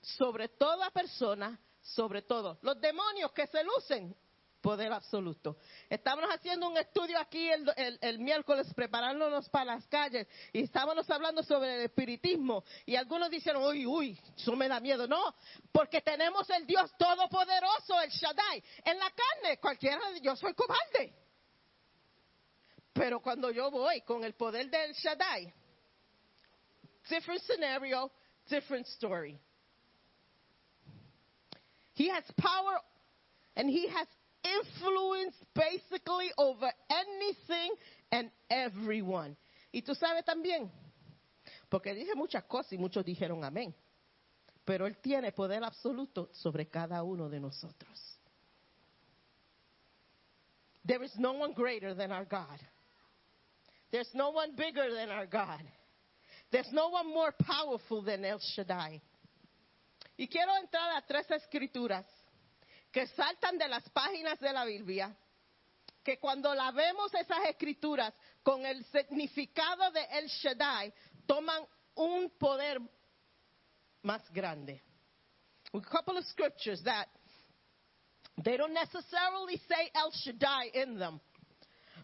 Sobre 0.00 0.48
toda 0.48 0.90
persona, 0.90 1.58
sobre 1.82 2.22
todo. 2.22 2.58
Los 2.62 2.80
demonios 2.80 3.32
que 3.32 3.46
se 3.46 3.62
lucen, 3.62 4.16
poder 4.60 4.92
absoluto. 4.92 5.56
Estábamos 5.88 6.30
haciendo 6.34 6.68
un 6.68 6.76
estudio 6.76 7.18
aquí 7.18 7.50
el, 7.50 7.98
el- 8.00 8.18
miércoles, 8.18 8.66
preparándonos 8.74 9.48
para 9.48 9.76
las 9.76 9.86
calles, 9.86 10.26
y 10.52 10.62
estábamos 10.62 11.08
hablando 11.10 11.42
sobre 11.42 11.76
el 11.76 11.80
espiritismo, 11.82 12.64
y 12.84 12.96
algunos 12.96 13.30
dijeron, 13.30 13.62
uy, 13.64 13.86
uy, 13.86 14.20
eso 14.36 14.54
me 14.56 14.68
da 14.68 14.78
miedo. 14.80 15.06
No, 15.06 15.34
porque 15.72 16.00
tenemos 16.02 16.48
el 16.50 16.66
Dios 16.66 16.90
todopoderoso, 16.98 18.00
el 18.02 18.10
Shaddai. 18.10 18.62
En 18.84 18.98
la 18.98 19.10
carne, 19.10 19.58
cualquiera, 19.58 20.00
yo 20.22 20.36
soy 20.36 20.54
cobarde. 20.54 21.14
Pero 22.92 23.20
cuando 23.20 23.50
yo 23.50 23.70
voy 23.70 24.00
con 24.02 24.24
el 24.24 24.34
poder 24.34 24.68
del 24.68 24.92
Shaddai, 24.92 25.52
different 27.08 27.42
scenario, 27.42 28.10
different 28.48 28.86
story. 28.88 29.38
He 32.00 32.08
has 32.08 32.24
power 32.38 32.80
and 33.56 33.68
he 33.68 33.86
has 33.88 34.08
influence 34.42 35.36
basically 35.54 36.30
over 36.38 36.72
anything 36.88 37.74
and 38.10 38.30
everyone. 38.48 39.36
Y 39.70 39.82
tú 39.82 39.94
sabes 39.94 40.24
también, 40.24 40.70
porque 41.68 41.92
dije 41.92 42.14
muchas 42.14 42.44
cosas 42.44 42.72
y 42.72 42.78
muchos 42.78 43.04
dijeron 43.04 43.44
amén, 43.44 43.74
pero 44.64 44.86
él 44.86 44.96
tiene 45.02 45.30
poder 45.32 45.62
absoluto 45.62 46.30
sobre 46.32 46.70
cada 46.70 47.02
uno 47.02 47.28
de 47.28 47.38
nosotros. 47.38 48.18
There 50.86 51.04
is 51.04 51.14
no 51.18 51.32
one 51.32 51.52
greater 51.52 51.94
than 51.94 52.12
our 52.12 52.24
God. 52.24 52.60
There's 53.90 54.08
no 54.14 54.30
one 54.30 54.56
bigger 54.56 54.90
than 54.94 55.10
our 55.10 55.26
God. 55.26 55.60
There's 56.50 56.72
no 56.72 56.88
one 56.88 57.12
more 57.12 57.32
powerful 57.32 58.00
than 58.00 58.24
El 58.24 58.38
Shaddai. 58.38 59.02
Y 60.20 60.28
quiero 60.28 60.54
entrar 60.58 60.98
a 60.98 61.00
tres 61.00 61.30
escrituras 61.30 62.04
que 62.92 63.06
saltan 63.06 63.56
de 63.56 63.66
las 63.66 63.88
páginas 63.88 64.38
de 64.38 64.52
la 64.52 64.66
Biblia, 64.66 65.16
que 66.04 66.18
cuando 66.18 66.54
la 66.54 66.70
vemos 66.72 67.14
esas 67.14 67.38
escrituras 67.48 68.12
con 68.42 68.66
el 68.66 68.84
significado 68.84 69.90
de 69.92 70.04
El 70.10 70.26
Shaddai, 70.26 70.92
toman 71.24 71.66
un 71.94 72.28
poder 72.38 72.82
más 74.02 74.30
grande. 74.30 74.82
A 75.72 75.80
couple 75.80 76.18
of 76.18 76.26
scriptures 76.26 76.82
that 76.82 77.08
they 78.44 78.58
don't 78.58 78.74
necessarily 78.74 79.56
say 79.66 79.90
El 79.94 80.10
Shaddai 80.10 80.70
in 80.74 80.98
them. 80.98 81.18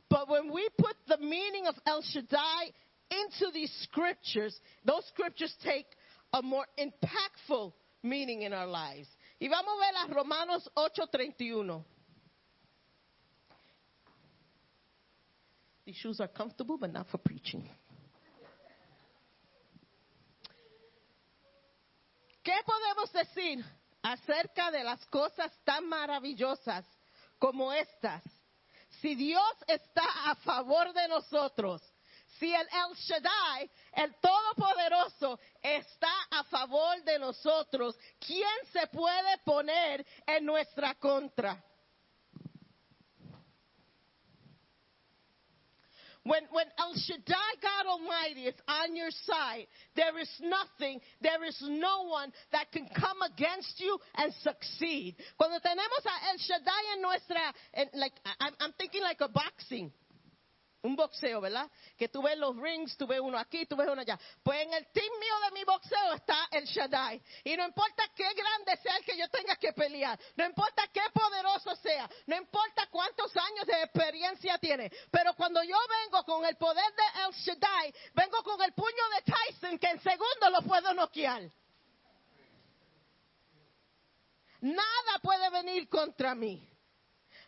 But 0.09 0.27
when 0.31 0.51
we 0.51 0.67
put 0.79 0.97
the 1.07 1.19
meaning 1.19 1.67
of 1.67 1.75
El 1.85 2.01
Shaddai 2.01 2.73
into 3.11 3.53
these 3.53 3.73
scriptures, 3.83 4.59
those 4.87 5.05
scriptures 5.09 5.55
take 5.62 5.89
a 6.33 6.41
more 6.41 6.64
impactful 6.79 7.75
meaning 8.09 8.42
in 8.42 8.52
our 8.52 8.66
lives. 8.66 9.09
Y 9.38 9.48
vamos 9.48 9.74
a 9.74 9.78
ver 9.78 10.11
a 10.11 10.14
Romanos 10.14 10.70
8:31. 10.74 11.84
These 15.84 15.96
shoes 15.96 16.20
are 16.20 16.28
comfortable, 16.28 16.78
but 16.78 16.92
not 16.92 17.09
for 17.09 17.18
preaching. 17.18 17.68
¿Qué 22.42 22.54
podemos 22.64 23.12
decir 23.12 23.64
acerca 24.02 24.70
de 24.70 24.84
las 24.84 25.04
cosas 25.07 25.52
tan 25.64 25.88
maravillosas 25.88 26.84
como 27.38 27.72
estas? 27.72 28.22
Si 29.00 29.14
Dios 29.14 29.52
está 29.66 30.30
a 30.30 30.36
favor 30.36 30.92
de 30.92 31.09
nosotros, 31.09 31.82
si 32.39 32.55
el 32.55 32.66
El 32.66 32.95
Shaddai, 32.95 33.70
el 33.93 34.14
Todopoderoso, 34.20 35.39
está 35.62 36.12
a 36.30 36.45
favor 36.45 37.03
de 37.05 37.18
nosotros, 37.18 37.97
¿quién 38.18 38.59
se 38.72 38.87
puede 38.89 39.39
poner 39.45 40.05
en 40.26 40.45
nuestra 40.45 40.95
contra? 40.95 41.62
When, 46.26 46.43
when 46.51 46.66
El 46.76 46.95
Shaddai, 46.95 47.53
God 47.62 47.87
Almighty, 47.87 48.47
is 48.47 48.55
on 48.66 48.97
your 48.97 49.11
side, 49.11 49.68
there 49.95 50.18
is 50.18 50.28
nothing, 50.41 51.01
there 51.22 51.45
is 51.45 51.57
no 51.62 52.03
one 52.09 52.32
that 52.51 52.72
can 52.72 52.89
come 52.99 53.22
against 53.22 53.78
you 53.78 53.97
and 54.16 54.32
succeed. 54.43 55.14
Cuando 55.39 55.61
tenemos 55.61 56.03
a 56.05 56.30
El 56.30 56.39
Shaddai 56.39 56.82
en 56.97 57.03
nuestra, 57.03 57.55
en, 57.74 57.87
like, 57.95 58.14
I'm, 58.41 58.55
I'm 58.59 58.72
thinking 58.72 59.03
like 59.03 59.20
a 59.20 59.28
boxing. 59.28 59.93
Un 60.83 60.95
boxeo, 60.95 61.41
¿verdad? 61.41 61.68
Que 61.97 62.09
tú 62.09 62.22
ves 62.22 62.39
los 62.39 62.57
rings, 62.57 62.97
tú 62.97 63.07
ves 63.07 63.18
uno 63.20 63.39
aquí, 63.39 63.66
tú 63.66 63.74
ves 63.77 63.89
uno 63.89 64.03
allá. 64.03 64.18
Pues 64.43 64.62
en 64.62 64.72
el 64.74 64.87
team 64.93 65.11
mío 65.18 65.35
de 65.45 65.51
mi 65.53 65.64
boxeo 65.64 66.12
está 66.12 66.49
el 66.53 66.64
Shaddai. 66.64 67.20
Y 67.45 67.57
no 67.57 67.64
importa 67.64 68.05
qué 68.14 68.33
grande 68.35 68.77
sea 68.83 68.97
el 68.97 69.05
que 69.05 69.16
yo 69.16 69.29
tenga 69.29 69.57
que 69.57 69.72
pelear, 69.72 70.18
no 70.37 70.45
importa 70.45 70.87
qué 70.93 71.03
poderoso 71.12 71.74
sea, 71.77 72.09
no 72.27 72.37
importa 72.37 72.87
cuántos 72.91 73.37
años 73.37 73.66
de 73.66 73.83
experiencia 73.83 74.59
tiene, 74.59 74.93
pero 75.11 75.35
cuando 75.35 75.62
yo 75.64 75.77
vengo 76.05 76.22
con 76.24 76.45
el 76.45 76.57
poder 76.57 76.93
de 76.95 77.24
El 77.24 77.33
Shaddai, 77.33 77.95
vengo 78.14 78.43
con 78.43 78.62
el 78.62 78.72
puño 78.72 79.09
de 79.16 79.33
Tyson 79.33 79.79
que 79.79 79.89
en 79.89 80.01
segundo 80.01 80.51
lo 80.51 80.62
puedo 80.62 80.95
noquear. 80.95 81.51
Nada 84.61 85.18
puede 85.22 85.51
venir 85.51 85.89
contra 85.89 86.35
mí. 86.35 86.68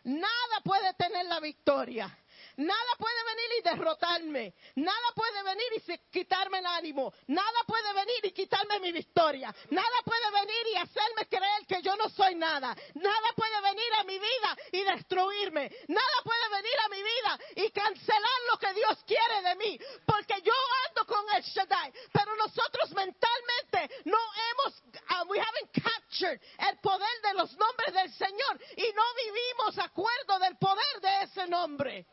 Nada 0.03 0.61
puede 0.63 0.93
tener 0.93 1.25
la 1.25 1.39
victoria. 1.39 2.18
Nada 2.59 2.91
puede 2.97 3.23
venir 3.23 3.49
y 3.57 3.61
derrotarme. 3.61 4.53
Nada 4.75 5.11
puede 5.15 5.43
venir 5.43 5.67
y 5.77 5.97
quitarme 6.11 6.59
el 6.59 6.65
ánimo. 6.65 7.13
Nada 7.27 7.63
puede 7.65 7.93
venir 7.93 8.25
y 8.25 8.31
quitarme 8.33 8.81
mi 8.81 8.91
victoria. 8.91 9.55
Nada 9.69 9.97
puede 10.03 10.31
venir 10.31 10.67
y 10.73 10.75
hacerme 10.75 11.25
creer 11.29 11.65
que 11.65 11.81
yo 11.81 11.95
no 11.95 12.09
soy 12.09 12.35
nada. 12.35 12.75
Nada 12.95 13.27
puede 13.33 13.61
venir 13.61 13.93
a 13.99 14.03
mi 14.03 14.19
vida 14.19 14.57
y 14.73 14.83
destruirme. 14.83 15.71
Nada 15.87 16.17
puede 16.21 16.49
venir 16.49 16.73
a 16.83 16.89
mi 16.89 17.01
vida 17.01 17.39
y 17.55 17.71
cancelar 17.71 18.39
lo 18.51 18.59
que 18.59 18.73
Dios 18.73 18.97
quiere 19.07 19.41
de 19.41 19.55
mí. 19.55 19.79
Porque 20.05 20.41
yo 20.41 20.53
ando 20.89 21.05
con 21.05 21.23
el 21.37 21.43
Shaddai. 21.43 21.93
Pero 22.11 22.35
nosotros 22.35 22.91
mentalmente 22.91 24.01
no 24.03 24.19
hemos, 24.51 24.83
uh, 25.11 25.25
we 25.29 25.39
haven't 25.39 25.71
captured 25.81 26.41
el 26.69 26.77
poder 26.79 27.21
de 27.23 27.33
los 27.35 27.55
nombres 27.55 27.93
del 27.93 28.11
Señor 28.11 28.59
y 28.75 28.91
no 28.91 29.03
vivimos 29.15 29.79
acuerdo 29.79 30.39
del 30.39 30.57
poder 30.57 30.99
de 31.01 31.21
ese 31.23 31.47
nombre. 31.47 32.05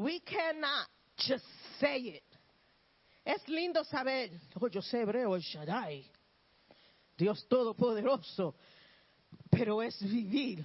We 0.00 0.20
cannot 0.20 0.88
just 1.18 1.44
say 1.78 1.98
it. 1.98 2.22
Es 3.22 3.46
lindo 3.48 3.84
saber, 3.84 4.30
oh, 4.58 4.66
yo 4.68 4.80
sé 4.80 5.02
hebreo, 5.02 5.38
Shaddai, 5.38 6.06
Dios 7.18 7.46
Todopoderoso, 7.50 8.54
pero 9.50 9.82
es 9.82 10.00
vivir 10.00 10.64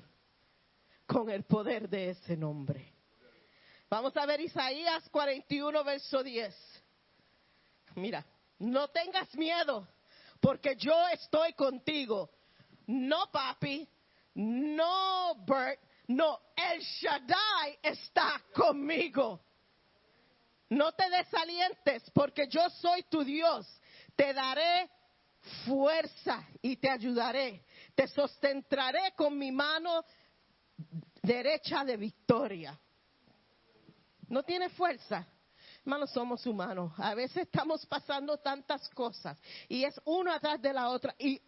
con 1.05 1.29
el 1.29 1.43
poder 1.43 1.89
de 1.89 2.11
ese 2.11 2.37
nombre. 2.37 2.93
Vamos 3.89 4.15
a 4.15 4.25
ver 4.25 4.39
Isaías 4.39 5.03
41, 5.09 5.83
verso 5.83 6.23
10. 6.23 6.55
Mira, 7.95 8.25
no 8.59 8.87
tengas 8.87 9.35
miedo, 9.35 9.85
porque 10.39 10.77
yo 10.77 10.95
estoy 11.09 11.51
contigo. 11.51 12.29
No 12.87 13.29
papi, 13.33 13.85
no 14.35 15.43
Bert, 15.45 15.84
no, 16.07 16.39
el 16.55 16.81
Shaddai 16.81 17.79
está 17.81 18.41
conmigo. 18.53 19.41
No 20.69 20.91
te 20.93 21.09
desalientes, 21.09 22.09
porque 22.11 22.47
yo 22.47 22.69
soy 22.69 23.03
tu 23.03 23.23
Dios. 23.23 23.67
Te 24.15 24.33
daré 24.33 24.89
fuerza 25.65 26.47
y 26.61 26.77
te 26.77 26.89
ayudaré. 26.89 27.63
Te 27.93 28.07
sustentaré 28.07 29.13
con 29.15 29.37
mi 29.37 29.51
mano 29.51 30.03
derecha 31.21 31.83
de 31.83 31.97
victoria. 31.97 32.79
No 34.27 34.43
tiene 34.43 34.69
fuerza. 34.69 35.27
Hermanos, 35.79 36.11
somos 36.11 36.45
humanos. 36.45 36.91
A 36.97 37.13
veces 37.13 37.43
estamos 37.43 37.85
pasando 37.85 38.37
tantas 38.37 38.89
cosas 38.89 39.37
y 39.69 39.83
es 39.83 39.99
una 40.05 40.35
atrás 40.35 40.61
de 40.61 40.73
la 40.73 40.89
otra. 40.89 41.15
Y, 41.19 41.39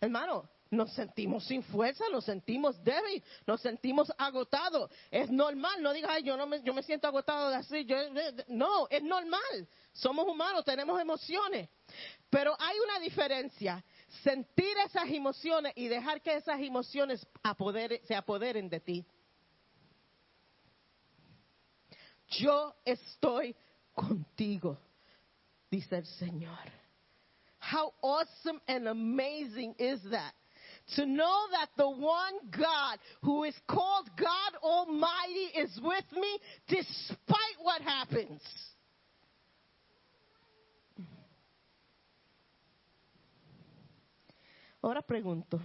hermano, 0.00 0.48
nos 0.74 0.92
sentimos 0.92 1.44
sin 1.44 1.62
fuerza, 1.62 2.04
nos 2.10 2.24
sentimos 2.24 2.82
débil, 2.84 3.22
nos 3.46 3.60
sentimos 3.60 4.12
agotados. 4.18 4.90
Es 5.10 5.30
normal, 5.30 5.82
no 5.82 5.92
digas, 5.92 6.10
ay, 6.12 6.22
yo, 6.22 6.36
no 6.36 6.46
me, 6.46 6.62
yo 6.62 6.74
me 6.74 6.82
siento 6.82 7.06
agotado 7.08 7.50
de 7.50 7.56
así. 7.56 7.86
No, 8.48 8.86
es 8.90 9.02
normal. 9.02 9.68
Somos 9.92 10.26
humanos, 10.26 10.64
tenemos 10.64 11.00
emociones. 11.00 11.68
Pero 12.28 12.56
hay 12.58 12.76
una 12.80 12.98
diferencia. 12.98 13.84
Sentir 14.22 14.76
esas 14.84 15.08
emociones 15.08 15.72
y 15.76 15.88
dejar 15.88 16.20
que 16.20 16.34
esas 16.36 16.60
emociones 16.60 17.26
apodere- 17.42 18.02
se 18.04 18.14
apoderen 18.14 18.68
de 18.68 18.80
ti. 18.80 19.06
Yo 22.28 22.74
estoy 22.84 23.54
contigo, 23.94 24.76
dice 25.70 25.98
el 25.98 26.06
Señor. 26.06 26.58
How 27.60 27.92
awesome 28.02 28.60
and 28.66 28.88
amazing 28.88 29.74
is 29.78 30.02
that? 30.10 30.34
To 30.96 31.06
know 31.06 31.46
that 31.52 31.68
the 31.76 31.88
one 31.88 32.34
God 32.50 32.98
who 33.22 33.44
is 33.44 33.54
called 33.66 34.08
God 34.16 34.60
Almighty 34.62 35.58
is 35.58 35.80
with 35.82 36.04
me 36.12 36.38
despite 36.68 37.56
what 37.62 37.80
happens. 37.80 38.42
Ahora 44.82 45.00
pregunto, 45.00 45.58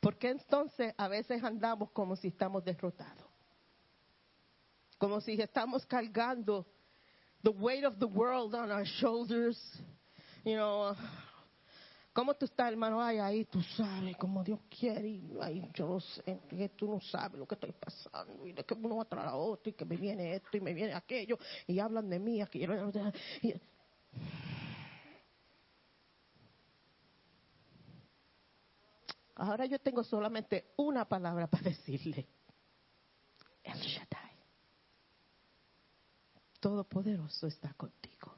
¿por 0.00 0.18
qué 0.18 0.30
entonces 0.30 0.92
a 0.98 1.06
veces 1.06 1.40
andamos 1.44 1.92
como 1.92 2.16
si 2.16 2.28
estamos 2.28 2.64
derrotados? 2.64 3.24
Como 4.98 5.20
si 5.20 5.40
estamos 5.40 5.86
cargando 5.86 6.66
the 7.44 7.52
weight 7.52 7.84
of 7.84 8.00
the 8.00 8.08
world 8.08 8.56
on 8.56 8.72
our 8.72 8.84
shoulders. 8.98 9.56
You 10.44 10.56
know, 10.56 10.96
¿cómo 12.16 12.32
tú 12.34 12.46
estás, 12.46 12.72
hermano? 12.72 13.02
Ay, 13.02 13.18
ahí 13.18 13.44
tú 13.44 13.62
sabes, 13.62 14.16
como 14.16 14.42
Dios 14.42 14.58
quiere. 14.70 15.06
Y, 15.06 15.36
ay, 15.38 15.70
yo 15.74 15.86
no 15.86 16.00
sé, 16.00 16.40
que 16.48 16.70
tú 16.70 16.90
no 16.90 16.98
sabes 16.98 17.38
lo 17.38 17.46
que 17.46 17.56
estoy 17.56 17.72
pasando. 17.72 18.46
Y 18.46 18.52
de 18.52 18.64
que 18.64 18.72
uno 18.72 18.96
va 18.96 19.04
tras 19.04 19.26
a 19.26 19.36
otro, 19.36 19.68
y 19.68 19.74
que 19.74 19.84
me 19.84 19.96
viene 19.96 20.34
esto 20.34 20.56
y 20.56 20.60
me 20.62 20.72
viene 20.72 20.94
aquello. 20.94 21.38
Y 21.66 21.78
hablan 21.78 22.08
de 22.08 22.18
mí. 22.18 22.40
Aquí, 22.40 22.64
y- 23.42 23.54
Ahora 29.34 29.66
yo 29.66 29.78
tengo 29.78 30.02
solamente 30.02 30.72
una 30.78 31.04
palabra 31.04 31.46
para 31.46 31.64
decirle. 31.64 32.26
El 33.62 33.78
Shaddai. 33.78 34.30
Todopoderoso 36.60 37.46
está 37.46 37.74
contigo. 37.74 38.34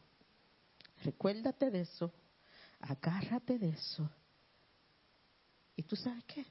Recuérdate 1.04 1.70
de 1.70 1.82
eso. 1.82 2.12
Agárrate 2.80 3.58
de 3.58 3.70
eso. 3.70 4.08
¿Y 5.76 5.82
tú 5.82 5.96
sabes 5.96 6.24
qué? 6.24 6.44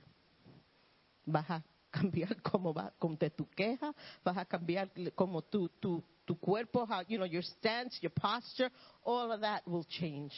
Vas 1.25 1.49
a 1.49 1.63
cambiar 1.91 2.41
cómo 2.41 2.73
va 2.73 2.93
con 2.97 3.17
tu 3.17 3.49
queja, 3.49 3.93
vas 4.23 4.37
a 4.37 4.45
cambiar 4.45 4.91
como 5.15 5.41
tu, 5.41 5.69
tu, 5.69 6.03
tu 6.25 6.39
cuerpo, 6.39 6.87
you 7.07 7.17
know, 7.17 7.25
your 7.25 7.43
stance, 7.43 7.99
your 8.01 8.11
posture, 8.11 8.71
all 9.03 9.31
of 9.31 9.41
that 9.41 9.65
will 9.65 9.85
change. 9.85 10.33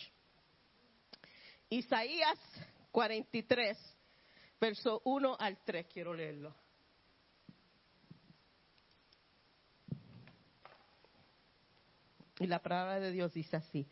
Isaías 1.69 2.39
43, 2.91 3.77
verso 4.59 5.01
1 5.05 5.35
al 5.39 5.57
3, 5.63 5.85
quiero 5.87 6.13
leerlo. 6.13 6.55
Y 12.39 12.47
la 12.47 12.59
palabra 12.59 12.99
de 12.99 13.11
Dios 13.11 13.33
dice 13.33 13.57
así. 13.57 13.85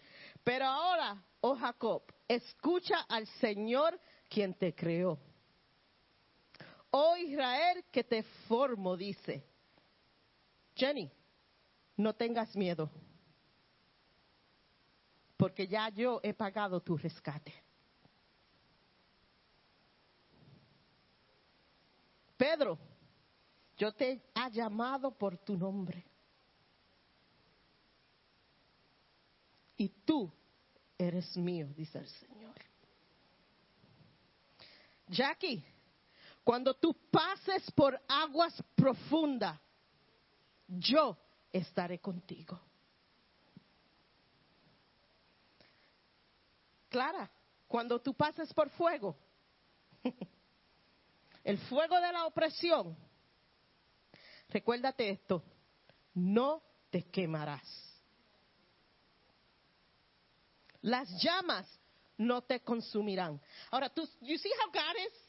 Pero 0.48 0.64
ahora, 0.66 1.22
oh 1.42 1.58
Jacob, 1.58 2.04
escucha 2.26 3.02
al 3.10 3.28
Señor 3.42 4.00
quien 4.30 4.54
te 4.54 4.74
creó. 4.74 5.20
Oh 6.90 7.18
Israel 7.18 7.84
que 7.92 8.02
te 8.02 8.24
formo, 8.48 8.96
dice. 8.96 9.46
Jenny, 10.74 11.12
no 11.98 12.16
tengas 12.16 12.56
miedo, 12.56 12.90
porque 15.36 15.68
ya 15.68 15.90
yo 15.90 16.22
he 16.24 16.34
pagado 16.34 16.80
tu 16.80 16.96
rescate. 16.96 17.54
Pedro, 22.38 22.80
yo 23.76 23.92
te 23.92 24.22
ha 24.34 24.48
llamado 24.48 25.12
por 25.12 25.38
tu 25.40 25.58
nombre. 25.58 26.07
Tú 29.88 30.32
eres 30.98 31.38
mío, 31.38 31.68
dice 31.76 32.00
el 32.00 32.08
Señor. 32.08 32.56
Jackie, 35.08 35.64
cuando 36.44 36.74
tú 36.74 36.96
pases 37.12 37.70
por 37.72 38.00
aguas 38.08 38.62
profundas, 38.76 39.60
yo 40.68 41.18
estaré 41.52 42.00
contigo. 42.00 42.60
Clara, 46.90 47.30
cuando 47.68 48.02
tú 48.02 48.14
pases 48.14 48.54
por 48.54 48.70
fuego, 48.72 49.16
el 51.44 51.58
fuego 51.60 52.00
de 52.00 52.12
la 52.12 52.26
opresión, 52.26 52.98
recuérdate 54.50 55.10
esto, 55.10 55.44
no 56.14 56.64
te 56.90 57.04
quemarás. 57.04 57.87
Las 60.82 61.10
llamas 61.22 61.68
no 62.18 62.42
te 62.42 62.62
consumirán. 62.62 63.40
Ahora, 63.72 63.90
tú, 63.90 64.08
you 64.22 64.38
see 64.38 64.52
how 64.64 64.72
God 64.72 64.96
is? 65.06 65.28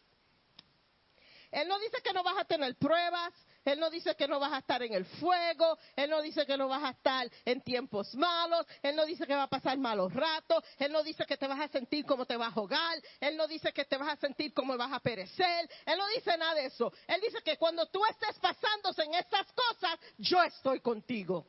Él 1.51 1.67
no 1.67 1.79
dice 1.79 1.99
que 2.03 2.13
no 2.13 2.23
vas 2.23 2.37
a 2.39 2.45
tener 2.45 2.77
pruebas, 2.77 3.33
Él 3.65 3.81
no 3.81 3.89
dice 3.91 4.15
que 4.15 4.29
no 4.29 4.39
vas 4.39 4.53
a 4.53 4.59
estar 4.59 4.83
en 4.83 4.93
el 4.93 5.05
fuego, 5.07 5.79
Él 5.97 6.11
no 6.11 6.21
dice 6.21 6.45
que 6.45 6.57
no 6.57 6.69
vas 6.69 6.85
a 6.85 6.91
estar 6.91 7.31
en 7.45 7.63
tiempos 7.63 8.15
malos, 8.15 8.67
Él 8.83 8.95
no 8.95 9.07
dice 9.07 9.27
que 9.27 9.35
va 9.35 9.45
a 9.45 9.49
pasar 9.49 9.79
malos 9.79 10.13
ratos, 10.13 10.63
Él 10.79 10.93
no 10.93 11.03
dice 11.03 11.25
que 11.25 11.37
te 11.37 11.47
vas 11.47 11.61
a 11.61 11.69
sentir 11.69 12.05
como 12.05 12.27
te 12.27 12.37
vas 12.37 12.51
a 12.51 12.61
ahogar, 12.61 12.99
Él 13.21 13.37
no 13.37 13.47
dice 13.47 13.73
que 13.73 13.85
te 13.87 13.97
vas 13.97 14.11
a 14.11 14.17
sentir 14.17 14.53
como 14.53 14.77
vas 14.77 14.93
a 14.93 15.01
perecer, 15.01 15.71
Él 15.87 15.99
no 15.99 16.07
dice 16.09 16.37
nada 16.37 16.55
de 16.55 16.67
eso. 16.67 16.93
Él 17.07 17.21
dice 17.21 17.43
que 17.43 17.57
cuando 17.57 17.87
tú 17.87 18.05
estés 18.05 18.39
pasándose 18.39 19.03
en 19.05 19.15
estas 19.15 19.47
cosas, 19.53 19.99
yo 20.19 20.43
estoy 20.43 20.81
contigo. 20.81 21.47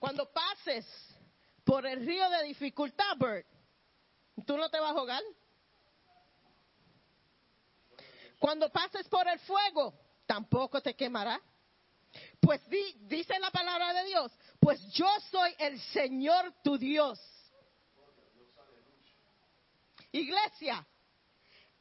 Cuando 0.00 0.32
pases 0.32 0.86
por 1.62 1.86
el 1.86 2.04
río 2.04 2.28
de 2.30 2.44
dificultad, 2.44 3.16
Bert, 3.18 3.46
tú 4.46 4.56
no 4.56 4.68
te 4.70 4.80
vas 4.80 4.90
a 4.90 4.98
ahogar. 4.98 5.22
Cuando 8.38 8.70
pases 8.70 9.06
por 9.08 9.28
el 9.28 9.38
fuego, 9.40 9.92
tampoco 10.26 10.80
te 10.80 10.96
quemará. 10.96 11.38
Pues 12.40 12.66
di- 12.70 12.94
dice 13.02 13.38
la 13.38 13.50
palabra 13.50 13.92
de 13.92 14.04
Dios, 14.06 14.32
pues 14.58 14.80
yo 14.94 15.06
soy 15.30 15.54
el 15.58 15.78
Señor 15.92 16.54
tu 16.64 16.78
Dios. 16.78 17.20
Iglesia, 20.12 20.84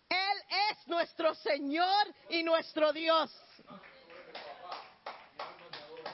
Él 0.09 0.43
es 0.70 0.88
nuestro 0.88 1.34
Señor 1.36 2.13
y 2.30 2.43
nuestro 2.43 2.91
Dios. 2.91 3.32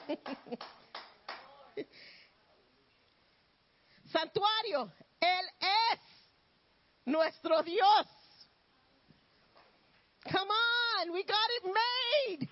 Santuario, 4.16 4.90
Él 5.20 5.46
es 5.60 6.00
nuestro 7.04 7.62
Dios. 7.62 8.06
Come 10.24 10.50
on, 10.50 11.12
we 11.12 11.22
got 11.22 11.36
it 11.56 11.64
made. 11.66 12.48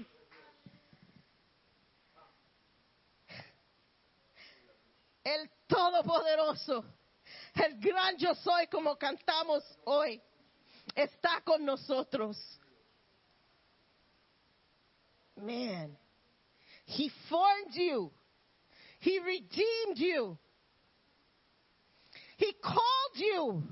El 5.24 5.48
Todopoderoso, 5.66 6.84
el 7.54 7.80
gran 7.80 8.18
yo 8.18 8.34
soy 8.34 8.66
como 8.66 8.96
cantamos 8.96 9.64
hoy, 9.84 10.20
está 10.94 11.40
con 11.42 11.64
nosotros. 11.64 12.36
Man, 15.36 15.96
He 16.84 17.10
formed 17.30 17.74
you. 17.74 18.12
He 19.00 19.18
redeemed 19.18 19.96
you. 19.96 20.38
He 22.36 22.52
called 22.62 23.14
you. 23.14 23.62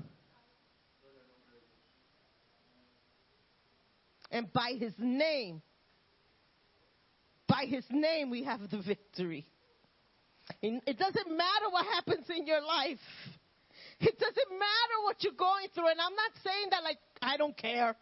And 4.31 4.51
by 4.51 4.73
his 4.79 4.93
name, 4.97 5.61
by 7.47 7.65
his 7.67 7.85
name, 7.91 8.31
we 8.31 8.43
have 8.43 8.61
the 8.71 8.81
victory. 8.81 9.45
It 10.61 10.97
doesn't 10.97 11.29
matter 11.29 11.69
what 11.69 11.85
happens 11.85 12.25
in 12.35 12.47
your 12.47 12.61
life. 12.61 12.97
It 13.99 14.19
doesn't 14.19 14.51
matter 14.51 14.97
what 15.03 15.23
you're 15.23 15.33
going 15.33 15.67
through. 15.75 15.87
And 15.87 16.01
I'm 16.01 16.15
not 16.15 16.31
saying 16.43 16.67
that 16.71 16.83
like, 16.83 16.97
I 17.21 17.37
don't 17.37 17.55
care. 17.55 17.95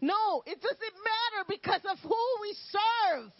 No, 0.00 0.42
it 0.46 0.60
doesn't 0.60 0.80
matter 0.80 1.44
because 1.48 1.82
of 1.90 1.98
who 2.02 2.24
we 2.40 2.56
serve. 2.70 3.30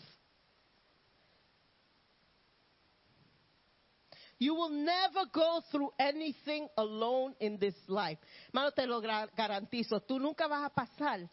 You 4.38 4.54
will 4.54 4.70
never 4.70 5.26
go 5.32 5.62
through 5.70 5.92
anything 5.98 6.68
alone 6.76 7.34
in 7.40 7.58
this 7.58 7.76
life. 7.88 8.18
Mano, 8.52 8.72
te 8.72 8.86
lo 8.86 9.00
garantizo. 9.00 10.00
Tú 10.00 10.18
nunca 10.18 10.46
vas 10.46 10.64
a 10.64 10.70
pasar 10.70 11.28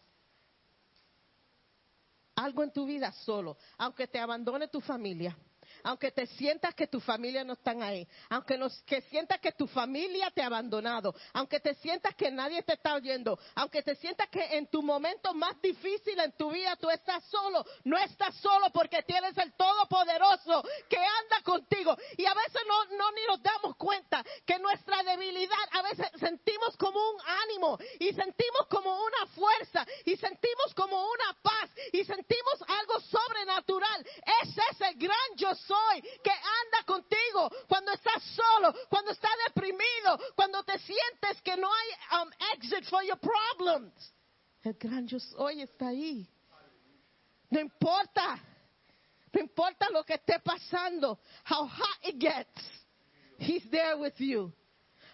algo 2.36 2.62
en 2.62 2.72
tu 2.72 2.86
vida 2.86 3.12
solo. 3.12 3.56
Aunque 3.78 4.06
te 4.06 4.18
abandone 4.18 4.68
tu 4.68 4.80
familia. 4.80 5.36
Aunque 5.84 6.10
te 6.12 6.26
sientas 6.26 6.74
que 6.74 6.86
tu 6.86 7.00
familia 7.00 7.44
no 7.44 7.54
están 7.54 7.82
ahí. 7.82 8.06
Aunque 8.30 8.56
nos- 8.56 8.82
que 8.82 9.00
sientas 9.02 9.40
que 9.40 9.52
tu 9.52 9.66
familia 9.66 10.30
te 10.30 10.42
ha 10.42 10.46
abandonado. 10.46 11.14
Aunque 11.32 11.60
te 11.60 11.74
sientas 11.74 12.14
que 12.14 12.30
nadie 12.30 12.62
te 12.62 12.74
está 12.74 12.94
oyendo. 12.94 13.38
Aunque 13.54 13.82
te 13.82 13.94
sientas 13.96 14.28
que 14.28 14.42
en 14.56 14.66
tu 14.68 14.82
momento 14.82 15.34
más 15.34 15.60
difícil 15.60 16.18
en 16.20 16.32
tu 16.36 16.50
vida 16.50 16.76
tú 16.76 16.88
estás 16.90 17.24
solo. 17.24 17.64
No 17.84 17.98
estás 17.98 18.34
solo 18.36 18.70
porque 18.72 19.02
tienes 19.02 19.36
el 19.38 19.52
Todopoderoso 19.54 20.62
que 20.88 20.96
anda 20.98 21.42
contigo. 21.44 21.96
Y 22.16 22.26
a 22.26 22.34
veces 22.34 22.62
no, 22.66 23.10
ni 23.12 23.26
nos 23.26 23.42
damos 23.42 23.76
cuenta 23.76 24.24
que 24.46 24.58
nuestra 24.58 25.02
debilidad, 25.02 25.56
a 25.72 25.82
veces 25.82 26.06
sentimos 26.18 26.76
como 26.76 26.98
un 26.98 27.20
ánimo 27.44 27.78
y 28.00 28.12
sentimos 28.12 28.66
como 28.68 28.94
una 29.02 29.26
fuerza 29.34 29.86
y 30.04 30.16
sentimos 30.16 30.74
como 30.74 30.96
una 31.02 31.36
paz 31.42 31.70
y 31.92 32.04
sentimos 32.04 32.62
algo 32.68 33.00
sobrenatural. 33.00 34.06
Ese 34.42 34.60
es 34.70 34.80
el 34.80 34.96
gran 34.98 35.18
yo 35.36 35.54
soy 35.54 35.71
que 36.22 36.30
anda 36.30 36.84
contigo 36.86 37.50
cuando 37.68 37.92
estás 37.92 38.22
solo, 38.22 38.74
cuando 38.88 39.10
estás 39.12 39.32
deprimido, 39.46 40.18
cuando 40.34 40.62
te 40.62 40.78
sientes 40.78 41.40
que 41.42 41.56
no 41.56 41.68
hay 41.72 42.22
um, 42.22 42.30
exit 42.54 42.84
for 42.84 43.02
your 43.02 43.18
problems. 43.18 43.92
El 44.62 44.74
gran 44.74 45.06
yo 45.06 45.18
soy 45.18 45.62
está 45.62 45.88
ahí. 45.88 46.28
No 47.50 47.60
importa. 47.60 48.38
No 49.32 49.40
importa 49.40 49.88
lo 49.90 50.04
que 50.04 50.14
esté 50.14 50.38
pasando, 50.40 51.18
how 51.48 51.66
hot 51.66 51.98
it 52.02 52.18
gets, 52.18 52.82
He's 53.38 53.68
there 53.70 53.96
with 53.96 54.14
you. 54.18 54.52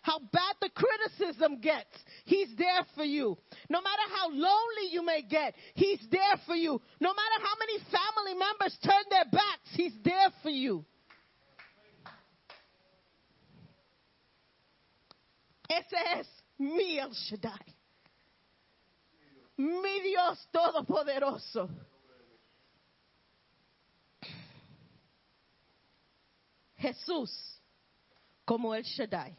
How 0.08 0.20
bad 0.20 0.54
the 0.62 0.70
criticism 0.70 1.60
gets, 1.60 1.94
He's 2.24 2.48
there 2.56 2.86
for 2.94 3.04
you. 3.04 3.36
No 3.68 3.82
matter 3.82 4.02
how 4.16 4.30
lonely 4.30 4.90
you 4.90 5.04
may 5.04 5.20
get, 5.20 5.54
He's 5.74 6.00
there 6.10 6.40
for 6.46 6.54
you. 6.54 6.80
No 6.98 7.10
matter 7.10 7.44
how 7.44 7.54
many 7.58 7.78
family 7.90 8.32
members 8.32 8.78
turn 8.82 9.04
their 9.10 9.26
backs, 9.30 9.68
He's 9.74 9.92
there 10.02 10.30
for 10.42 10.48
you. 10.48 10.82
Ese 15.68 16.20
es 16.20 16.26
mi 16.58 16.98
El 16.98 17.12
Shaddai. 17.12 17.74
Mi 19.58 20.00
Dios 20.02 20.38
Todopoderoso. 20.50 21.68
Jesús 26.80 27.60
como 28.46 28.72
el 28.72 28.84
Shaddai. 28.84 29.36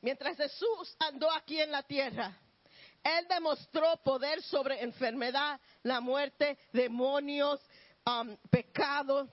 Mientras 0.00 0.36
Jesús 0.36 0.96
andó 0.98 1.30
aquí 1.30 1.60
en 1.60 1.72
la 1.72 1.82
tierra, 1.82 2.36
Él 3.02 3.26
demostró 3.28 3.96
poder 4.04 4.42
sobre 4.42 4.82
enfermedad, 4.82 5.60
la 5.82 6.00
muerte, 6.00 6.58
demonios, 6.72 7.60
um, 8.06 8.36
pecado. 8.50 9.28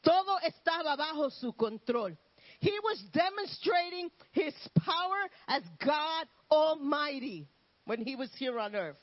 Todo 0.00 0.38
estaba 0.40 0.96
bajo 0.96 1.30
su 1.30 1.52
control. 1.54 2.16
He 2.60 2.78
was 2.80 3.02
demonstrating 3.12 4.10
his 4.32 4.54
power 4.84 5.28
as 5.48 5.62
God 5.78 6.28
Almighty 6.50 7.48
when 7.86 8.00
he 8.00 8.14
was 8.14 8.30
here 8.38 8.58
on 8.58 8.74
earth. 8.74 8.98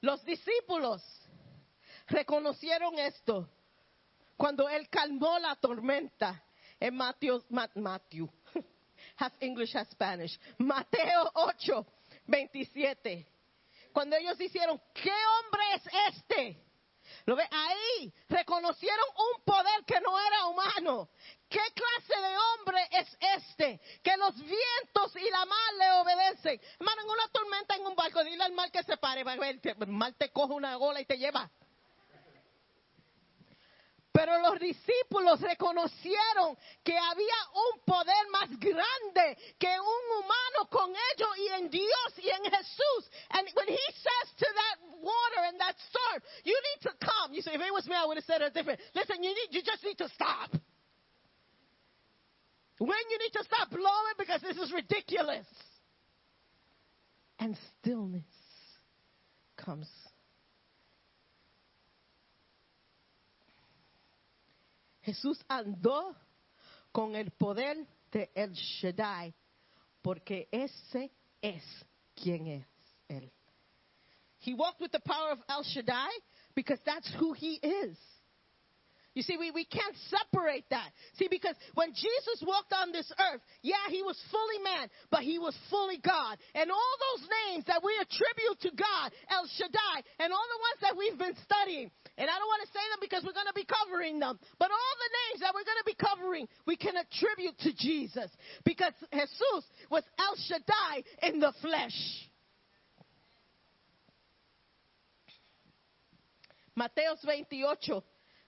Los 0.00 0.24
discípulos 0.24 1.02
reconocieron 2.08 2.98
esto 2.98 3.48
cuando 4.36 4.68
él 4.68 4.88
calmó 4.90 5.38
la 5.38 5.54
tormenta 5.56 6.42
en 6.82 6.96
Mateo, 6.96 7.42
Ma- 7.50 7.70
Matthew, 7.76 8.28
half 9.16 9.32
English, 9.40 9.74
half 9.76 9.88
Spanish, 9.90 10.38
Mateo 10.58 11.30
8, 11.34 11.86
27. 12.26 13.26
Cuando 13.92 14.16
ellos 14.16 14.40
hicieron, 14.40 14.80
¿qué 14.94 15.12
hombre 15.12 15.62
es 15.74 16.14
este? 16.16 16.64
Lo 17.26 17.36
ve 17.36 17.44
ahí, 17.50 18.12
reconocieron 18.28 19.04
un 19.36 19.44
poder 19.44 19.84
que 19.86 20.00
no 20.00 20.18
era 20.18 20.46
humano. 20.46 21.10
¿Qué 21.48 21.60
clase 21.74 22.20
de 22.20 22.36
hombre 22.36 22.78
es 22.90 23.16
este? 23.38 23.80
Que 24.02 24.16
los 24.16 24.34
vientos 24.36 25.14
y 25.16 25.30
la 25.30 25.44
mar 25.44 25.74
le 25.78 25.90
obedecen. 26.00 26.60
Hermano, 26.80 27.02
en 27.02 27.10
una 27.10 27.28
tormenta 27.28 27.76
en 27.76 27.86
un 27.86 27.94
barco, 27.94 28.24
dile 28.24 28.42
al 28.42 28.52
mar 28.52 28.70
que 28.72 28.82
se 28.82 28.96
pare, 28.96 29.20
el 29.22 29.86
mar 29.88 30.14
te 30.16 30.30
coge 30.30 30.54
una 30.54 30.74
gola 30.76 31.00
y 31.00 31.04
te 31.04 31.18
lleva. 31.18 31.50
Pero 34.22 34.38
los 34.38 34.60
discípulos 34.60 35.40
reconocieron 35.40 36.56
que 36.84 36.96
había 36.96 37.34
un 37.54 37.80
poder 37.84 38.28
más 38.30 38.50
grande 38.56 39.36
que 39.58 39.66
un 39.66 40.16
humano 40.16 40.70
con 40.70 40.90
ellos 40.90 41.28
y 41.38 41.48
en 41.48 41.68
Dios 41.68 42.18
y 42.18 42.30
en 42.30 42.44
Jesús. 42.44 43.10
And 43.30 43.48
when 43.56 43.66
he 43.66 43.92
says 43.92 44.34
to 44.38 44.46
that 44.46 44.78
water 45.02 45.42
and 45.48 45.58
that 45.58 45.74
storm, 45.90 46.22
you 46.44 46.54
need 46.54 46.82
to 46.82 46.92
come. 47.04 47.34
You 47.34 47.42
say, 47.42 47.54
if 47.54 47.60
it 47.62 47.72
was 47.72 47.84
me, 47.88 47.96
I 47.96 48.06
would 48.06 48.16
have 48.16 48.24
said 48.24 48.42
it 48.42 48.54
different. 48.54 48.78
Listen, 48.94 49.24
you 49.24 49.30
need, 49.30 49.48
you 49.50 49.60
just 49.60 49.82
need 49.82 49.98
to 49.98 50.08
stop. 50.10 50.50
When 52.78 53.04
you 53.10 53.18
need 53.18 53.32
to 53.32 53.42
stop 53.42 53.70
blowing 53.70 54.14
because 54.18 54.40
this 54.40 54.56
is 54.56 54.72
ridiculous. 54.72 55.46
And 57.40 57.56
stillness 57.80 58.22
comes. 59.56 59.88
Jesús 65.02 65.38
andó 65.48 66.16
con 66.92 67.16
el 67.16 67.30
poder 67.32 67.86
de 68.10 68.30
El 68.34 68.52
Shaddai, 68.52 69.34
porque 70.00 70.48
ese 70.50 71.10
es 71.40 71.62
quien 72.14 72.46
es 72.46 72.66
Él. 73.08 73.30
He 74.38 74.54
walked 74.54 74.80
with 74.80 74.90
the 74.90 75.00
power 75.00 75.32
of 75.32 75.38
El 75.48 75.62
Shaddai 75.62 76.10
because 76.54 76.80
that's 76.84 77.08
who 77.18 77.32
He 77.32 77.54
is. 77.54 77.96
You 79.14 79.20
see, 79.22 79.36
we, 79.36 79.50
we 79.50 79.64
can't 79.68 79.96
separate 80.08 80.64
that. 80.70 80.88
See, 81.20 81.28
because 81.28 81.54
when 81.74 81.92
Jesus 81.92 82.40
walked 82.46 82.72
on 82.72 82.92
this 82.92 83.10
earth, 83.12 83.42
yeah, 83.60 83.84
he 83.92 84.00
was 84.00 84.16
fully 84.32 84.64
man, 84.64 84.88
but 85.10 85.20
he 85.20 85.38
was 85.38 85.52
fully 85.68 86.00
God. 86.00 86.38
And 86.54 86.70
all 86.72 86.94
those 87.12 87.28
names 87.48 87.64
that 87.68 87.84
we 87.84 87.92
attribute 88.00 88.58
to 88.64 88.72
God, 88.72 89.12
El 89.28 89.44
Shaddai, 89.52 90.00
and 90.16 90.32
all 90.32 90.48
the 90.48 90.62
ones 90.64 90.78
that 90.80 90.96
we've 90.96 91.18
been 91.20 91.36
studying, 91.44 91.92
and 92.16 92.24
I 92.24 92.34
don't 92.40 92.48
want 92.48 92.64
to 92.64 92.72
say 92.72 92.84
them 92.88 93.04
because 93.04 93.20
we're 93.20 93.36
going 93.36 93.52
to 93.52 93.56
be 93.56 93.68
covering 93.68 94.16
them, 94.16 94.40
but 94.56 94.72
all 94.72 94.94
the 94.96 95.12
names 95.28 95.44
that 95.44 95.52
we're 95.52 95.68
going 95.68 95.82
to 95.84 95.90
be 95.92 95.98
covering, 96.00 96.48
we 96.64 96.76
can 96.80 96.96
attribute 96.96 97.60
to 97.68 97.76
Jesus. 97.76 98.32
Because 98.64 98.96
Jesus 99.12 99.64
was 99.90 100.04
El 100.16 100.36
Shaddai 100.48 101.04
in 101.28 101.40
the 101.40 101.52
flesh. 101.60 101.96
Mateos 106.78 107.20
28, 107.22 108.02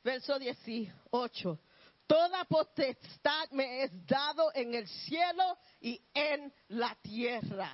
verso 0.05 0.39
18. 0.39 1.59
Toda 2.07 2.45
potestad 2.45 3.51
me 3.53 3.83
es 3.83 3.91
dado 4.07 4.51
en 4.55 4.75
el 4.75 4.87
cielo 4.87 5.57
y 5.81 5.99
en 6.15 6.53
la 6.69 6.95
tierra. 7.03 7.71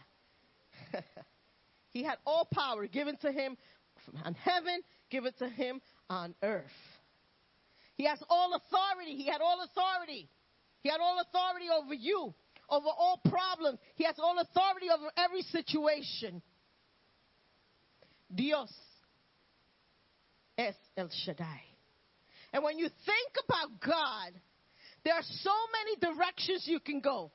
he 1.90 2.04
had 2.04 2.18
all 2.24 2.46
power 2.52 2.86
given 2.86 3.16
to 3.18 3.32
him 3.32 3.56
on 4.24 4.34
heaven, 4.34 4.82
given 5.10 5.32
to 5.38 5.48
him 5.48 5.80
on 6.08 6.34
earth. 6.42 6.70
He 7.96 8.04
has 8.04 8.22
all 8.30 8.54
authority. 8.54 9.16
He 9.16 9.26
had 9.26 9.40
all 9.40 9.62
authority. 9.62 10.28
He 10.82 10.88
had 10.88 11.00
all 11.00 11.20
authority 11.20 11.66
over 11.68 11.92
you, 11.92 12.32
over 12.68 12.86
all 12.86 13.20
problems. 13.28 13.78
He 13.96 14.04
has 14.04 14.14
all 14.18 14.38
authority 14.38 14.86
over 14.90 15.10
every 15.16 15.42
situation. 15.42 16.40
Dios 18.32 18.70
es 20.56 20.76
el 20.96 21.08
Shaddai. 21.08 21.69
And 22.52 22.64
when 22.64 22.78
you 22.78 22.88
think 22.88 23.32
about 23.48 23.80
God, 23.80 24.32
there 25.04 25.14
are 25.14 25.22
so 25.22 25.52
many 25.72 26.14
directions 26.14 26.64
you 26.66 26.80
can 26.80 27.00
go 27.00 27.30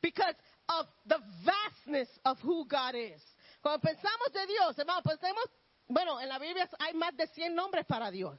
because 0.00 0.34
of 0.68 0.86
the 1.06 1.18
vastness 1.44 2.08
of 2.24 2.38
who 2.40 2.66
God 2.66 2.94
is. 2.94 3.20
Cuando 3.62 3.80
pensamos 3.80 4.32
de 4.32 4.46
Dios, 4.46 4.76
hermano, 4.78 5.02
pensemos, 5.02 5.46
bueno, 5.88 6.18
en 6.18 6.28
la 6.28 6.38
Biblia 6.38 6.68
hay 6.80 6.94
más 6.94 7.16
de 7.16 7.26
100 7.26 7.54
nombres 7.54 7.84
para 7.86 8.10
Dios. 8.10 8.36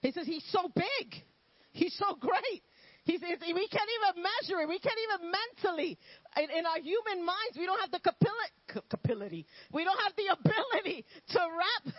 He 0.00 0.10
says 0.10 0.26
he's 0.26 0.44
so 0.50 0.70
big. 0.74 1.24
He's 1.72 1.96
so 1.96 2.16
great. 2.16 2.62
He 3.04 3.18
says 3.18 3.38
we 3.40 3.68
can't 3.68 3.90
even 3.98 4.22
measure 4.22 4.60
it. 4.62 4.68
We 4.68 4.78
can't 4.78 4.98
even 5.10 5.32
mentally, 5.32 5.98
in, 6.36 6.50
in 6.58 6.66
our 6.66 6.78
human 6.78 7.24
minds, 7.24 7.58
we 7.58 7.66
don't 7.66 7.80
have 7.80 7.90
the 7.90 7.98
capilli- 7.98 8.82
capility. 8.88 9.44
We 9.72 9.82
don't 9.84 9.98
have 9.98 10.12
the 10.16 10.28
ability 10.30 11.04
to 11.30 11.38
wrap 11.40 11.94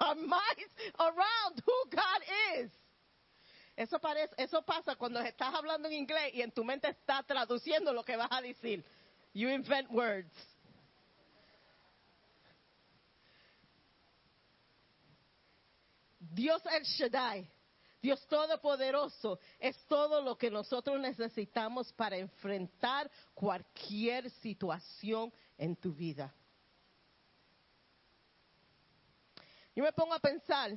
our 0.00 0.14
minds 0.14 0.72
around 1.00 1.62
who 1.66 1.74
God 1.90 2.62
is. 2.62 2.70
Eso, 3.76 3.98
parece, 3.98 4.32
eso 4.38 4.62
pasa 4.62 4.94
cuando 4.94 5.18
estás 5.20 5.52
hablando 5.52 5.88
en 5.88 5.94
inglés 5.94 6.32
y 6.32 6.42
en 6.42 6.52
tu 6.52 6.62
mente 6.62 6.88
está 6.88 7.24
traduciendo 7.26 7.92
lo 7.92 8.04
que 8.04 8.16
vas 8.16 8.28
a 8.30 8.40
decir. 8.40 8.84
You 9.32 9.48
invent 9.48 9.90
words. 9.90 10.30
Dios 16.32 16.62
El 16.66 16.84
Shaddai, 16.84 17.48
Dios 18.04 18.26
Todopoderoso, 18.26 19.38
es 19.58 19.82
todo 19.86 20.20
lo 20.20 20.36
que 20.36 20.50
nosotros 20.50 21.00
necesitamos 21.00 21.90
para 21.94 22.18
enfrentar 22.18 23.10
cualquier 23.32 24.28
situación 24.28 25.32
en 25.56 25.74
tu 25.74 25.94
vida. 25.94 26.30
Yo 29.74 29.82
me 29.82 29.92
pongo 29.94 30.12
a 30.12 30.18
pensar 30.18 30.76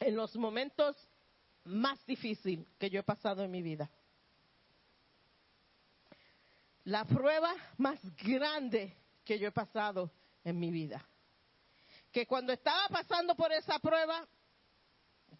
en 0.00 0.16
los 0.16 0.34
momentos 0.34 0.96
más 1.62 2.04
difíciles 2.04 2.66
que 2.76 2.90
yo 2.90 2.98
he 2.98 3.04
pasado 3.04 3.44
en 3.44 3.52
mi 3.52 3.62
vida. 3.62 3.88
La 6.82 7.04
prueba 7.04 7.54
más 7.76 8.00
grande 8.16 8.96
que 9.24 9.38
yo 9.38 9.46
he 9.46 9.52
pasado 9.52 10.10
en 10.42 10.58
mi 10.58 10.72
vida. 10.72 11.08
Que 12.10 12.26
cuando 12.26 12.52
estaba 12.52 12.88
pasando 12.88 13.36
por 13.36 13.52
esa 13.52 13.78
prueba, 13.78 14.26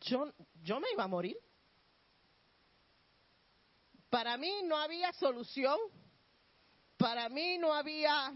yo, 0.01 0.33
yo 0.63 0.81
me 0.81 0.91
iba 0.93 1.05
a 1.05 1.09
morir. 1.09 1.37
Para 4.09 4.37
mí 4.37 4.63
no 4.65 4.77
había 4.77 5.13
solución. 5.13 5.79
Para 6.97 7.29
mí 7.29 7.59
no 7.59 7.73
había 7.73 8.33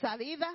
salida. 0.00 0.54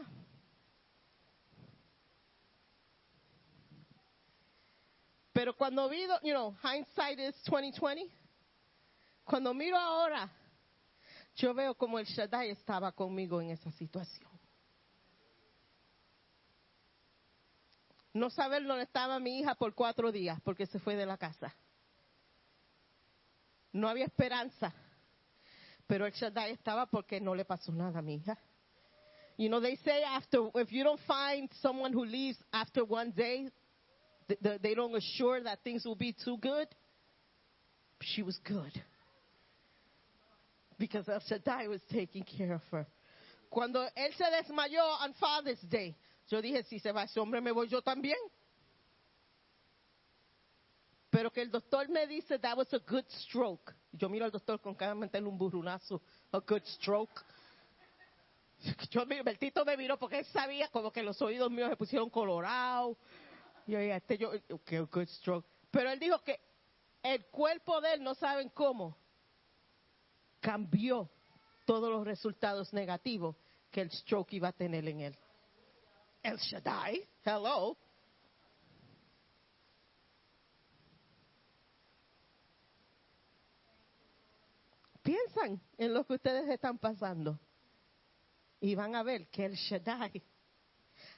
Pero 5.34 5.56
cuando 5.56 5.88
vi, 5.89 6.06
you 6.23 6.34
know, 6.34 6.56
hindsight 6.61 7.19
is 7.19 7.35
2020. 7.45 8.11
Cuando 9.23 9.53
miro 9.53 9.77
ahora, 9.77 10.30
yo 11.35 11.53
veo 11.53 11.76
como 11.76 11.99
el 11.99 12.06
Shaddai 12.06 12.49
estaba 12.49 12.91
conmigo 12.91 13.39
en 13.39 13.51
esa 13.51 13.72
situación. 13.72 14.28
No 18.14 18.30
saber 18.30 18.65
dónde 18.65 18.84
estaba 18.84 19.19
mi 19.19 19.40
hija 19.40 19.56
por 19.56 19.73
cuatro 19.73 20.11
días 20.11 20.40
porque 20.44 20.65
se 20.65 20.80
fue 20.80 20.95
de 20.95 21.06
la 21.06 21.18
casa. 21.18 21.53
No 23.72 23.88
había 23.88 24.06
esperanza. 24.06 24.73
Pero 25.86 26.06
el 26.06 26.14
Shaddai 26.14 26.52
estaba 26.52 26.86
porque 26.88 27.19
no 27.19 27.36
le 27.36 27.45
pasó 27.45 27.72
nada 27.72 27.99
a 27.99 28.02
mi 28.02 28.15
hija. 28.15 28.38
You 29.38 29.48
know, 29.48 29.61
they 29.61 29.77
say 29.77 30.03
after, 30.03 30.49
if 30.56 30.72
you 30.72 30.84
don't 30.84 30.99
find 31.07 31.49
someone 31.61 31.94
who 31.94 32.03
leaves 32.03 32.38
after 32.52 32.84
one 32.84 33.11
day, 33.11 33.49
th- 34.27 34.40
th- 34.41 34.61
they 34.61 34.76
don't 34.76 34.94
assure 34.95 35.41
that 35.44 35.64
things 35.64 35.86
will 35.86 35.95
be 35.95 36.14
too 36.14 36.38
good. 36.38 36.68
She 38.02 38.22
was 38.22 38.38
good. 38.44 38.72
Because 40.77 41.07
El 41.07 41.22
Shaddai 41.22 41.68
was 41.68 41.81
taking 41.91 42.23
care 42.23 42.53
of 42.53 42.61
her. 42.72 42.86
Cuando 43.49 43.80
él 43.95 44.14
se 44.18 44.26
desmayó 44.26 44.84
on 45.02 45.14
Father's 45.14 45.61
Day, 45.69 45.95
yo 46.30 46.41
dije, 46.41 46.64
si 46.64 46.80
se 46.80 46.91
va 46.91 47.03
ese 47.03 47.19
hombre, 47.19 47.41
me 47.41 47.51
voy 47.51 47.68
yo 47.68 47.81
también. 47.81 48.18
Pero 51.10 51.31
que 51.31 51.41
el 51.41 51.49
doctor 51.49 51.89
me 51.89 52.06
dice, 52.06 52.38
that 52.39 52.56
was 52.56 52.72
a 52.73 52.77
good 52.88 53.06
stroke. 53.10 53.73
Yo 53.91 54.07
miro 54.10 54.26
al 54.26 54.31
doctor 54.31 54.61
con 54.61 54.76
cada 54.76 54.93
meterle 54.93 55.27
un 55.27 55.38
burrunazo, 55.38 56.01
a 56.31 56.38
good 56.39 56.61
stroke. 56.65 57.26
Yo, 58.91 59.06
mi- 59.06 59.22
Bertito 59.22 59.65
me 59.65 59.76
miró 59.76 59.97
porque 59.97 60.19
él 60.19 60.26
sabía 60.26 60.68
como 60.68 60.91
que 60.91 61.01
los 61.01 61.19
oídos 61.22 61.49
míos 61.49 61.69
se 61.69 61.77
pusieron 61.77 62.10
colorados. 62.10 62.97
Y 63.65 63.72
yo, 63.72 63.80
este 63.80 64.18
yo, 64.18 64.31
que 64.65 64.81
good 64.81 65.07
stroke. 65.07 65.45
Pero 65.72 65.89
él 65.91 65.99
dijo 65.99 66.22
que 66.23 66.39
el 67.01 67.26
cuerpo 67.27 67.80
de 67.81 67.93
él, 67.93 68.03
no 68.03 68.14
saben 68.15 68.49
cómo, 68.49 68.97
cambió 70.41 71.10
todos 71.65 71.89
los 71.89 72.06
resultados 72.06 72.73
negativos 72.73 73.35
que 73.72 73.81
el 73.81 73.91
stroke 73.91 74.34
iba 74.34 74.49
a 74.49 74.53
tener 74.53 74.88
en 74.88 74.99
él. 75.01 75.18
El 76.24 76.38
Shaddai, 76.38 77.08
hello. 77.24 77.78
Piensan 85.02 85.60
en 85.78 85.94
lo 85.94 86.04
que 86.06 86.14
ustedes 86.14 86.48
están 86.50 86.78
pasando 86.78 87.40
y 88.60 88.76
van 88.76 88.96
a 88.96 89.04
ver 89.04 89.28
que 89.30 89.46
el 89.46 89.56
Shaddai 89.56 90.22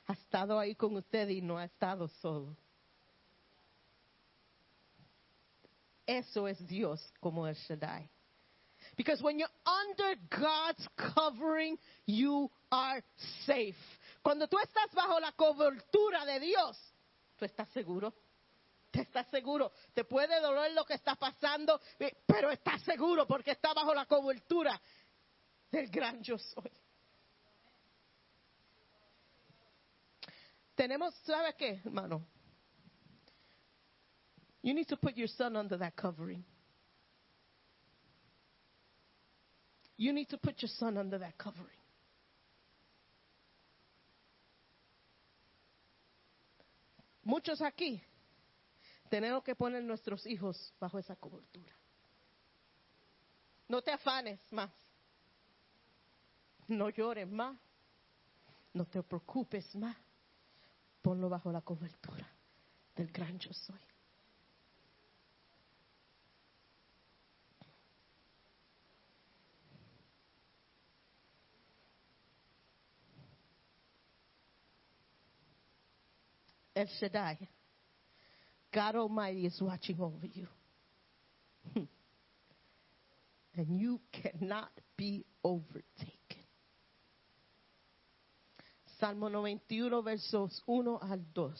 ha 0.07 0.13
estado 0.13 0.59
ahí 0.59 0.75
con 0.75 0.95
usted 0.95 1.27
y 1.29 1.41
no 1.41 1.57
ha 1.57 1.65
estado 1.65 2.07
solo. 2.07 2.55
Eso 6.05 6.47
es 6.47 6.65
Dios 6.67 7.01
como 7.19 7.47
el 7.47 7.55
Shaddai. 7.55 8.09
Because 8.97 9.21
when 9.21 9.39
you're 9.39 9.47
under 9.65 10.15
God's 10.29 10.87
covering, 11.15 11.77
you 12.05 12.49
are 12.71 13.01
safe. 13.45 13.75
Cuando 14.21 14.47
tú 14.47 14.57
estás 14.59 14.91
bajo 14.93 15.19
la 15.19 15.31
cobertura 15.31 16.25
de 16.25 16.39
Dios, 16.39 16.77
tú 17.35 17.45
estás 17.45 17.69
seguro. 17.69 18.13
Te 18.91 19.01
estás 19.01 19.27
seguro. 19.29 19.71
Te 19.93 20.03
puede 20.03 20.39
doler 20.39 20.73
lo 20.73 20.85
que 20.85 20.93
está 20.93 21.15
pasando, 21.15 21.79
eh, 21.97 22.23
pero 22.25 22.51
estás 22.51 22.81
seguro 22.83 23.25
porque 23.25 23.51
está 23.51 23.73
bajo 23.73 23.93
la 23.93 24.05
cobertura 24.05 24.79
del 25.71 25.89
gran 25.89 26.21
yo 26.21 26.37
soy. 26.37 26.71
Tenemos, 30.75 31.15
¿sabe 31.23 31.55
qué, 31.55 31.81
hermano? 31.85 32.25
You 34.61 34.73
need 34.73 34.87
to 34.87 34.97
put 34.97 35.15
your 35.15 35.29
son 35.29 35.55
under 35.55 35.77
that 35.77 35.95
covering. 35.95 36.43
You 39.97 40.13
need 40.13 40.29
to 40.29 40.37
put 40.37 40.61
your 40.61 40.69
son 40.69 40.97
under 40.97 41.19
that 41.19 41.37
covering. 41.37 41.80
Muchos 47.31 47.61
aquí 47.61 48.03
tenemos 49.09 49.41
que 49.41 49.55
poner 49.55 49.81
nuestros 49.85 50.25
hijos 50.25 50.73
bajo 50.81 50.99
esa 50.99 51.15
cobertura. 51.15 51.73
No 53.69 53.81
te 53.81 53.89
afanes 53.89 54.37
más. 54.51 54.69
No 56.67 56.89
llores 56.89 57.29
más. 57.29 57.57
No 58.73 58.83
te 58.83 59.01
preocupes 59.01 59.73
más. 59.77 59.95
Ponlo 61.01 61.29
bajo 61.29 61.53
la 61.53 61.61
cobertura 61.61 62.27
del 62.97 63.09
gran 63.13 63.39
yo 63.39 63.53
soy. 63.53 63.79
El 76.81 76.87
Shaddai, 76.99 77.37
God 78.73 78.95
Almighty 78.95 79.45
is 79.45 79.61
watching 79.61 80.01
over 80.01 80.25
you. 80.25 80.47
and 83.55 83.79
you 83.79 83.99
cannot 84.11 84.71
be 84.97 85.23
overtaken. 85.43 85.85
Salmo 88.99 89.27
91, 89.27 90.01
versos 90.01 90.59
1 90.65 90.97
al 91.03 91.19
2. 91.35 91.51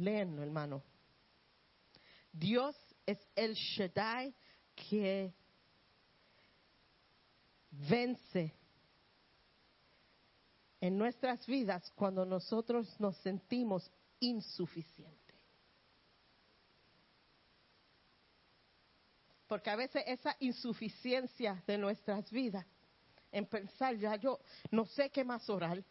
Léenlo, 0.00 0.42
hermano. 0.42 0.82
Dios 2.32 2.74
es 3.06 3.18
el 3.36 3.54
Shaddai 3.54 4.34
que 4.74 5.32
vence 7.88 8.63
en 10.84 10.98
nuestras 10.98 11.46
vidas 11.46 11.90
cuando 11.94 12.26
nosotros 12.26 12.94
nos 13.00 13.16
sentimos 13.22 13.90
insuficientes. 14.20 15.34
Porque 19.46 19.70
a 19.70 19.76
veces 19.76 20.04
esa 20.06 20.36
insuficiencia 20.40 21.62
de 21.66 21.78
nuestras 21.78 22.30
vidas, 22.30 22.66
en 23.32 23.46
pensar 23.46 23.96
ya 23.96 24.16
yo 24.16 24.38
no 24.72 24.84
sé 24.84 25.08
qué 25.08 25.24
más 25.24 25.48
orar, 25.48 25.82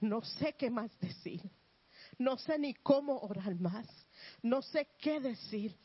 no 0.00 0.22
sé 0.22 0.54
qué 0.54 0.70
más 0.70 0.98
decir, 0.98 1.42
no 2.16 2.38
sé 2.38 2.58
ni 2.58 2.72
cómo 2.72 3.18
orar 3.18 3.54
más, 3.56 3.86
no 4.40 4.62
sé 4.62 4.88
qué 4.98 5.20
decir. 5.20 5.76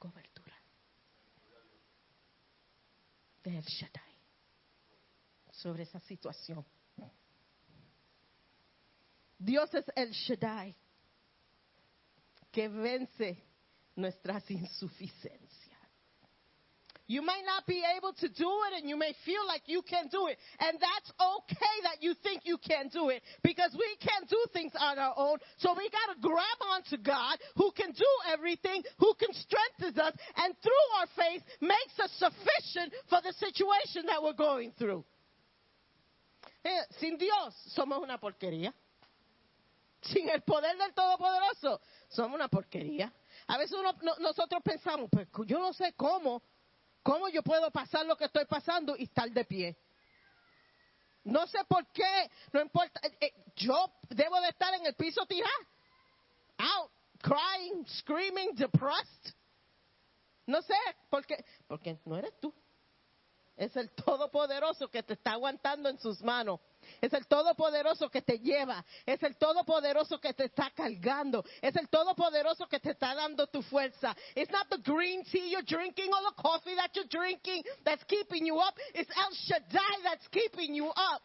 Cobertura 0.00 0.56
del 3.44 3.62
Shaddai 3.62 4.05
sobre 5.62 5.82
esa 5.82 6.00
situación. 6.00 6.64
Dios 9.38 9.72
es 9.74 9.84
el 9.94 10.12
Shaddai 10.12 10.74
que 12.50 12.68
vence 12.68 13.44
nuestras 13.94 14.50
insuficiencias. 14.50 15.66
You 17.08 17.22
might 17.22 17.44
not 17.46 17.66
be 17.66 17.84
able 17.96 18.12
to 18.14 18.28
do 18.28 18.50
it 18.66 18.80
and 18.80 18.88
you 18.88 18.96
may 18.96 19.14
feel 19.24 19.46
like 19.46 19.62
you 19.66 19.82
can 19.82 20.08
do 20.10 20.26
it. 20.26 20.38
And 20.58 20.76
that's 20.80 21.12
okay 21.20 21.76
that 21.84 22.02
you 22.02 22.14
think 22.22 22.42
you 22.44 22.58
can 22.58 22.88
do 22.88 23.10
it 23.10 23.22
because 23.44 23.70
we 23.78 23.96
can't 24.00 24.28
do 24.28 24.42
things 24.52 24.72
on 24.76 24.98
our 24.98 25.14
own. 25.16 25.38
So 25.58 25.72
we 25.76 25.88
got 25.88 26.14
to 26.14 26.20
grab 26.20 26.58
onto 26.72 26.96
God 26.96 27.38
who 27.56 27.70
can 27.70 27.92
do 27.92 28.12
everything, 28.32 28.82
who 28.98 29.14
can 29.14 29.32
strengthen 29.32 30.00
us, 30.00 30.14
and 30.36 30.54
through 30.62 30.86
our 30.98 31.06
faith 31.16 31.42
makes 31.60 31.94
us 32.02 32.10
sufficient 32.18 32.92
for 33.08 33.20
the 33.22 33.32
situation 33.34 34.06
that 34.06 34.20
we're 34.20 34.32
going 34.32 34.72
through. 34.76 35.04
Eh, 36.66 36.86
sin 36.98 37.16
Dios 37.16 37.54
somos 37.74 37.98
una 38.02 38.18
porquería. 38.18 38.74
Sin 40.02 40.28
el 40.28 40.42
poder 40.42 40.76
del 40.76 40.92
Todopoderoso 40.94 41.80
somos 42.08 42.34
una 42.34 42.48
porquería. 42.48 43.12
A 43.46 43.56
veces 43.56 43.76
uno- 43.78 43.92
no- 44.02 44.16
nosotros 44.18 44.60
pensamos, 44.64 45.08
pues 45.10 45.28
yo 45.46 45.60
no 45.60 45.72
sé 45.72 45.92
cómo, 45.92 46.42
cómo 47.04 47.28
yo 47.28 47.42
puedo 47.44 47.70
pasar 47.70 48.04
lo 48.04 48.16
que 48.16 48.24
estoy 48.24 48.46
pasando 48.46 48.96
y 48.96 49.04
estar 49.04 49.30
de 49.30 49.44
pie. 49.44 49.76
No 51.22 51.46
sé 51.46 51.58
por 51.68 51.86
qué, 51.92 52.30
no 52.52 52.60
importa. 52.60 53.00
eh, 53.04 53.16
eh, 53.20 53.34
yo 53.54 53.92
debo 54.08 54.40
de 54.40 54.48
estar 54.48 54.74
en 54.74 54.86
el 54.86 54.94
piso 54.94 55.24
tirado, 55.26 55.52
out, 56.58 56.90
crying, 57.20 57.86
screaming, 57.86 58.54
depressed. 58.56 59.34
No 60.46 60.62
sé, 60.62 60.74
porque, 61.10 61.44
porque 61.68 61.98
no 62.04 62.16
eres 62.16 62.32
tú. 62.40 62.52
Es 63.56 63.74
el 63.74 63.90
Todopoderoso 63.90 64.88
que 64.88 65.02
te 65.02 65.14
está 65.14 65.32
aguantando 65.32 65.88
en 65.88 65.98
sus 65.98 66.22
manos. 66.22 66.60
Es 67.00 67.12
el 67.14 67.26
Todopoderoso 67.26 68.10
que 68.10 68.20
te 68.20 68.38
lleva. 68.38 68.84
Es 69.06 69.22
el 69.22 69.36
Todopoderoso 69.36 70.20
que 70.20 70.34
te 70.34 70.44
está 70.44 70.70
cargando. 70.70 71.42
Es 71.62 71.74
el 71.76 71.88
Todopoderoso 71.88 72.66
que 72.66 72.80
te 72.80 72.90
está 72.90 73.14
dando 73.14 73.46
tu 73.46 73.62
fuerza. 73.62 74.14
It's 74.34 74.50
not 74.50 74.68
the 74.68 74.78
green 74.78 75.24
tea 75.24 75.50
you're 75.50 75.62
drinking 75.62 76.10
or 76.12 76.20
the 76.30 76.42
coffee 76.42 76.74
that 76.74 76.90
you're 76.94 77.08
drinking 77.08 77.62
that's 77.82 78.04
keeping 78.04 78.44
you 78.44 78.58
up. 78.58 78.74
It's 78.94 79.10
El 79.16 79.32
Shaddai 79.32 80.02
that's 80.02 80.28
keeping 80.28 80.74
you 80.74 80.88
up. 80.88 81.22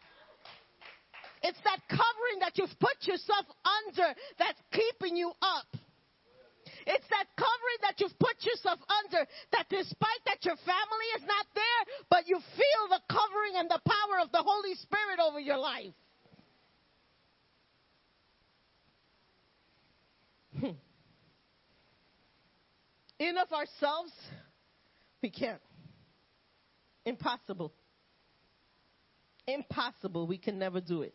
It's 1.42 1.60
that 1.64 1.80
covering 1.88 2.38
that 2.40 2.56
you've 2.56 2.78
put 2.78 2.96
yourself 3.02 3.44
under 3.62 4.14
that's 4.38 4.60
keeping 4.72 5.16
you 5.16 5.32
up. 5.42 5.66
It's 6.86 7.08
that 7.10 7.26
covering 7.36 7.80
that 7.82 8.00
you've 8.00 8.18
put 8.18 8.36
yourself 8.42 8.80
under 9.04 9.26
that 9.52 9.66
despite 9.68 10.22
that 10.26 10.44
your 10.44 10.56
family 10.56 11.08
is 11.16 11.22
not 11.22 11.46
there, 11.54 11.82
but 12.10 12.28
you 12.28 12.38
feel 12.56 12.88
the 12.88 13.00
covering 13.08 13.54
and 13.56 13.70
the 13.70 13.80
power 13.84 14.20
of 14.22 14.32
the 14.32 14.42
Holy 14.42 14.74
Spirit 14.74 15.18
over 15.20 15.40
your 15.40 15.58
life. 15.58 15.94
Hmm. 20.58 20.76
In 23.18 23.38
of 23.38 23.52
ourselves, 23.52 24.12
we 25.22 25.30
can't. 25.30 25.60
Impossible. 27.04 27.72
Impossible. 29.46 30.26
We 30.26 30.38
can 30.38 30.58
never 30.58 30.80
do 30.80 31.02
it. 31.02 31.14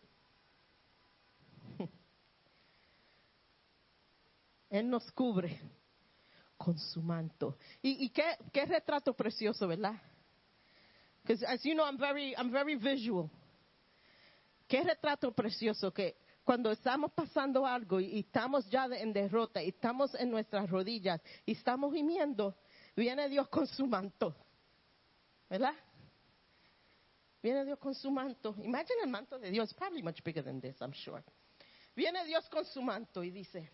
Él 4.70 4.90
nos 4.90 5.10
cubre 5.12 5.60
con 6.58 6.78
su 6.78 7.02
manto. 7.02 7.58
Y, 7.82 8.10
qué, 8.10 8.38
qué 8.52 8.66
retrato 8.66 9.14
precioso, 9.14 9.68
¿verdad? 9.68 9.96
Because 11.22 11.44
as 11.46 11.62
you 11.64 11.74
know, 11.74 11.86
I'm 11.86 11.98
very, 11.98 12.34
I'm 12.38 12.52
very 12.52 12.76
visual. 12.76 13.30
Qué 14.68 14.84
retrato 14.84 15.32
precioso 15.32 15.94
que 15.94 16.16
cuando 16.44 16.72
estamos 16.72 17.12
pasando 17.12 17.66
algo 17.66 18.00
y, 18.00 18.20
estamos 18.20 18.70
ya 18.70 18.86
en 18.86 19.12
derrota 19.14 19.62
y 19.62 19.70
estamos 19.70 20.16
en 20.16 20.32
nuestras 20.32 20.70
rodillas 20.70 21.22
y 21.46 21.52
estamos 21.52 21.94
gimiendo, 21.94 22.56
viene 22.96 23.28
Dios 23.30 23.48
con 23.50 23.68
su 23.68 23.86
manto. 23.86 24.36
¿Verdad? 25.50 25.74
Viene 27.42 27.64
Dios 27.66 27.80
con 27.80 27.94
su 27.94 28.12
manto. 28.12 28.56
Imagine 28.62 29.04
el 29.04 29.10
manto 29.10 29.38
de 29.38 29.52
Dios, 29.52 29.74
probably 29.74 30.02
much 30.02 30.22
bigger 30.24 30.44
than 30.44 30.60
this, 30.60 30.82
I'm 30.82 30.94
sure. 30.94 31.24
Viene 31.96 32.26
Dios 32.26 32.48
con 32.50 32.66
su 32.66 32.82
manto 32.82 33.24
y 33.24 33.32
dice, 33.32 33.70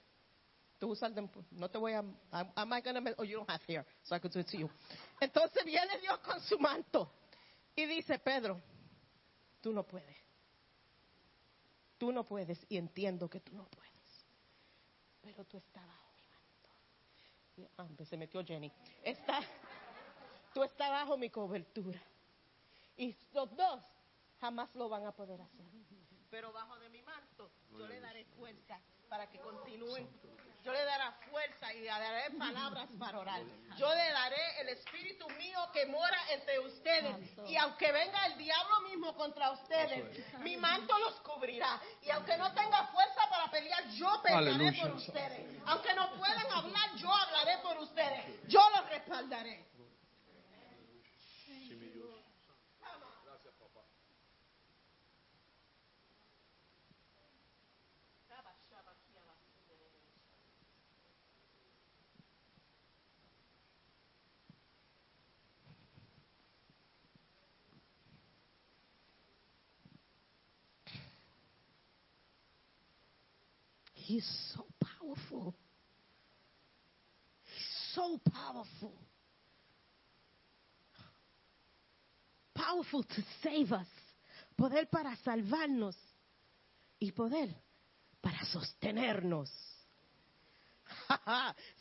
tú 0.84 0.90
usas 0.90 1.12
el 1.12 1.16
de- 1.16 1.30
no 1.52 1.70
te 1.70 1.78
voy 1.78 1.94
a, 1.94 2.00
am 2.00 2.52
am 2.56 2.74
I 2.74 2.82
gonna, 2.82 3.02
oh, 3.18 3.24
you 3.24 3.38
don't 3.38 3.50
have 3.50 3.64
hair, 3.66 3.86
so 4.04 4.14
I 4.14 4.20
could 4.20 4.34
do 4.34 4.42
it 4.42 4.48
to 4.48 4.58
you. 4.58 4.70
Entonces 5.22 5.64
viene 5.64 5.98
Dios 6.00 6.20
con 6.20 6.42
su 6.42 6.60
manto 6.60 7.10
y 7.74 7.86
dice, 7.86 8.20
Pedro, 8.20 8.62
tú 9.62 9.72
no 9.72 9.84
puedes. 9.88 10.18
Tú 11.98 12.12
no 12.12 12.26
puedes 12.26 12.66
y 12.68 12.76
entiendo 12.76 13.30
que 13.30 13.40
tú 13.40 13.56
no 13.56 13.64
puedes. 13.70 14.26
Pero 15.22 15.46
tú 15.46 15.56
estás 15.58 15.88
bajo 15.88 16.12
mi 16.18 16.28
manto. 16.28 16.70
Y- 17.56 17.68
Ah, 17.78 17.88
pues 17.96 18.10
se 18.10 18.18
metió 18.18 18.44
Jenny. 18.44 18.70
Está, 19.06 19.40
tú 20.54 20.64
estás 20.64 20.90
bajo 20.90 21.16
mi 21.16 21.30
cobertura. 21.30 22.02
Y 22.98 23.16
los 23.32 23.56
dos 23.56 23.80
jamás 24.42 24.76
lo 24.76 24.90
van 24.90 25.06
a 25.06 25.14
poder 25.14 25.40
hacer. 25.40 25.66
Pero 26.30 26.52
bajo 26.52 26.78
de 26.80 26.90
mi 26.90 27.02
manto 27.04 27.50
yo 27.72 27.88
le 27.88 28.02
daré 28.02 28.26
fuerza 28.26 28.82
para 29.08 29.30
que 29.30 29.40
continúen. 29.40 30.10
Yo 30.64 30.72
le 30.72 30.86
daré 30.86 31.04
fuerza 31.30 31.74
y 31.74 31.82
le 31.82 31.88
daré 31.88 32.30
palabras 32.38 32.88
para 32.98 33.20
orar. 33.20 33.42
Yo 33.78 33.94
le 33.94 34.12
daré 34.12 34.62
el 34.62 34.70
espíritu 34.70 35.28
mío 35.32 35.60
que 35.74 35.86
mora 35.88 36.18
entre 36.32 36.60
ustedes. 36.60 37.16
Y 37.48 37.58
aunque 37.58 37.92
venga 37.92 38.26
el 38.28 38.38
diablo 38.38 38.82
mismo 38.82 39.14
contra 39.16 39.52
ustedes, 39.52 40.26
mi 40.40 40.56
manto 40.56 40.98
los 41.00 41.16
cubrirá. 41.22 41.82
Y 42.02 42.10
aunque 42.12 42.38
no 42.38 42.54
tenga 42.54 42.88
fuerza 42.88 43.30
para 43.30 43.52
pelear, 43.52 43.90
yo 43.90 44.22
pelearé 44.22 44.52
Aleluya. 44.52 44.84
por 44.84 44.92
ustedes. 44.96 45.62
Aunque 45.66 45.94
no 45.96 46.14
puedan 46.16 46.52
hablar, 46.52 46.96
yo 46.96 47.14
hablaré 47.14 47.58
por 47.58 47.78
ustedes. 47.80 48.48
Yo 48.48 48.62
los 48.76 48.90
respaldaré. 48.90 49.73
He's 74.14 74.30
so 74.56 74.64
powerful. 74.80 75.56
He's 77.46 77.96
so 77.96 78.20
powerful. 78.32 78.94
Powerful 82.54 83.02
to 83.02 83.24
save 83.42 83.72
us. 83.72 83.88
Poder 84.56 84.88
para 84.92 85.16
salvarnos. 85.26 85.96
Y 87.00 87.12
poder 87.12 87.56
para 88.22 88.46
sostenernos. 88.46 89.50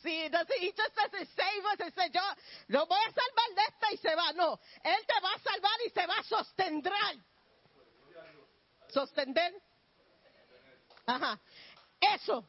sí, 0.01 0.23
entonces, 0.25 0.57
he 0.59 0.73
just 0.75 0.95
doesn't 0.95 1.27
save 1.35 1.65
us 1.85 1.93
say, 1.93 2.09
yo 2.11 2.21
lo 2.69 2.87
voy 2.87 2.97
a 2.97 3.11
salvar 3.13 3.53
de 3.55 3.61
esta 3.61 3.93
y 3.93 3.97
se 3.97 4.15
va. 4.15 4.33
No, 4.33 4.59
Él 4.83 5.05
te 5.05 5.21
va 5.21 5.35
a 5.35 5.39
salvar 5.39 5.79
y 5.85 5.89
se 5.91 6.07
va 6.07 6.17
a 6.17 6.23
sostendrar. 6.23 7.15
¿Sostender? 8.89 9.53
Ajá. 11.05 11.39
Eso. 12.11 12.43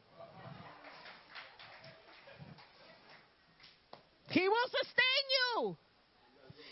He 4.29 4.47
will 4.49 4.69
sustain 4.69 5.23
you. 5.37 5.77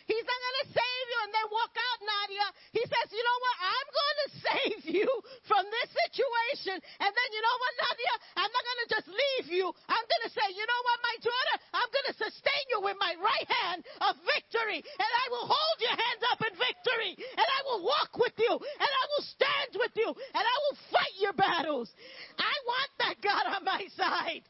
He's 0.06 0.26
not 0.28 0.40
going 0.40 0.60
to 0.64 0.68
save 0.76 1.06
you 1.08 1.20
and 1.24 1.32
then 1.32 1.48
walk 1.48 1.74
out, 1.74 2.00
Nadia. 2.04 2.48
He 2.76 2.84
says, 2.84 3.08
you 3.12 3.24
know 3.24 3.40
what? 3.40 3.56
I'm 3.64 3.88
going 3.88 4.18
to 4.20 4.28
save 4.48 4.82
you 4.92 5.10
from 5.48 5.64
this 5.64 5.90
situation. 5.92 6.76
And 6.76 7.12
then, 7.12 7.30
you 7.32 7.42
know 7.44 7.58
what, 7.60 7.74
Nadia? 7.88 8.14
I'm 8.44 8.52
not 8.52 8.64
going 8.64 8.82
to 8.84 8.90
just 8.92 9.08
leave 9.08 9.48
you. 9.52 9.66
I'm 9.88 10.06
going 10.06 10.24
to 10.28 10.32
say, 10.36 10.48
you 10.52 10.66
know 10.68 10.82
what, 10.84 10.98
my 11.04 11.16
daughter? 11.24 11.56
I'm 11.72 11.90
going 11.92 12.08
to 12.12 12.18
sustain 12.20 12.64
you 12.76 12.80
with 12.84 12.98
my 13.00 13.16
right 13.20 13.50
hand 13.64 13.88
of 14.04 14.20
victory. 14.28 14.84
And 14.84 15.12
I 15.24 15.26
will 15.32 15.48
hold 15.48 15.78
your 15.80 15.96
hands 15.96 16.24
up 16.36 16.40
in 16.44 16.54
victory. 16.60 17.14
And 17.16 17.48
I 17.48 17.60
will 17.72 17.82
walk 17.88 18.12
with 18.20 18.36
you. 18.36 18.54
And 18.54 18.92
I 18.92 19.04
will 19.16 19.26
stand 19.26 19.72
with 19.80 19.94
you. 19.96 20.10
And 20.12 20.44
I 20.44 20.58
will 20.68 20.78
fight 20.92 21.16
your 21.20 21.36
battles. 21.36 21.88
I 22.36 22.56
want 22.68 22.92
that 23.00 23.16
God 23.24 23.46
on 23.56 23.64
my 23.64 23.88
side. 23.96 24.44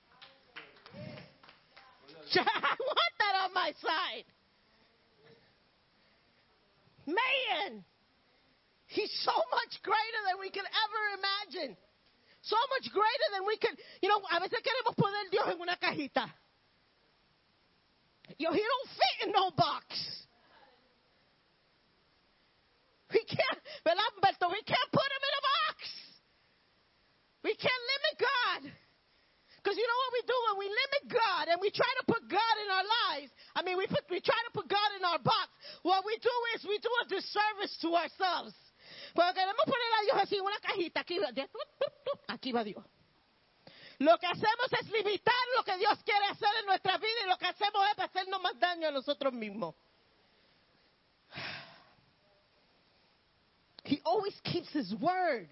I 2.34 2.75
want 2.80 3.13
that 3.19 3.35
on 3.45 3.53
my 3.53 3.71
side. 3.77 4.25
Man, 7.05 7.84
he's 8.88 9.11
so 9.23 9.35
much 9.51 9.81
greater 9.84 10.21
than 10.30 10.39
we 10.39 10.49
can 10.49 10.65
ever 10.65 11.01
imagine. 11.19 11.77
So 12.41 12.57
much 12.75 12.91
greater 12.91 13.27
than 13.31 13.47
we 13.47 13.57
can, 13.57 13.71
you 14.01 14.09
know, 14.09 14.19
a 14.31 14.39
veces 14.39 14.59
queremos 14.59 14.95
poner 14.95 15.31
Dios 15.31 15.47
en 15.47 15.61
una 15.61 15.77
cajita. 15.77 16.27
Yo, 18.38 18.51
he 18.51 18.59
don't 18.59 18.89
fit 18.89 19.27
in 19.27 19.31
no 19.31 19.51
box. 19.51 19.85
We 23.13 23.23
can't, 23.25 23.59
¿verdad, 23.85 24.01
Humberto? 24.15 24.49
We 24.49 24.63
can't 24.63 24.91
put 24.91 25.05
him 25.05 25.23
in 25.23 25.34
a 25.38 25.43
box. 25.43 25.77
We 27.43 27.55
can't 27.55 27.84
limit 27.93 28.15
God. 28.19 28.82
Because 29.64 29.80
you 29.80 29.88
know 29.88 29.99
what 30.03 30.11
we 30.11 30.23
do 30.27 30.38
when 30.52 30.57
we 30.60 30.68
limit 30.68 31.03
God 31.07 31.48
and 31.48 31.57
we 31.64 31.72
try 31.72 31.88
to 31.88 32.03
put 32.03 32.27
God 32.27 32.56
in 32.60 32.68
our 32.68 32.84
lives? 32.84 33.31
I 33.56 33.64
mean, 33.64 33.80
we, 33.80 33.88
put, 33.88 34.03
we 34.11 34.19
try 34.19 34.35
to 34.35 34.52
put 34.52 34.68
God 34.68 34.90
in 34.99 35.07
our 35.07 35.23
box. 35.23 35.48
What 35.88 36.03
we 36.03 36.19
do 36.19 36.35
is 36.52 36.68
we 36.68 36.84
do 36.84 36.91
a 36.99 37.06
disservice 37.07 37.72
to 37.80 37.95
ourselves. 37.95 38.52
Queremos 39.15 39.64
poner 39.64 39.91
a 39.95 40.02
Dios 40.03 40.18
así 40.19 40.35
en 40.35 40.44
una 40.44 40.60
cajita. 40.60 40.99
Aquí 40.99 41.18
aquí 42.27 42.52
va 42.52 42.64
Dios. 42.64 42.84
Lo 43.99 44.18
que 44.18 44.27
hacemos 44.27 44.68
es 44.81 44.91
limitar 44.91 45.45
lo 45.56 45.64
que 45.64 45.77
Dios 45.77 45.98
quiere 46.03 46.26
hacer 46.26 46.49
en 46.60 46.65
nuestra 46.65 46.98
vida 46.98 47.23
y 47.23 47.30
lo 47.30 47.38
que 47.38 47.45
hacemos 47.45 47.88
es 47.94 47.99
hacernos 47.99 48.41
más 48.41 48.60
daño 48.60 48.90
a 48.90 48.91
nosotros 48.91 49.31
mismos. 49.31 49.76
He 53.85 54.02
always 54.03 54.38
keeps 54.41 54.73
his 54.73 54.94
word. 54.95 55.48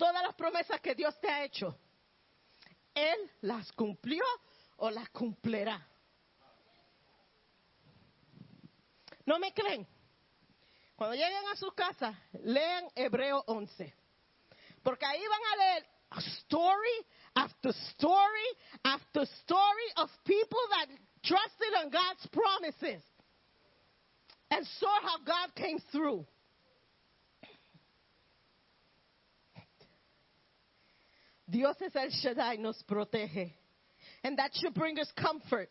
Todas 0.00 0.22
las 0.22 0.34
promesas 0.34 0.80
que 0.80 0.94
Dios 0.94 1.14
te 1.20 1.28
ha 1.28 1.44
hecho, 1.44 1.78
Él 2.94 3.30
las 3.42 3.70
cumplió 3.72 4.24
o 4.78 4.88
las 4.88 5.10
cumplirá. 5.10 5.86
¿No 9.26 9.38
me 9.38 9.52
creen? 9.52 9.86
Cuando 10.96 11.14
lleguen 11.14 11.46
a 11.52 11.56
sus 11.56 11.74
casas, 11.74 12.16
lean 12.44 12.88
Hebreo 12.94 13.44
11. 13.46 13.94
Porque 14.82 15.04
ahí 15.04 15.20
van 15.20 15.40
a 15.52 15.56
leer 15.56 15.86
story 16.16 17.06
after 17.34 17.68
story 17.90 18.48
after 18.82 19.26
story 19.42 19.92
of 19.98 20.08
people 20.24 20.60
that 20.70 20.86
trusted 21.22 21.74
on 21.76 21.90
God's 21.90 22.26
promises 22.32 23.02
and 24.50 24.66
saw 24.66 25.00
how 25.02 25.18
God 25.26 25.54
came 25.54 25.78
through. 25.92 26.26
Dios 31.50 31.80
es 31.82 31.94
el 31.96 32.10
Shaddai, 32.10 32.58
nos 32.58 32.82
protege. 32.84 33.56
And 34.22 34.38
that 34.38 34.52
should 34.54 34.72
bring 34.72 34.98
us 35.00 35.10
comfort. 35.12 35.68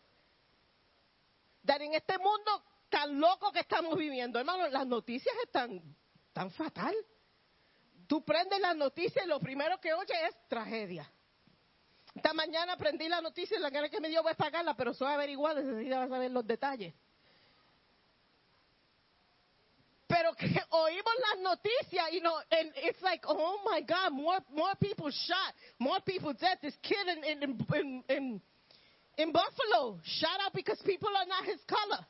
That 1.64 1.80
en 1.80 1.94
este 1.94 2.18
mundo 2.18 2.62
tan 2.90 3.18
loco 3.18 3.50
que 3.50 3.60
estamos 3.60 3.96
viviendo, 3.96 4.38
hermano, 4.38 4.68
las 4.68 4.86
noticias 4.86 5.34
están 5.44 5.80
tan 6.32 6.50
fatal. 6.50 6.94
Tú 8.06 8.22
prendes 8.24 8.60
las 8.60 8.76
noticias 8.76 9.24
y 9.24 9.28
lo 9.28 9.40
primero 9.40 9.80
que 9.80 9.94
oyes 9.94 10.18
es 10.28 10.48
tragedia. 10.48 11.10
Esta 12.14 12.34
mañana 12.34 12.76
prendí 12.76 13.08
la 13.08 13.20
noticia 13.20 13.56
y 13.56 13.60
la 13.60 13.70
gana 13.70 13.88
que 13.88 14.00
me 14.00 14.08
dio 14.08 14.22
voy 14.22 14.32
a 14.32 14.36
pagarla, 14.36 14.74
pero 14.74 14.92
soy 14.92 15.08
averiguar, 15.12 15.56
necesitaba 15.56 16.08
saber 16.08 16.30
los 16.30 16.46
detalles. 16.46 16.92
Pero 20.10 20.34
que 20.34 20.46
oímos 20.72 21.14
las 21.30 21.38
noticias, 21.40 22.10
you 22.12 22.20
know, 22.20 22.34
and 22.50 22.72
it's 22.82 23.00
like, 23.00 23.22
oh 23.28 23.60
my 23.64 23.80
God, 23.80 24.12
more 24.12 24.40
more 24.52 24.74
people 24.80 25.08
shot, 25.10 25.54
more 25.78 26.00
people 26.04 26.32
dead. 26.34 26.58
This 26.60 26.74
kid 26.82 27.06
in 27.06 27.22
in 27.24 27.42
in 27.74 28.04
in, 28.08 28.40
in 29.16 29.32
Buffalo 29.32 30.00
shot 30.02 30.40
out 30.44 30.52
because 30.52 30.82
people 30.84 31.10
are 31.16 31.26
not 31.26 31.44
his 31.44 31.60
color. 31.68 32.04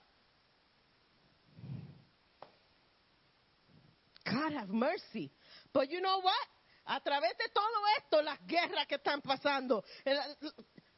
God 4.24 4.52
have 4.52 4.68
mercy. 4.70 5.30
But 5.72 5.90
you 5.90 6.00
know 6.00 6.20
what? 6.22 6.46
A 6.86 7.00
través 7.00 7.36
de 7.36 7.48
todo 7.52 7.78
esto, 7.98 8.22
las 8.22 8.38
guerras 8.46 8.86
que 8.86 8.96
están 8.96 9.20
pasando, 9.22 9.84
el- 10.04 10.18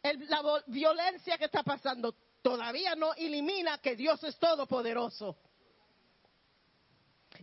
el- 0.05 0.29
la 0.29 0.63
violencia 0.69 1.37
que 1.37 1.47
está 1.47 1.63
pasando, 1.65 2.15
todavía 2.43 2.95
no 2.95 3.13
elimina 3.15 3.79
que 3.79 3.97
Dios 3.97 4.23
es 4.25 4.39
todopoderoso. 4.39 5.37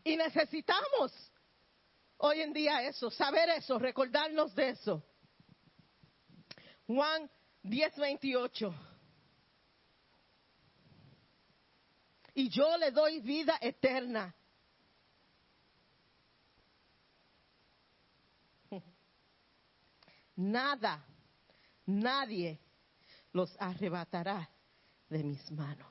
Y 0.04 0.16
necesitamos 0.16 1.32
hoy 2.18 2.42
en 2.42 2.54
día 2.54 2.84
eso, 2.84 3.10
saber 3.12 3.50
eso, 3.50 3.78
recordarnos 3.80 4.54
de 4.56 4.70
eso. 4.70 5.04
Juan 6.88 7.30
10:28. 7.64 8.74
Y 12.36 12.50
yo 12.50 12.78
le 12.78 12.92
doy 12.92 13.20
vida 13.20 13.58
eterna. 13.62 14.34
Nada, 20.36 21.06
nadie 21.86 22.60
los 23.34 23.56
arrebatará 23.60 24.50
de 25.10 25.24
mis 25.24 25.52
manos. 25.52 25.89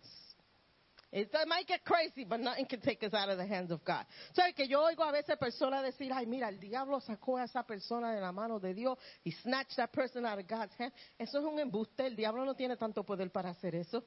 It 1.11 1.33
might 1.47 1.67
get 1.67 1.85
crazy, 1.85 2.25
but 2.25 2.39
nothing 2.39 2.67
can 2.67 2.81
take 2.81 3.03
us 3.03 3.15
out 3.15 3.31
of 3.31 3.39
the 3.39 3.47
hands 3.47 3.71
of 3.71 3.83
God. 3.83 4.05
¿Sabes 4.37 4.55
que 4.55 4.69
yo 4.69 4.83
oigo 4.83 5.03
a 5.03 5.13
veces 5.13 5.39
personas 5.39 5.83
decir, 5.83 6.13
ay, 6.13 6.27
mira, 6.27 6.49
el 6.49 6.59
diablo 6.59 7.01
sacó 7.01 7.39
a 7.39 7.45
esa 7.45 7.63
persona 7.63 8.15
de 8.15 8.21
la 8.21 8.31
mano 8.31 8.59
de 8.59 8.75
Dios 8.75 8.99
y 9.25 9.33
snatched 9.33 9.77
that 9.77 9.91
person 9.91 10.27
out 10.27 10.39
of 10.39 10.47
God's 10.47 10.75
hand? 10.79 10.93
Eso 11.19 11.39
es 11.39 11.45
un 11.45 11.59
embuste. 11.59 12.07
El 12.07 12.15
diablo 12.15 12.45
no 12.45 12.55
tiene 12.55 12.77
tanto 12.77 13.05
poder 13.05 13.31
para 13.31 13.51
hacer 13.51 13.75
eso. 13.75 14.05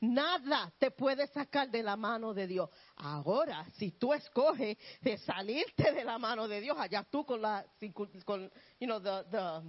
Nada 0.00 0.72
te 0.78 0.90
puede 0.90 1.26
sacar 1.28 1.70
de 1.70 1.82
la 1.82 1.96
mano 1.96 2.34
de 2.34 2.46
Dios. 2.46 2.68
Ahora, 2.96 3.64
si 3.78 3.92
tú 3.92 4.12
escoges 4.12 4.76
de 5.00 5.18
salirte 5.18 5.92
de 5.92 6.04
la 6.04 6.18
mano 6.18 6.48
de 6.48 6.60
Dios, 6.60 6.76
allá 6.78 7.04
tú 7.04 7.24
con 7.24 7.40
la, 7.40 7.64
con, 8.24 8.50
you 8.80 8.86
know, 8.86 9.00
the, 9.00 9.24
the 9.30 9.62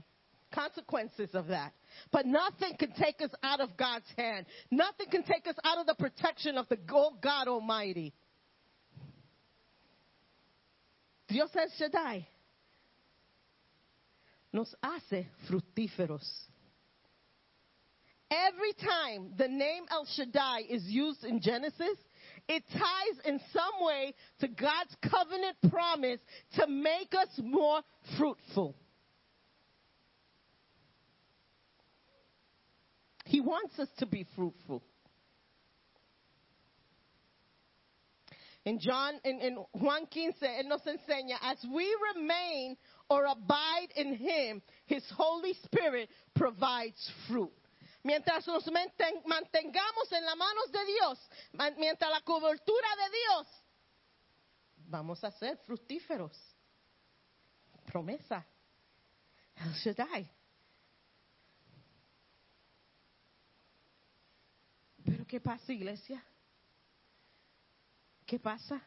consequences 0.53 1.29
of 1.33 1.47
that. 1.47 1.73
But 2.11 2.25
nothing 2.25 2.75
can 2.77 2.91
take 2.93 3.21
us 3.21 3.31
out 3.43 3.59
of 3.59 3.77
God's 3.77 4.05
hand. 4.17 4.45
Nothing 4.71 5.07
can 5.09 5.23
take 5.23 5.47
us 5.47 5.55
out 5.63 5.77
of 5.79 5.87
the 5.87 5.95
protection 5.95 6.57
of 6.57 6.67
the 6.69 6.77
God 6.77 7.47
Almighty. 7.47 8.13
Dios 11.27 11.49
El 11.55 11.67
Shaddai 11.77 12.27
nos 14.53 14.73
hace 14.81 15.25
fructíferos. 15.49 16.25
Every 18.29 18.73
time 18.73 19.33
the 19.37 19.47
name 19.47 19.83
El 19.89 20.05
Shaddai 20.05 20.61
is 20.69 20.83
used 20.83 21.23
in 21.23 21.41
Genesis, 21.41 21.97
it 22.47 22.63
ties 22.71 23.25
in 23.25 23.39
some 23.51 23.85
way 23.85 24.13
to 24.39 24.47
God's 24.47 24.95
covenant 25.01 25.57
promise 25.69 26.19
to 26.55 26.67
make 26.67 27.13
us 27.13 27.29
more 27.41 27.81
fruitful. 28.17 28.75
He 33.27 33.41
wants 33.41 33.77
us 33.79 33.89
to 33.99 34.05
be 34.05 34.25
fruitful. 34.35 34.81
In 38.65 38.79
John, 38.79 39.13
in, 39.23 39.39
in 39.39 39.55
Juan 39.79 40.07
15, 40.11 40.33
él 40.43 40.67
nos 40.67 40.81
enseña, 40.85 41.37
as 41.41 41.57
we 41.73 41.87
remain 42.15 42.75
or 43.09 43.25
abide 43.25 43.89
in 43.95 44.15
Him, 44.15 44.61
His 44.85 45.03
Holy 45.15 45.53
Spirit 45.63 46.09
provides 46.35 46.99
fruit. 47.27 47.51
Mientras 48.03 48.45
nos 48.47 48.65
manten- 48.67 49.23
mantengamos 49.25 50.11
en 50.11 50.25
las 50.25 50.37
manos 50.37 50.71
de 50.71 50.85
Dios, 50.85 51.17
mientras 51.77 52.09
la 52.11 52.21
cobertura 52.25 52.87
de 52.97 53.09
Dios, 53.11 53.47
vamos 54.89 55.23
a 55.23 55.31
ser 55.31 55.57
fructíferos. 55.65 56.31
Promesa. 57.85 58.45
El 59.55 59.73
Shaddai. 59.73 60.29
¿Qué 65.27 65.41
pasa, 65.41 65.73
iglesia? 65.73 66.23
¿Qué 68.25 68.39
pasa? 68.39 68.81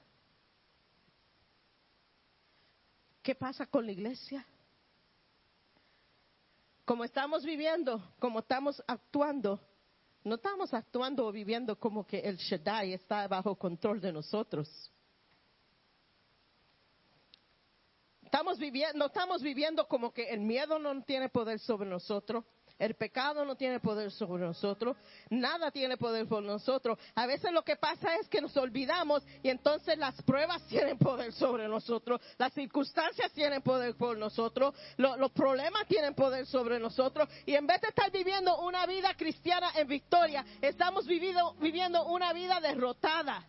¿Qué 3.22 3.34
pasa 3.34 3.66
con 3.66 3.86
la 3.86 3.92
iglesia? 3.92 4.44
Como 6.84 7.04
estamos 7.04 7.44
viviendo, 7.44 8.02
como 8.18 8.40
estamos 8.40 8.82
actuando, 8.86 9.60
no 10.24 10.34
estamos 10.34 10.74
actuando 10.74 11.26
o 11.26 11.32
viviendo 11.32 11.78
como 11.78 12.06
que 12.06 12.18
el 12.20 12.36
Shaddai 12.36 12.94
está 12.94 13.28
bajo 13.28 13.54
control 13.56 14.00
de 14.00 14.12
nosotros. 14.12 14.90
Estamos 18.24 18.58
viviendo, 18.58 18.98
no 18.98 19.06
estamos 19.06 19.42
viviendo 19.42 19.86
como 19.86 20.12
que 20.12 20.30
el 20.30 20.40
miedo 20.40 20.78
no 20.78 21.02
tiene 21.02 21.28
poder 21.28 21.58
sobre 21.58 21.88
nosotros. 21.88 22.44
El 22.80 22.94
pecado 22.94 23.44
no 23.44 23.56
tiene 23.56 23.78
poder 23.78 24.10
sobre 24.10 24.42
nosotros, 24.42 24.96
nada 25.28 25.70
tiene 25.70 25.98
poder 25.98 26.26
por 26.26 26.42
nosotros. 26.42 26.98
A 27.14 27.26
veces 27.26 27.52
lo 27.52 27.62
que 27.62 27.76
pasa 27.76 28.16
es 28.16 28.26
que 28.26 28.40
nos 28.40 28.56
olvidamos 28.56 29.22
y 29.42 29.50
entonces 29.50 29.98
las 29.98 30.20
pruebas 30.22 30.66
tienen 30.68 30.96
poder 30.96 31.30
sobre 31.34 31.68
nosotros, 31.68 32.22
las 32.38 32.54
circunstancias 32.54 33.30
tienen 33.32 33.60
poder 33.60 33.94
por 33.96 34.16
nosotros, 34.16 34.74
lo- 34.96 35.18
los 35.18 35.30
problemas 35.32 35.86
tienen 35.88 36.14
poder 36.14 36.46
sobre 36.46 36.80
nosotros 36.80 37.28
y 37.44 37.54
en 37.54 37.66
vez 37.66 37.82
de 37.82 37.88
estar 37.88 38.10
viviendo 38.10 38.58
una 38.62 38.86
vida 38.86 39.12
cristiana 39.14 39.70
en 39.76 39.86
victoria, 39.86 40.42
estamos 40.62 41.06
viviendo, 41.06 41.52
viviendo 41.60 42.06
una 42.06 42.32
vida 42.32 42.60
derrotada. 42.60 43.46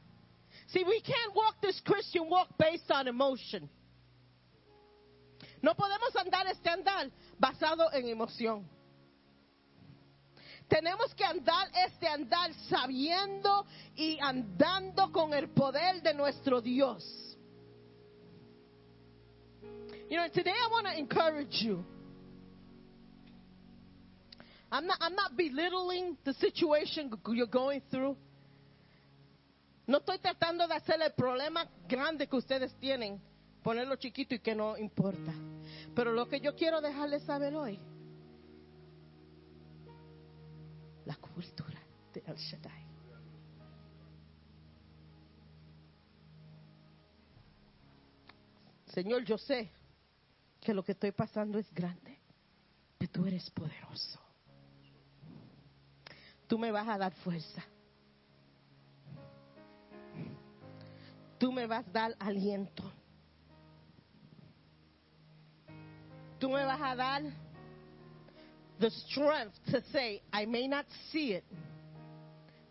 See, 0.67 0.83
we 0.83 0.99
can't 1.01 1.33
walk 1.33 1.55
this 1.61 1.81
Christian 1.81 2.27
walk 2.29 2.49
based 2.57 2.91
on 2.91 3.07
emotion. 3.07 3.69
No 5.61 5.73
podemos 5.73 6.13
andar 6.17 6.47
este 6.47 6.69
andar 6.69 7.09
basado 7.39 7.93
en 7.93 8.09
emoción. 8.09 8.80
Tenemos 10.71 11.13
que 11.15 11.25
andar 11.25 11.67
este 11.85 12.07
andar 12.07 12.53
sabiendo 12.69 13.65
y 13.93 14.17
andando 14.21 15.11
con 15.11 15.33
el 15.33 15.49
poder 15.49 16.01
de 16.01 16.13
nuestro 16.13 16.61
Dios. 16.61 17.03
You 20.09 20.15
know, 20.15 20.29
today 20.29 20.53
I 20.53 20.69
want 20.71 20.87
to 20.87 20.97
encourage 20.97 21.61
you. 21.61 21.83
I'm 24.71 24.87
not, 24.87 24.97
I'm 25.01 25.13
not 25.13 25.35
belittling 25.35 26.17
the 26.23 26.33
situation 26.35 27.11
you're 27.33 27.47
going 27.47 27.81
through. 27.91 28.15
No 29.87 29.97
estoy 29.97 30.19
tratando 30.19 30.69
de 30.69 30.75
hacer 30.75 31.01
el 31.01 31.11
problema 31.11 31.67
grande 31.85 32.27
que 32.27 32.37
ustedes 32.37 32.73
tienen, 32.79 33.21
ponerlo 33.61 33.97
chiquito 33.97 34.35
y 34.35 34.39
que 34.39 34.55
no 34.55 34.77
importa. 34.77 35.33
Pero 35.93 36.13
lo 36.13 36.29
que 36.29 36.39
yo 36.39 36.55
quiero 36.55 36.79
dejarles 36.79 37.23
saber 37.23 37.53
hoy, 37.55 37.77
la 41.11 41.17
cobertura 41.17 41.79
de 42.13 42.23
El 42.25 42.37
Shaddai. 42.37 42.85
Señor, 48.85 49.25
yo 49.25 49.37
sé 49.37 49.69
que 50.61 50.73
lo 50.73 50.83
que 50.83 50.93
estoy 50.93 51.11
pasando 51.11 51.59
es 51.59 51.73
grande, 51.73 52.17
pero 52.97 53.11
tú 53.11 53.25
eres 53.25 53.49
poderoso. 53.49 54.19
Tú 56.47 56.57
me 56.57 56.71
vas 56.71 56.87
a 56.87 56.97
dar 56.97 57.13
fuerza. 57.13 57.63
Tú 61.37 61.51
me 61.51 61.65
vas 61.67 61.85
a 61.87 61.91
dar 61.91 62.15
aliento. 62.19 62.83
Tú 66.39 66.49
me 66.49 66.63
vas 66.63 66.81
a 66.81 66.95
dar 66.95 67.23
the 68.81 68.89
strength 68.89 69.53
to 69.71 69.81
say, 69.93 70.21
I 70.33 70.45
may 70.45 70.67
not 70.67 70.85
see 71.11 71.33
it, 71.33 71.45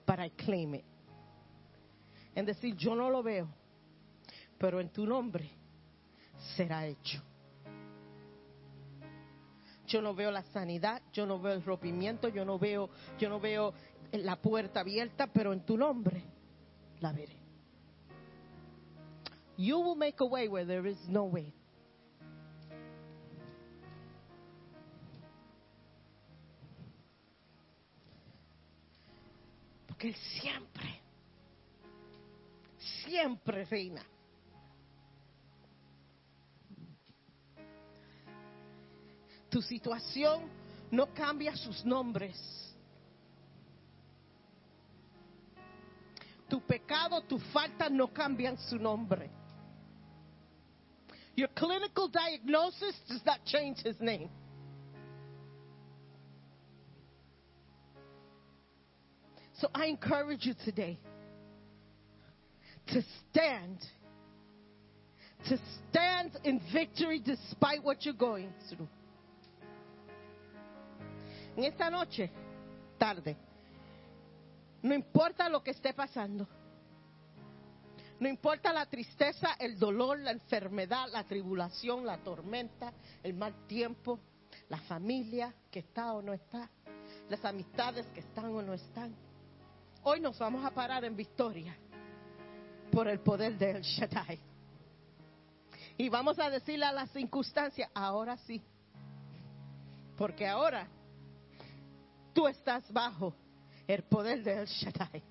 but 0.05 0.19
I 0.19 0.31
claim 0.45 0.75
it. 0.75 0.85
En 2.35 2.45
decir, 2.45 2.77
yo 2.77 2.95
no 2.95 3.09
lo 3.09 3.23
veo, 3.23 3.49
pero 4.59 4.81
en 4.81 4.89
tu 4.91 5.07
nombre 5.07 5.49
será 6.57 6.87
hecho. 6.87 7.23
Yo 9.87 10.01
no 10.01 10.15
veo 10.15 10.31
la 10.31 10.43
sanidad, 10.53 11.03
yo 11.13 11.27
no 11.27 11.39
veo 11.39 11.55
el 11.55 11.65
rompimiento, 11.65 12.29
yo 12.29 12.45
no 12.45 12.59
veo, 12.59 12.91
yo 13.19 13.29
no 13.29 13.41
veo 13.41 13.73
la 14.13 14.37
puerta 14.37 14.81
abierta, 14.81 15.27
pero 15.29 15.53
en 15.53 15.65
tu 15.65 15.77
nombre 15.77 16.23
la 17.01 17.13
veré. 17.13 17.37
You 19.57 19.79
will 19.79 19.97
make 19.97 20.21
a 20.21 20.27
way 20.27 20.49
where 20.49 20.65
there 20.65 20.87
is 20.89 20.99
no 21.09 21.25
way. 21.25 21.53
Porque 30.01 30.09
Él 30.09 30.41
siempre, 30.41 31.03
siempre 33.05 33.67
reina. 33.67 34.03
Tu 39.51 39.61
situación 39.61 40.45
no 40.91 41.13
cambia 41.13 41.55
sus 41.55 41.85
nombres. 41.85 42.35
Tu 46.49 46.59
pecado, 46.63 47.21
tu 47.25 47.39
falta 47.39 47.91
no 47.91 48.09
cambian 48.09 48.57
su 48.57 48.79
nombre. 48.79 49.29
Your 51.37 51.51
clinical 51.51 52.09
diagnosis 52.09 52.99
does 53.07 53.23
not 53.27 53.45
change 53.45 53.83
his 53.85 54.01
name. 54.01 54.31
So 59.61 59.69
I 59.75 59.87
encourage 59.87 60.47
you 60.47 60.55
today 60.65 60.99
to 62.87 63.03
stand, 63.29 63.79
to 65.49 65.59
stand 65.91 66.39
in 66.45 66.63
victory 66.73 67.21
despite 67.23 67.85
what 67.85 68.07
you're 68.07 68.15
going 68.15 68.55
through. 68.71 68.89
En 71.59 71.65
esta 71.65 71.91
noche, 71.91 72.31
tarde, 72.99 73.37
no 74.83 74.95
importa 74.95 75.51
lo 75.51 75.63
que 75.63 75.73
esté 75.73 75.93
pasando, 75.93 76.47
no 78.19 78.29
importa 78.31 78.73
la 78.73 78.87
tristeza, 78.87 79.57
el 79.59 79.79
dolor, 79.79 80.21
la 80.21 80.31
enfermedad, 80.31 81.09
la 81.13 81.25
tribulación, 81.25 82.07
la 82.07 82.17
tormenta, 82.17 82.95
el 83.23 83.35
mal 83.35 83.67
tiempo, 83.67 84.21
la 84.71 84.79
familia 84.79 85.53
que 85.71 85.81
está 85.81 86.15
o 86.15 86.23
no 86.23 86.33
está, 86.33 86.71
las 87.29 87.45
amistades 87.45 88.07
que 88.15 88.21
están 88.21 88.55
o 88.55 88.63
no 88.63 88.73
están. 88.73 89.15
Hoy 90.03 90.21
nos 90.21 90.39
vamos 90.39 90.65
a 90.65 90.71
parar 90.71 91.05
en 91.05 91.15
victoria 91.15 91.77
por 92.91 93.07
el 93.07 93.21
poder 93.21 93.59
de 93.59 93.71
El 93.73 93.83
Shaddai. 93.83 94.41
Y 95.99 96.09
vamos 96.09 96.39
a 96.39 96.49
decirle 96.49 96.87
a 96.87 96.93
las 96.93 97.11
circunstancias, 97.11 97.91
ahora 97.95 98.37
sí. 98.39 98.63
Porque 100.17 100.47
ahora 100.47 100.89
tú 102.33 102.47
estás 102.49 102.91
bajo 102.91 103.35
el 103.87 104.03
poder 104.05 104.43
de 104.43 104.61
El 104.61 104.67
Shaddai. 104.67 105.23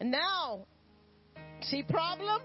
And 0.00 0.10
now, 0.10 0.66
see 1.62 1.82
problem? 1.82 2.42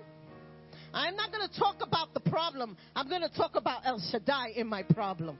I'm 0.93 1.15
not 1.17 1.31
going 1.31 1.47
to 1.47 1.59
talk 1.59 1.81
about 1.81 2.13
the 2.13 2.21
problem. 2.21 2.77
I'm 2.95 3.09
going 3.09 3.21
to 3.21 3.29
talk 3.29 3.55
about 3.55 3.85
El 3.85 3.99
Shaddai 3.99 4.53
in 4.55 4.67
my 4.67 4.83
problem. 4.83 5.37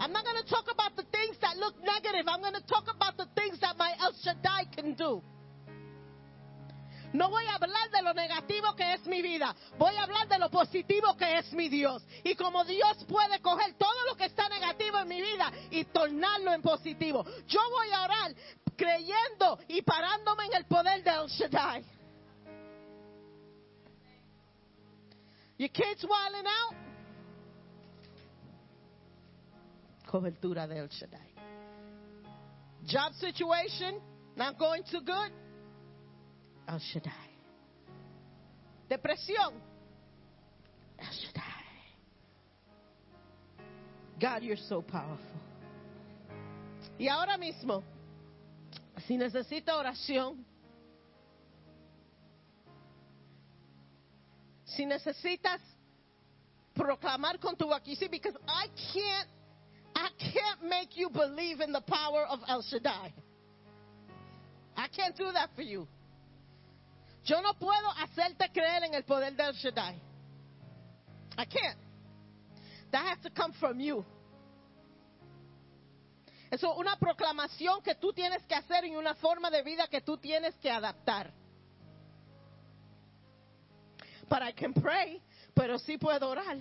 I'm 0.00 0.12
not 0.12 0.24
going 0.24 0.42
to 0.42 0.48
talk 0.48 0.64
about 0.72 0.96
the 0.96 1.04
things 1.12 1.36
that 1.42 1.58
look 1.58 1.74
negative. 1.84 2.24
I'm 2.26 2.40
going 2.40 2.54
to 2.54 2.66
talk 2.66 2.88
about 2.88 3.18
the 3.18 3.26
things 3.36 3.60
that 3.60 3.76
my 3.76 3.92
El 4.00 4.14
Shaddai 4.24 4.64
can 4.74 4.94
do. 4.94 5.20
No 7.12 7.28
voy 7.28 7.44
a 7.44 7.58
hablar 7.58 7.90
de 7.90 8.02
lo 8.02 8.14
negativo 8.14 8.74
que 8.76 8.94
es 8.94 9.04
mi 9.06 9.20
vida. 9.20 9.54
Voy 9.78 9.94
a 9.96 10.04
hablar 10.04 10.26
de 10.28 10.38
lo 10.38 10.48
positivo 10.48 11.16
que 11.18 11.38
es 11.38 11.52
mi 11.52 11.68
Dios. 11.68 12.02
Y 12.24 12.34
como 12.34 12.64
Dios 12.64 13.04
puede 13.06 13.40
coger 13.42 13.74
todo 13.76 14.06
lo 14.08 14.16
que 14.16 14.24
está 14.24 14.48
negativo 14.48 15.00
en 15.00 15.08
mi 15.08 15.20
vida 15.20 15.52
y 15.70 15.84
tornarlo 15.84 16.54
en 16.54 16.62
positivo. 16.62 17.26
Yo 17.46 17.60
voy 17.70 17.90
a 17.92 18.04
orar 18.04 18.34
creyendo 18.76 19.58
y 19.68 19.82
parándome 19.82 20.46
en 20.46 20.54
el 20.54 20.64
poder 20.64 21.04
de 21.04 21.10
El 21.10 21.28
Shaddai. 21.28 21.84
Your 25.58 25.68
kids 25.68 26.02
wilding 26.04 26.46
out? 26.46 26.79
Cobertura 30.10 30.66
de 30.66 30.78
El 30.78 30.88
Shaddai. 30.88 31.30
Job 32.84 33.12
situation 33.14 34.00
not 34.36 34.58
going 34.58 34.82
too 34.90 35.00
good? 35.02 35.30
El 36.66 36.80
Shaddai. 36.80 37.30
Depresión. 38.90 39.54
El 40.98 41.12
Shaddai. 41.12 41.60
God, 44.18 44.42
you're 44.42 44.56
so 44.56 44.82
powerful. 44.82 45.40
Y 46.98 47.06
ahora 47.08 47.38
mismo, 47.38 47.82
si 49.06 49.16
necesita 49.16 49.76
oración, 49.76 50.44
si 54.64 54.84
necesitas 54.84 55.60
proclamar 56.74 57.38
con 57.38 57.56
tu 57.56 57.66
boca, 57.66 57.82
you 57.84 57.94
see, 57.94 58.08
because 58.08 58.34
I 58.48 58.66
can't, 58.92 59.28
I 60.00 60.08
can't 60.18 60.70
make 60.70 60.96
you 60.96 61.10
believe 61.10 61.60
in 61.60 61.72
the 61.72 61.82
power 61.82 62.24
of 62.24 62.40
El 62.48 62.62
Shaddai. 62.62 63.12
I 64.76 64.88
can't 64.88 65.14
do 65.14 65.30
that 65.32 65.50
for 65.54 65.62
you. 65.62 65.86
Yo 67.24 67.40
no 67.42 67.52
puedo 67.52 67.90
hacerte 67.98 68.50
creer 68.50 68.84
en 68.84 68.94
el 68.94 69.02
poder 69.02 69.32
del 69.32 69.52
Shaddai. 69.52 70.00
I 71.36 71.44
can't. 71.44 71.78
That 72.92 73.04
has 73.04 73.18
to 73.24 73.30
come 73.30 73.52
from 73.60 73.78
you. 73.78 74.04
Eso 76.50 76.72
es 76.72 76.78
una 76.78 76.96
proclamación 76.96 77.82
que 77.84 77.94
tú 77.94 78.12
tienes 78.12 78.42
que 78.46 78.54
hacer 78.54 78.84
y 78.86 78.96
una 78.96 79.14
forma 79.14 79.50
de 79.50 79.62
vida 79.62 79.86
que 79.86 80.00
tú 80.00 80.16
tienes 80.16 80.54
que 80.56 80.70
adaptar. 80.70 81.30
But 84.28 84.42
I 84.42 84.52
can 84.52 84.72
pray, 84.72 85.20
pero 85.54 85.78
sí 85.78 85.98
puedo 85.98 86.28
orar. 86.28 86.58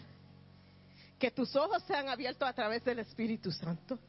Que 1.19 1.29
tus 1.31 1.55
ojos 1.55 1.83
sean 1.83 2.07
abiertos 2.07 2.47
a 2.47 2.53
través 2.53 2.83
del 2.83 2.99
Espíritu 2.99 3.51
Santo. 3.51 3.99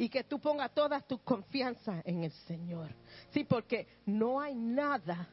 y 0.00 0.08
que 0.08 0.24
tú 0.24 0.40
pongas 0.40 0.72
toda 0.72 0.98
tu 1.02 1.18
confianza 1.18 2.00
en 2.06 2.24
el 2.24 2.32
Señor. 2.48 2.88
Sí, 3.34 3.44
porque 3.44 3.86
no 4.06 4.40
hay 4.40 4.54
nada 4.54 5.28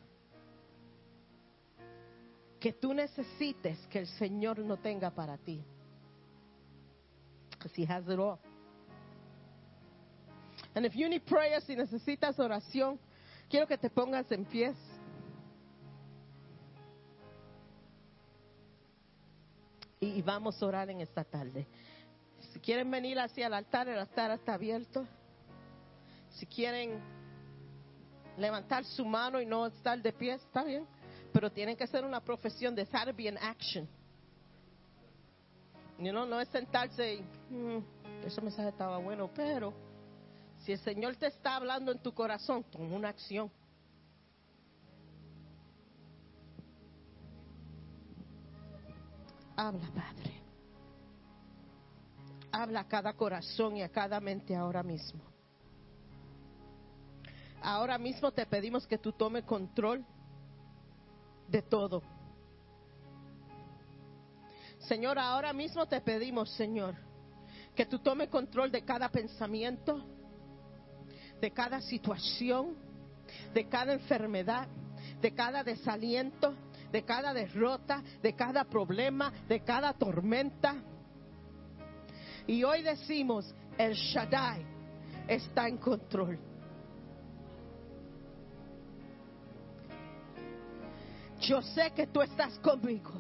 que 2.60 2.74
tú 2.74 2.94
necesites 2.94 3.80
que 3.88 4.00
el 4.00 4.08
Señor 4.08 4.60
no 4.60 4.76
tenga 4.76 5.10
para 5.10 5.38
ti. 5.38 5.64
Because 7.52 7.74
He 7.82 7.86
has 7.86 8.04
it 8.10 8.20
all. 8.20 8.40
And 10.76 10.86
if 10.86 10.94
you 10.96 11.08
need 11.08 11.24
prayer, 11.26 11.62
si 11.62 11.74
necesitas 11.74 12.38
oración, 12.38 13.00
quiero 13.50 13.68
que 13.68 13.78
te 13.78 13.90
pongas 13.90 14.30
en 14.34 14.44
pies. 14.44 14.76
Y 20.00 20.22
vamos 20.22 20.62
a 20.62 20.66
orar 20.66 20.90
en 20.90 21.02
esta 21.02 21.24
tarde. 21.24 21.68
Si 22.54 22.60
quieren 22.60 22.90
venir 22.90 23.20
hacia 23.20 23.48
el 23.48 23.54
altar, 23.54 23.88
el 23.88 23.98
altar 23.98 24.32
está 24.32 24.54
abierto. 24.54 25.06
Si 26.32 26.46
quieren 26.46 27.00
levantar 28.38 28.86
su 28.86 29.06
mano 29.06 29.42
y 29.42 29.46
no 29.46 29.66
estar 29.66 30.00
de 30.02 30.14
pie, 30.14 30.34
está 30.34 30.64
bien. 30.64 30.86
Pero 31.34 31.52
tienen 31.52 31.76
que 31.76 31.84
hacer 31.84 32.06
una 32.06 32.22
profesión 32.22 32.76
de 32.76 32.84
estar 32.84 33.12
bien 33.14 33.38
action. 33.40 33.88
You 36.00 36.12
know, 36.12 36.28
no 36.28 36.40
es 36.40 36.48
sentarse 36.50 37.16
y, 37.16 37.22
"Mm, 37.52 37.84
ese 38.24 38.40
mensaje 38.42 38.70
estaba 38.70 39.00
bueno, 39.00 39.32
pero 39.34 39.74
si 40.60 40.74
el 40.74 40.80
Señor 40.80 41.16
te 41.16 41.28
está 41.28 41.56
hablando 41.56 41.92
en 41.92 42.00
tu 42.00 42.14
corazón, 42.14 42.64
toma 42.66 42.96
una 42.96 43.10
acción. 43.10 43.52
Habla, 49.58 49.88
Padre. 49.88 50.34
Habla 52.52 52.82
a 52.82 52.88
cada 52.88 53.14
corazón 53.14 53.76
y 53.76 53.82
a 53.82 53.90
cada 53.90 54.20
mente 54.20 54.56
ahora 54.56 54.84
mismo. 54.84 55.20
Ahora 57.64 57.98
mismo 57.98 58.32
te 58.32 58.46
pedimos 58.46 58.86
que 58.86 59.00
tú 59.00 59.12
tome 59.14 59.42
control 59.42 60.06
de 61.48 61.64
todo. 61.64 62.04
Señor, 64.78 65.18
ahora 65.18 65.52
mismo 65.54 65.88
te 65.88 66.02
pedimos, 66.02 66.52
Señor, 66.52 66.96
que 67.76 67.88
tú 67.88 67.98
tome 67.98 68.30
control 68.30 68.72
de 68.72 68.86
cada 68.86 69.10
pensamiento, 69.10 70.06
de 71.42 71.52
cada 71.52 71.82
situación, 71.82 72.76
de 73.56 73.68
cada 73.68 73.94
enfermedad, 73.94 74.68
de 75.20 75.34
cada 75.34 75.64
desaliento, 75.64 76.54
de 76.92 77.04
cada 77.04 77.34
derrota, 77.34 78.02
de 78.22 78.34
cada 78.34 78.64
problema, 78.64 79.32
de 79.48 79.62
cada 79.62 79.94
tormenta. 79.94 80.76
Y 82.46 82.64
hoy 82.64 82.82
decimos, 82.82 83.54
el 83.78 83.94
Shaddai 83.94 84.66
está 85.28 85.68
en 85.68 85.78
control. 85.78 86.40
Yo 91.42 91.62
sé 91.62 91.92
que 91.92 92.08
tú 92.08 92.22
estás 92.22 92.58
conmigo. 92.60 93.12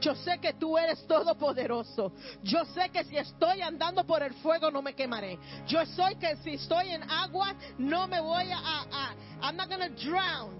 Yo 0.00 0.14
sé 0.14 0.38
que 0.38 0.54
tú 0.54 0.76
eres 0.78 1.06
todopoderoso. 1.06 2.12
Yo 2.42 2.64
sé 2.66 2.88
que 2.90 3.04
si 3.04 3.16
estoy 3.16 3.60
andando 3.60 4.04
por 4.06 4.22
el 4.22 4.34
fuego 4.34 4.70
no 4.70 4.82
me 4.82 4.94
quemaré. 4.94 5.38
Yo 5.66 5.84
sé 5.86 6.16
que 6.18 6.36
si 6.36 6.54
estoy 6.54 6.90
en 6.90 7.02
agua 7.10 7.54
no 7.78 8.06
me 8.08 8.20
voy 8.20 8.50
a 8.50 9.14
I'm 9.42 9.56
not 9.56 9.68
gonna 9.68 9.90
drown. 9.90 10.54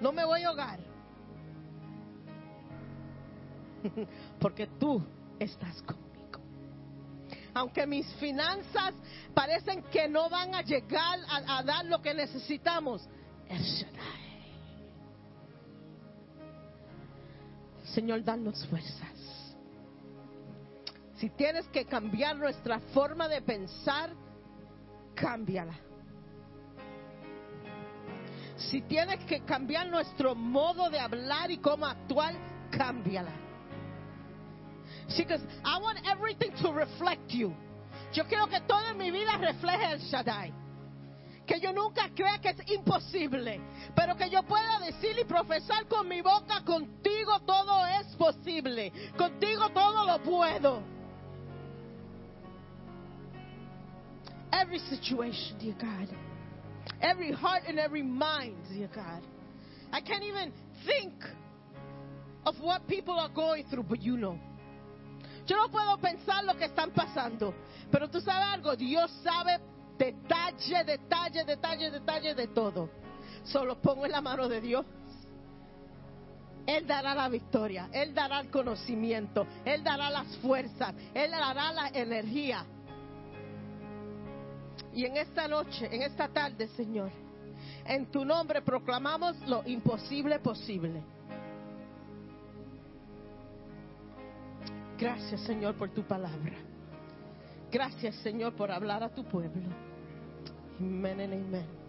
No 0.00 0.12
me 0.12 0.24
voy 0.24 0.42
a 0.42 0.48
ahogar. 0.48 0.93
Porque 4.40 4.66
tú 4.78 5.02
estás 5.38 5.82
conmigo. 5.82 6.40
Aunque 7.52 7.86
mis 7.86 8.06
finanzas 8.14 8.94
parecen 9.32 9.82
que 9.84 10.08
no 10.08 10.28
van 10.28 10.54
a 10.54 10.62
llegar 10.62 11.20
a, 11.28 11.62
dar 11.62 11.84
lo 11.84 12.02
que 12.02 12.12
necesitamos. 12.12 13.08
Señor, 17.84 18.24
danos 18.24 18.66
fuerzas. 18.66 19.12
Si 21.16 21.30
tienes 21.30 21.66
que 21.68 21.84
cambiar 21.84 22.36
nuestra 22.36 22.80
forma 22.92 23.28
de 23.28 23.40
pensar, 23.40 24.10
cámbiala. 25.14 25.78
Si 28.56 28.82
tienes 28.82 29.24
que 29.26 29.40
cambiar 29.40 29.88
nuestro 29.88 30.34
modo 30.34 30.90
de 30.90 30.98
hablar 30.98 31.52
y 31.52 31.58
cómo 31.58 31.86
actuar, 31.86 32.34
cámbiala. 32.70 33.43
Because 35.16 35.40
I 35.64 35.78
want 35.80 35.98
everything 36.10 36.52
to 36.62 36.72
reflect 36.72 37.30
you. 37.30 37.54
Yo 38.12 38.24
quiero 38.24 38.46
que 38.46 38.60
todo 38.66 38.84
en 38.90 38.98
mi 38.98 39.10
vida 39.10 39.36
refleje 39.38 39.92
el 39.92 39.98
Shaddai. 39.98 40.52
Que 41.46 41.60
yo 41.60 41.72
nunca 41.72 42.08
crea 42.14 42.38
que 42.38 42.50
es 42.50 42.70
imposible, 42.70 43.60
pero 43.94 44.16
que 44.16 44.30
yo 44.30 44.42
pueda 44.44 44.78
decir 44.80 45.18
y 45.18 45.24
profesar 45.24 45.86
con 45.88 46.08
mi 46.08 46.22
boca, 46.22 46.62
contigo 46.64 47.40
todo 47.40 47.84
es 47.86 48.06
posible, 48.16 48.90
contigo 49.18 49.68
todo 49.70 50.06
lo 50.06 50.22
puedo. 50.22 50.82
Every 54.52 54.78
situation, 54.78 55.58
dear 55.58 55.74
God, 55.74 56.08
every 57.02 57.32
heart 57.32 57.64
and 57.68 57.78
every 57.78 58.02
mind, 58.02 58.56
dear 58.72 58.88
God. 58.94 59.22
I 59.92 60.00
can't 60.00 60.22
even 60.22 60.52
think 60.86 61.12
of 62.46 62.58
what 62.60 62.86
people 62.88 63.18
are 63.18 63.28
going 63.28 63.64
through, 63.70 63.84
but 63.84 64.00
you 64.00 64.16
know. 64.16 64.38
Yo 65.46 65.56
no 65.56 65.70
puedo 65.70 65.98
pensar 65.98 66.44
lo 66.44 66.56
que 66.56 66.64
están 66.64 66.90
pasando. 66.90 67.54
Pero 67.90 68.08
tú 68.08 68.20
sabes 68.20 68.46
algo, 68.54 68.76
Dios 68.76 69.10
sabe 69.22 69.60
detalle, 69.98 70.84
detalle, 70.84 71.44
detalle, 71.44 71.90
detalle 71.90 72.34
de 72.34 72.48
todo. 72.48 72.90
Solo 73.44 73.80
pongo 73.80 74.06
en 74.06 74.12
la 74.12 74.20
mano 74.20 74.48
de 74.48 74.60
Dios. 74.60 74.86
Él 76.66 76.86
dará 76.86 77.14
la 77.14 77.28
victoria, 77.28 77.90
Él 77.92 78.14
dará 78.14 78.40
el 78.40 78.50
conocimiento, 78.50 79.46
Él 79.66 79.84
dará 79.84 80.08
las 80.08 80.34
fuerzas, 80.38 80.94
Él 81.12 81.30
dará 81.30 81.72
la 81.72 81.88
energía. 81.88 82.64
Y 84.94 85.04
en 85.04 85.16
esta 85.18 85.46
noche, 85.46 85.88
en 85.90 86.02
esta 86.02 86.28
tarde, 86.28 86.68
Señor, 86.68 87.10
en 87.84 88.06
tu 88.10 88.24
nombre 88.24 88.62
proclamamos 88.62 89.36
lo 89.46 89.62
imposible 89.66 90.38
posible. 90.38 91.02
Gracias, 94.98 95.40
Señor, 95.42 95.74
por 95.74 95.90
tu 95.90 96.02
palabra. 96.02 96.54
Gracias, 97.70 98.14
Señor, 98.16 98.54
por 98.54 98.70
hablar 98.70 99.02
a 99.02 99.08
tu 99.08 99.24
pueblo. 99.24 99.68
Amén 100.78 101.20
amén. 101.20 101.83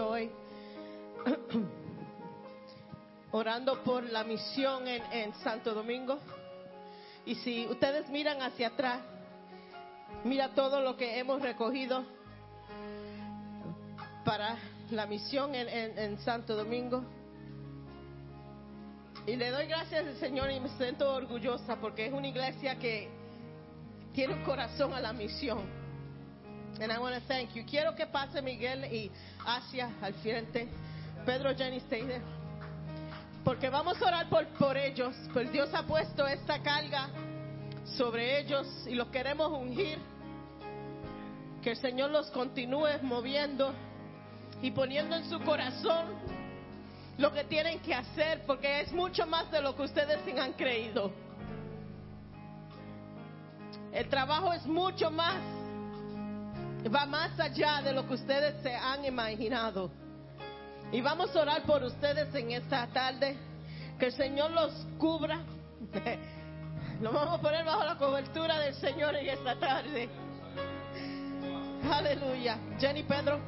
Hoy 0.00 0.30
orando 3.32 3.82
por 3.82 4.04
la 4.04 4.24
misión 4.24 4.86
en, 4.88 5.34
Santo 5.42 5.74
Domingo. 5.74 6.18
Y 7.26 7.34
si 7.36 7.66
ustedes 7.66 8.08
miran 8.10 8.42
hacia 8.42 8.68
atrás, 8.68 9.00
mira 10.24 10.50
todo 10.54 10.80
lo 10.80 10.96
que 10.96 11.18
hemos 11.18 11.40
recogido 11.42 12.04
para 14.24 14.56
la 14.90 15.06
misión 15.06 15.54
en- 15.54 15.98
en 15.98 16.18
Santo 16.20 16.54
Domingo. 16.56 17.04
Y 19.26 19.36
le 19.36 19.50
doy 19.50 19.66
gracias 19.66 20.06
al 20.06 20.16
Señor 20.16 20.50
y 20.50 20.60
me 20.60 20.68
siento 20.76 21.14
orgullosa 21.14 21.76
porque 21.76 22.06
es 22.06 22.12
una 22.12 22.28
iglesia 22.28 22.78
que 22.78 23.08
tiene 24.12 24.34
un 24.34 24.44
corazón 24.44 24.92
a 24.92 25.00
la 25.00 25.12
misión. 25.12 25.83
And 26.80 26.90
I 26.90 26.98
want 26.98 27.14
to 27.14 27.20
thank 27.28 27.54
you. 27.54 27.64
Quiero 27.64 27.94
que 27.94 28.06
pase 28.06 28.42
Miguel 28.42 28.84
y 28.84 29.10
Asia 29.46 29.90
al 30.02 30.14
frente. 30.14 30.68
Pedro, 31.24 31.54
Jenny, 31.54 31.78
stay. 31.78 32.04
Porque 33.44 33.68
vamos 33.68 34.00
a 34.02 34.06
orar 34.06 34.28
por, 34.28 34.46
por 34.58 34.76
ellos. 34.76 35.14
Pues 35.32 35.50
Dios 35.52 35.70
ha 35.72 35.84
puesto 35.84 36.26
esta 36.26 36.62
carga 36.62 37.08
sobre 37.96 38.40
ellos 38.40 38.66
y 38.86 38.94
los 38.94 39.08
queremos 39.08 39.50
ungir. 39.52 39.98
Que 41.62 41.70
el 41.70 41.76
Señor 41.76 42.10
los 42.10 42.30
continúe 42.30 43.02
moviendo 43.02 43.72
y 44.60 44.70
poniendo 44.70 45.16
en 45.16 45.28
su 45.28 45.40
corazón 45.40 46.06
lo 47.18 47.32
que 47.32 47.44
tienen 47.44 47.78
que 47.80 47.94
hacer, 47.94 48.44
porque 48.46 48.80
es 48.80 48.92
mucho 48.92 49.26
más 49.26 49.50
de 49.50 49.60
lo 49.60 49.76
que 49.76 49.82
ustedes 49.82 50.20
han 50.38 50.52
creído. 50.54 51.12
El 53.92 54.08
trabajo 54.08 54.52
es 54.52 54.66
mucho 54.66 55.10
más, 55.10 55.40
va 56.88 57.06
más 57.06 57.38
allá 57.38 57.80
de 57.82 57.92
lo 57.92 58.06
que 58.06 58.14
ustedes 58.14 58.62
se 58.62 58.74
han 58.74 59.04
imaginado. 59.04 59.90
Y 60.92 61.00
vamos 61.00 61.34
a 61.34 61.40
orar 61.40 61.62
por 61.62 61.82
ustedes 61.82 62.34
en 62.34 62.52
esta 62.52 62.86
tarde, 62.88 63.36
que 63.98 64.06
el 64.06 64.12
Señor 64.12 64.50
los 64.50 64.72
cubra. 64.98 65.40
Lo 67.00 67.12
vamos 67.12 67.40
a 67.40 67.42
poner 67.42 67.64
bajo 67.64 67.84
la 67.84 67.96
cobertura 67.96 68.60
del 68.60 68.74
Señor 68.74 69.16
en 69.16 69.28
esta 69.28 69.58
tarde. 69.58 70.08
Aleluya. 71.90 72.56
Jenny 72.78 73.02
Pedro 73.02 73.40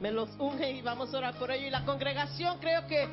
me 0.00 0.10
los 0.10 0.30
unge 0.38 0.70
y 0.72 0.82
vamos 0.82 1.12
a 1.12 1.18
orar 1.18 1.34
por 1.34 1.50
ellos. 1.50 1.68
Y 1.68 1.70
la 1.70 1.84
congregación 1.84 2.58
creo 2.58 2.86
que 2.86 3.06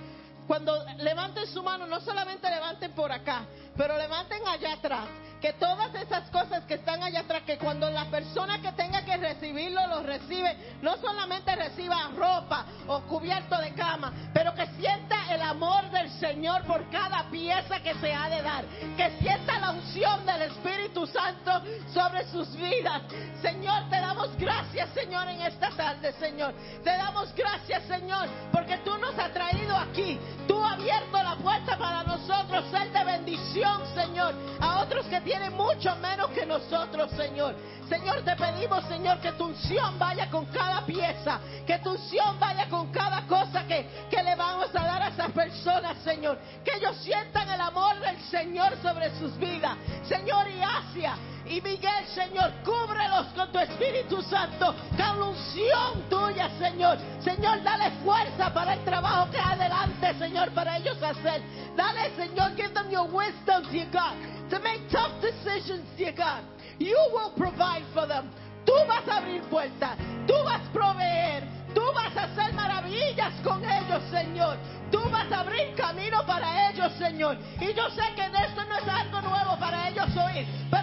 cuando 0.48 0.74
levanten 0.98 1.48
su 1.48 1.64
mano, 1.64 1.86
no 1.88 2.00
solamente 2.02 2.50
levanten 2.50 2.92
por 2.94 3.12
acá, 3.12 3.46
pero 3.78 3.98
levanten 3.98 4.46
allá 4.48 4.74
atrás. 4.74 5.08
Que 5.42 5.52
todas 5.54 5.94
esas 5.96 6.30
cosas 6.30 6.64
que 6.64 6.76
están 6.76 7.04
allá 7.04 7.20
atrás, 7.20 7.42
que 7.46 7.58
cuando 7.58 7.90
la 7.92 8.06
persona 8.06 8.62
que 8.62 8.72
tenga 8.72 9.04
que 9.04 9.18
recibirlo 9.18 9.86
lo 9.88 10.02
recibe, 10.02 10.56
no 10.82 10.96
solamente 10.98 11.54
reciba 11.54 12.12
ropa 12.16 12.66
o 12.88 13.02
cubierto 13.02 13.58
de 13.58 13.74
cama, 13.74 14.14
pero 14.34 14.54
que 14.54 14.66
sienta 14.80 15.34
el 15.34 15.42
amor 15.42 15.90
del 15.92 16.10
Señor 16.12 16.64
por 16.64 16.90
cada 16.90 17.30
pieza 17.30 17.82
que 17.82 17.94
se 17.96 18.14
ha 18.14 18.30
de 18.30 18.42
dar. 18.42 18.64
Que 18.96 19.18
sienta 19.20 19.60
la 19.60 19.72
unción 19.72 20.26
del 20.26 20.44
Espíritu 20.44 21.06
Santo 21.08 21.62
sobre 21.94 22.26
sus 22.28 22.56
vidas. 22.56 23.02
Señor, 23.42 23.90
te 23.90 24.00
damos 24.00 24.38
gracias, 24.38 24.92
Señor, 24.94 25.28
en 25.28 25.42
esta 25.42 25.72
tarde, 25.72 26.14
Señor. 26.14 26.54
Te 26.86 26.92
damos 26.92 27.36
gracias, 27.36 27.84
Señor, 27.84 28.30
porque 28.50 28.78
tú 28.78 28.98
nos 28.98 29.18
has 29.20 29.34
traído 29.34 29.76
aquí. 29.76 30.18
Tú 30.48 30.64
has 30.64 30.74
abierto 30.74 31.24
la 31.24 31.36
puerta 31.38 31.78
para 31.78 32.04
nosotros 32.04 32.66
ser 32.70 32.92
de 32.92 33.04
bendición, 33.06 33.63
Señor, 33.94 34.34
a 34.60 34.80
otros 34.82 35.06
que 35.08 35.22
tienen 35.22 35.54
mucho 35.54 35.96
menos 35.98 36.30
que 36.32 36.46
nosotros, 36.46 37.12
Señor. 37.12 37.56
Señor, 37.88 38.24
te 38.24 38.36
pedimos, 38.36 38.84
Señor, 38.86 39.20
que 39.20 39.32
tu 39.34 39.46
unción 39.46 40.00
vaya 40.00 40.30
con 40.30 40.46
cada 40.48 40.86
pieza, 40.86 41.40
que 41.66 41.78
tu 41.80 41.92
unción 41.92 42.40
vaya 42.40 42.68
con 42.70 42.92
cada 42.92 43.26
cosa 43.28 43.66
que, 43.68 43.88
que 44.10 44.24
le 44.24 44.36
vamos 44.36 44.70
a 44.74 44.80
dar 44.80 45.02
a 45.02 45.08
esas 45.10 45.32
personas, 45.32 45.98
Señor. 46.04 46.40
Que 46.64 46.78
ellos 46.78 46.98
sientan 46.98 47.50
el 47.50 47.62
amor 47.62 48.00
del 48.00 48.20
Señor 48.24 48.76
sobre 48.82 49.10
sus 49.20 49.38
vidas. 49.38 49.78
Señor, 50.08 50.48
y 50.50 50.62
Asia 50.62 51.16
y 51.46 51.62
Miguel, 51.62 52.08
Señor, 52.14 52.52
cúbrelos 52.64 53.28
con 53.36 53.52
tu 53.52 53.60
Espíritu 53.60 54.22
Santo, 54.22 54.74
con 54.92 55.20
la 55.20 55.26
unción 55.26 56.10
tuya, 56.10 56.50
Señor. 56.58 56.98
Señor, 57.20 57.62
dale 57.64 57.92
fuerza 58.04 58.54
para 58.54 58.74
el 58.74 58.84
trabajo 58.86 59.30
que 59.30 59.40
adelante, 59.40 60.14
Señor, 60.18 60.52
para 60.52 60.78
ellos 60.78 61.02
hacer. 61.04 61.42
Dale, 61.76 62.16
Señor, 62.16 62.56
give 62.56 62.74
them 62.74 62.90
your 62.90 63.08
wisdom, 63.12 63.64
dear 63.72 63.88
God, 63.92 64.16
to 64.50 64.60
make 64.60 64.88
tough 64.90 65.12
decisions, 65.22 65.84
dear 65.98 66.14
God. 66.14 66.44
You 66.80 66.98
will 67.14 67.32
provide 67.36 67.84
for 67.94 68.08
them. 68.08 68.30
Tú 68.66 68.74
vas 68.88 69.08
a 69.10 69.18
abrir 69.18 69.42
puertas, 69.44 69.98
tú 70.26 70.34
vas 70.46 70.62
a 70.62 70.72
proveer, 70.72 71.44
tú 71.76 71.82
vas 71.94 72.16
a 72.16 72.24
hacer 72.24 72.54
maravillas 72.54 73.34
con 73.44 73.62
ellos, 73.64 74.02
Señor. 74.10 74.58
Tú 74.90 75.00
vas 75.10 75.30
a 75.32 75.40
abrir 75.40 75.74
camino 75.76 76.24
para 76.26 76.70
ellos, 76.70 76.94
Señor. 77.00 77.38
Y 77.60 77.74
yo 77.74 77.90
sé 77.90 78.04
que 78.16 78.22
esto 78.22 78.64
no 78.66 78.78
es 78.78 78.88
algo 78.88 79.22
nuevo 79.22 79.58
para 79.60 79.90
ellos 79.90 80.08
oír, 80.16 80.48
pero 80.70 80.83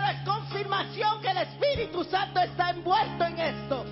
que 1.21 1.31
el 1.31 1.37
Espíritu 1.39 2.05
Santo 2.05 2.41
está 2.41 2.71
envuelto 2.71 3.25
en 3.25 3.39
esto. 3.39 3.85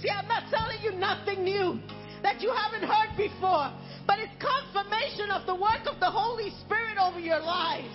See, 0.00 0.10
I'm 0.10 0.28
not 0.28 0.50
telling 0.50 0.82
you 0.82 0.92
nothing 0.92 1.44
new 1.44 1.78
that 2.22 2.40
you 2.40 2.52
haven't 2.52 2.88
heard 2.88 3.16
before, 3.16 3.70
but 4.06 4.18
it's 4.18 4.32
confirmation 4.38 5.30
of 5.30 5.46
the 5.46 5.54
work 5.54 5.86
of 5.86 6.00
the 6.00 6.10
Holy 6.10 6.50
Spirit 6.64 6.98
over 6.98 7.20
your 7.20 7.40
lives. 7.40 7.88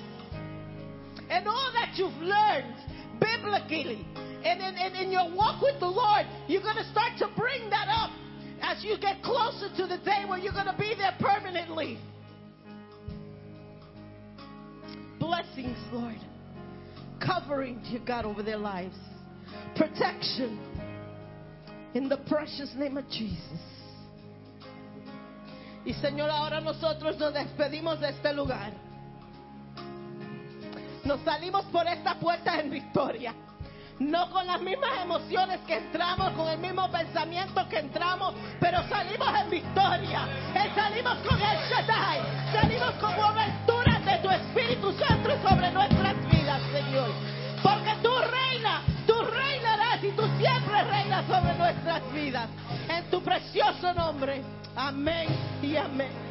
And 1.30 1.48
all 1.48 1.72
that 1.74 1.94
you've 1.96 2.18
learned 2.22 2.76
biblically 3.20 4.06
and 4.44 4.62
in, 4.62 4.76
in, 4.78 4.96
in 5.06 5.12
your 5.12 5.32
walk 5.34 5.62
with 5.62 5.80
the 5.80 5.88
Lord, 5.88 6.26
you're 6.48 6.62
going 6.62 6.78
to 6.78 6.90
start 6.92 7.18
to 7.20 7.28
bring 7.36 7.70
that 7.72 7.88
up 7.90 8.12
as 8.62 8.84
you 8.84 8.98
get 9.00 9.24
closer 9.24 9.70
to 9.76 9.88
the 9.88 9.98
day 10.06 10.26
where 10.28 10.38
you're 10.38 10.54
going 10.54 10.68
to 10.68 10.78
be 10.78 10.94
there 10.98 11.16
permanently. 11.20 11.98
Blessings, 15.20 15.78
Lord. 15.92 16.20
Covering, 17.26 17.81
dear 17.89 18.02
God, 18.06 18.26
over 18.26 18.43
their 18.43 18.57
lives. 18.57 18.95
Protection. 19.76 20.60
In 21.93 22.10
the 22.10 22.18
precious 22.27 22.73
name 22.76 22.97
of 22.97 23.06
Jesus. 23.10 23.60
Y 25.85 25.93
Señor, 25.93 26.30
ahora 26.30 26.61
nosotros 26.61 27.18
nos 27.18 27.34
despedimos 27.34 27.99
de 27.99 28.10
este 28.10 28.34
lugar. 28.34 28.73
Nos 31.03 31.22
salimos 31.22 31.65
por 31.65 31.88
esta 31.88 32.15
puerta 32.15 32.60
en 32.60 32.72
victoria. 32.72 33.34
No 33.99 34.30
con 34.30 34.45
las 34.45 34.60
mismas 34.61 34.91
emociones 35.03 35.60
que 35.65 35.77
entramos, 35.77 36.31
con 36.31 36.49
el 36.49 36.57
mismo 36.57 36.91
pensamiento 36.91 37.68
que 37.69 37.80
entramos, 37.80 38.34
pero 38.60 38.84
salimos 38.89 39.30
en 39.39 39.49
victoria. 39.49 40.27
Eh, 40.53 40.69
salimos 40.76 41.18
con 41.19 41.39
el 41.39 41.57
Shaddai. 41.69 42.19
Salimos 42.52 42.91
con 42.95 43.14
cobertura 43.14 43.99
de 43.99 44.18
tu 44.18 44.30
Espíritu 44.30 44.91
Santo 44.93 45.30
sobre 45.47 45.72
nuestras 45.72 46.15
vidas, 46.27 46.35
Señor. 46.72 47.10
Porque 47.62 47.96
tú 48.04 48.12
reinas, 48.32 48.82
tú 49.08 49.14
reinarás 49.22 50.04
y 50.04 50.12
tú 50.12 50.24
siempre 50.38 50.84
reinas 50.84 51.26
sobre 51.26 51.54
nuestras 51.58 52.14
vidas. 52.14 52.50
En 52.90 53.10
tu 53.10 53.22
precioso 53.22 53.94
nombre. 53.94 54.42
Amén 54.76 55.28
y 55.62 55.76
amén. 55.78 56.26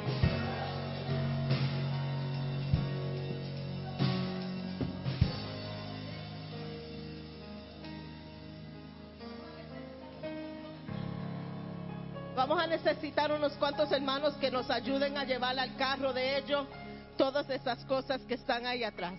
Vamos 12.36 12.62
a 12.62 12.66
necesitar 12.66 13.32
unos 13.32 13.52
cuantos 13.55 13.90
hermanos 13.90 14.35
que 14.35 14.51
nos 14.51 14.69
ayuden 14.69 15.16
a 15.16 15.24
llevar 15.24 15.59
al 15.59 15.77
carro 15.77 16.12
de 16.12 16.36
ellos 16.36 16.66
todas 17.16 17.48
esas 17.48 17.85
cosas 17.86 18.20
que 18.23 18.35
están 18.35 18.66
ahí 18.66 18.85
atrás. 18.85 19.15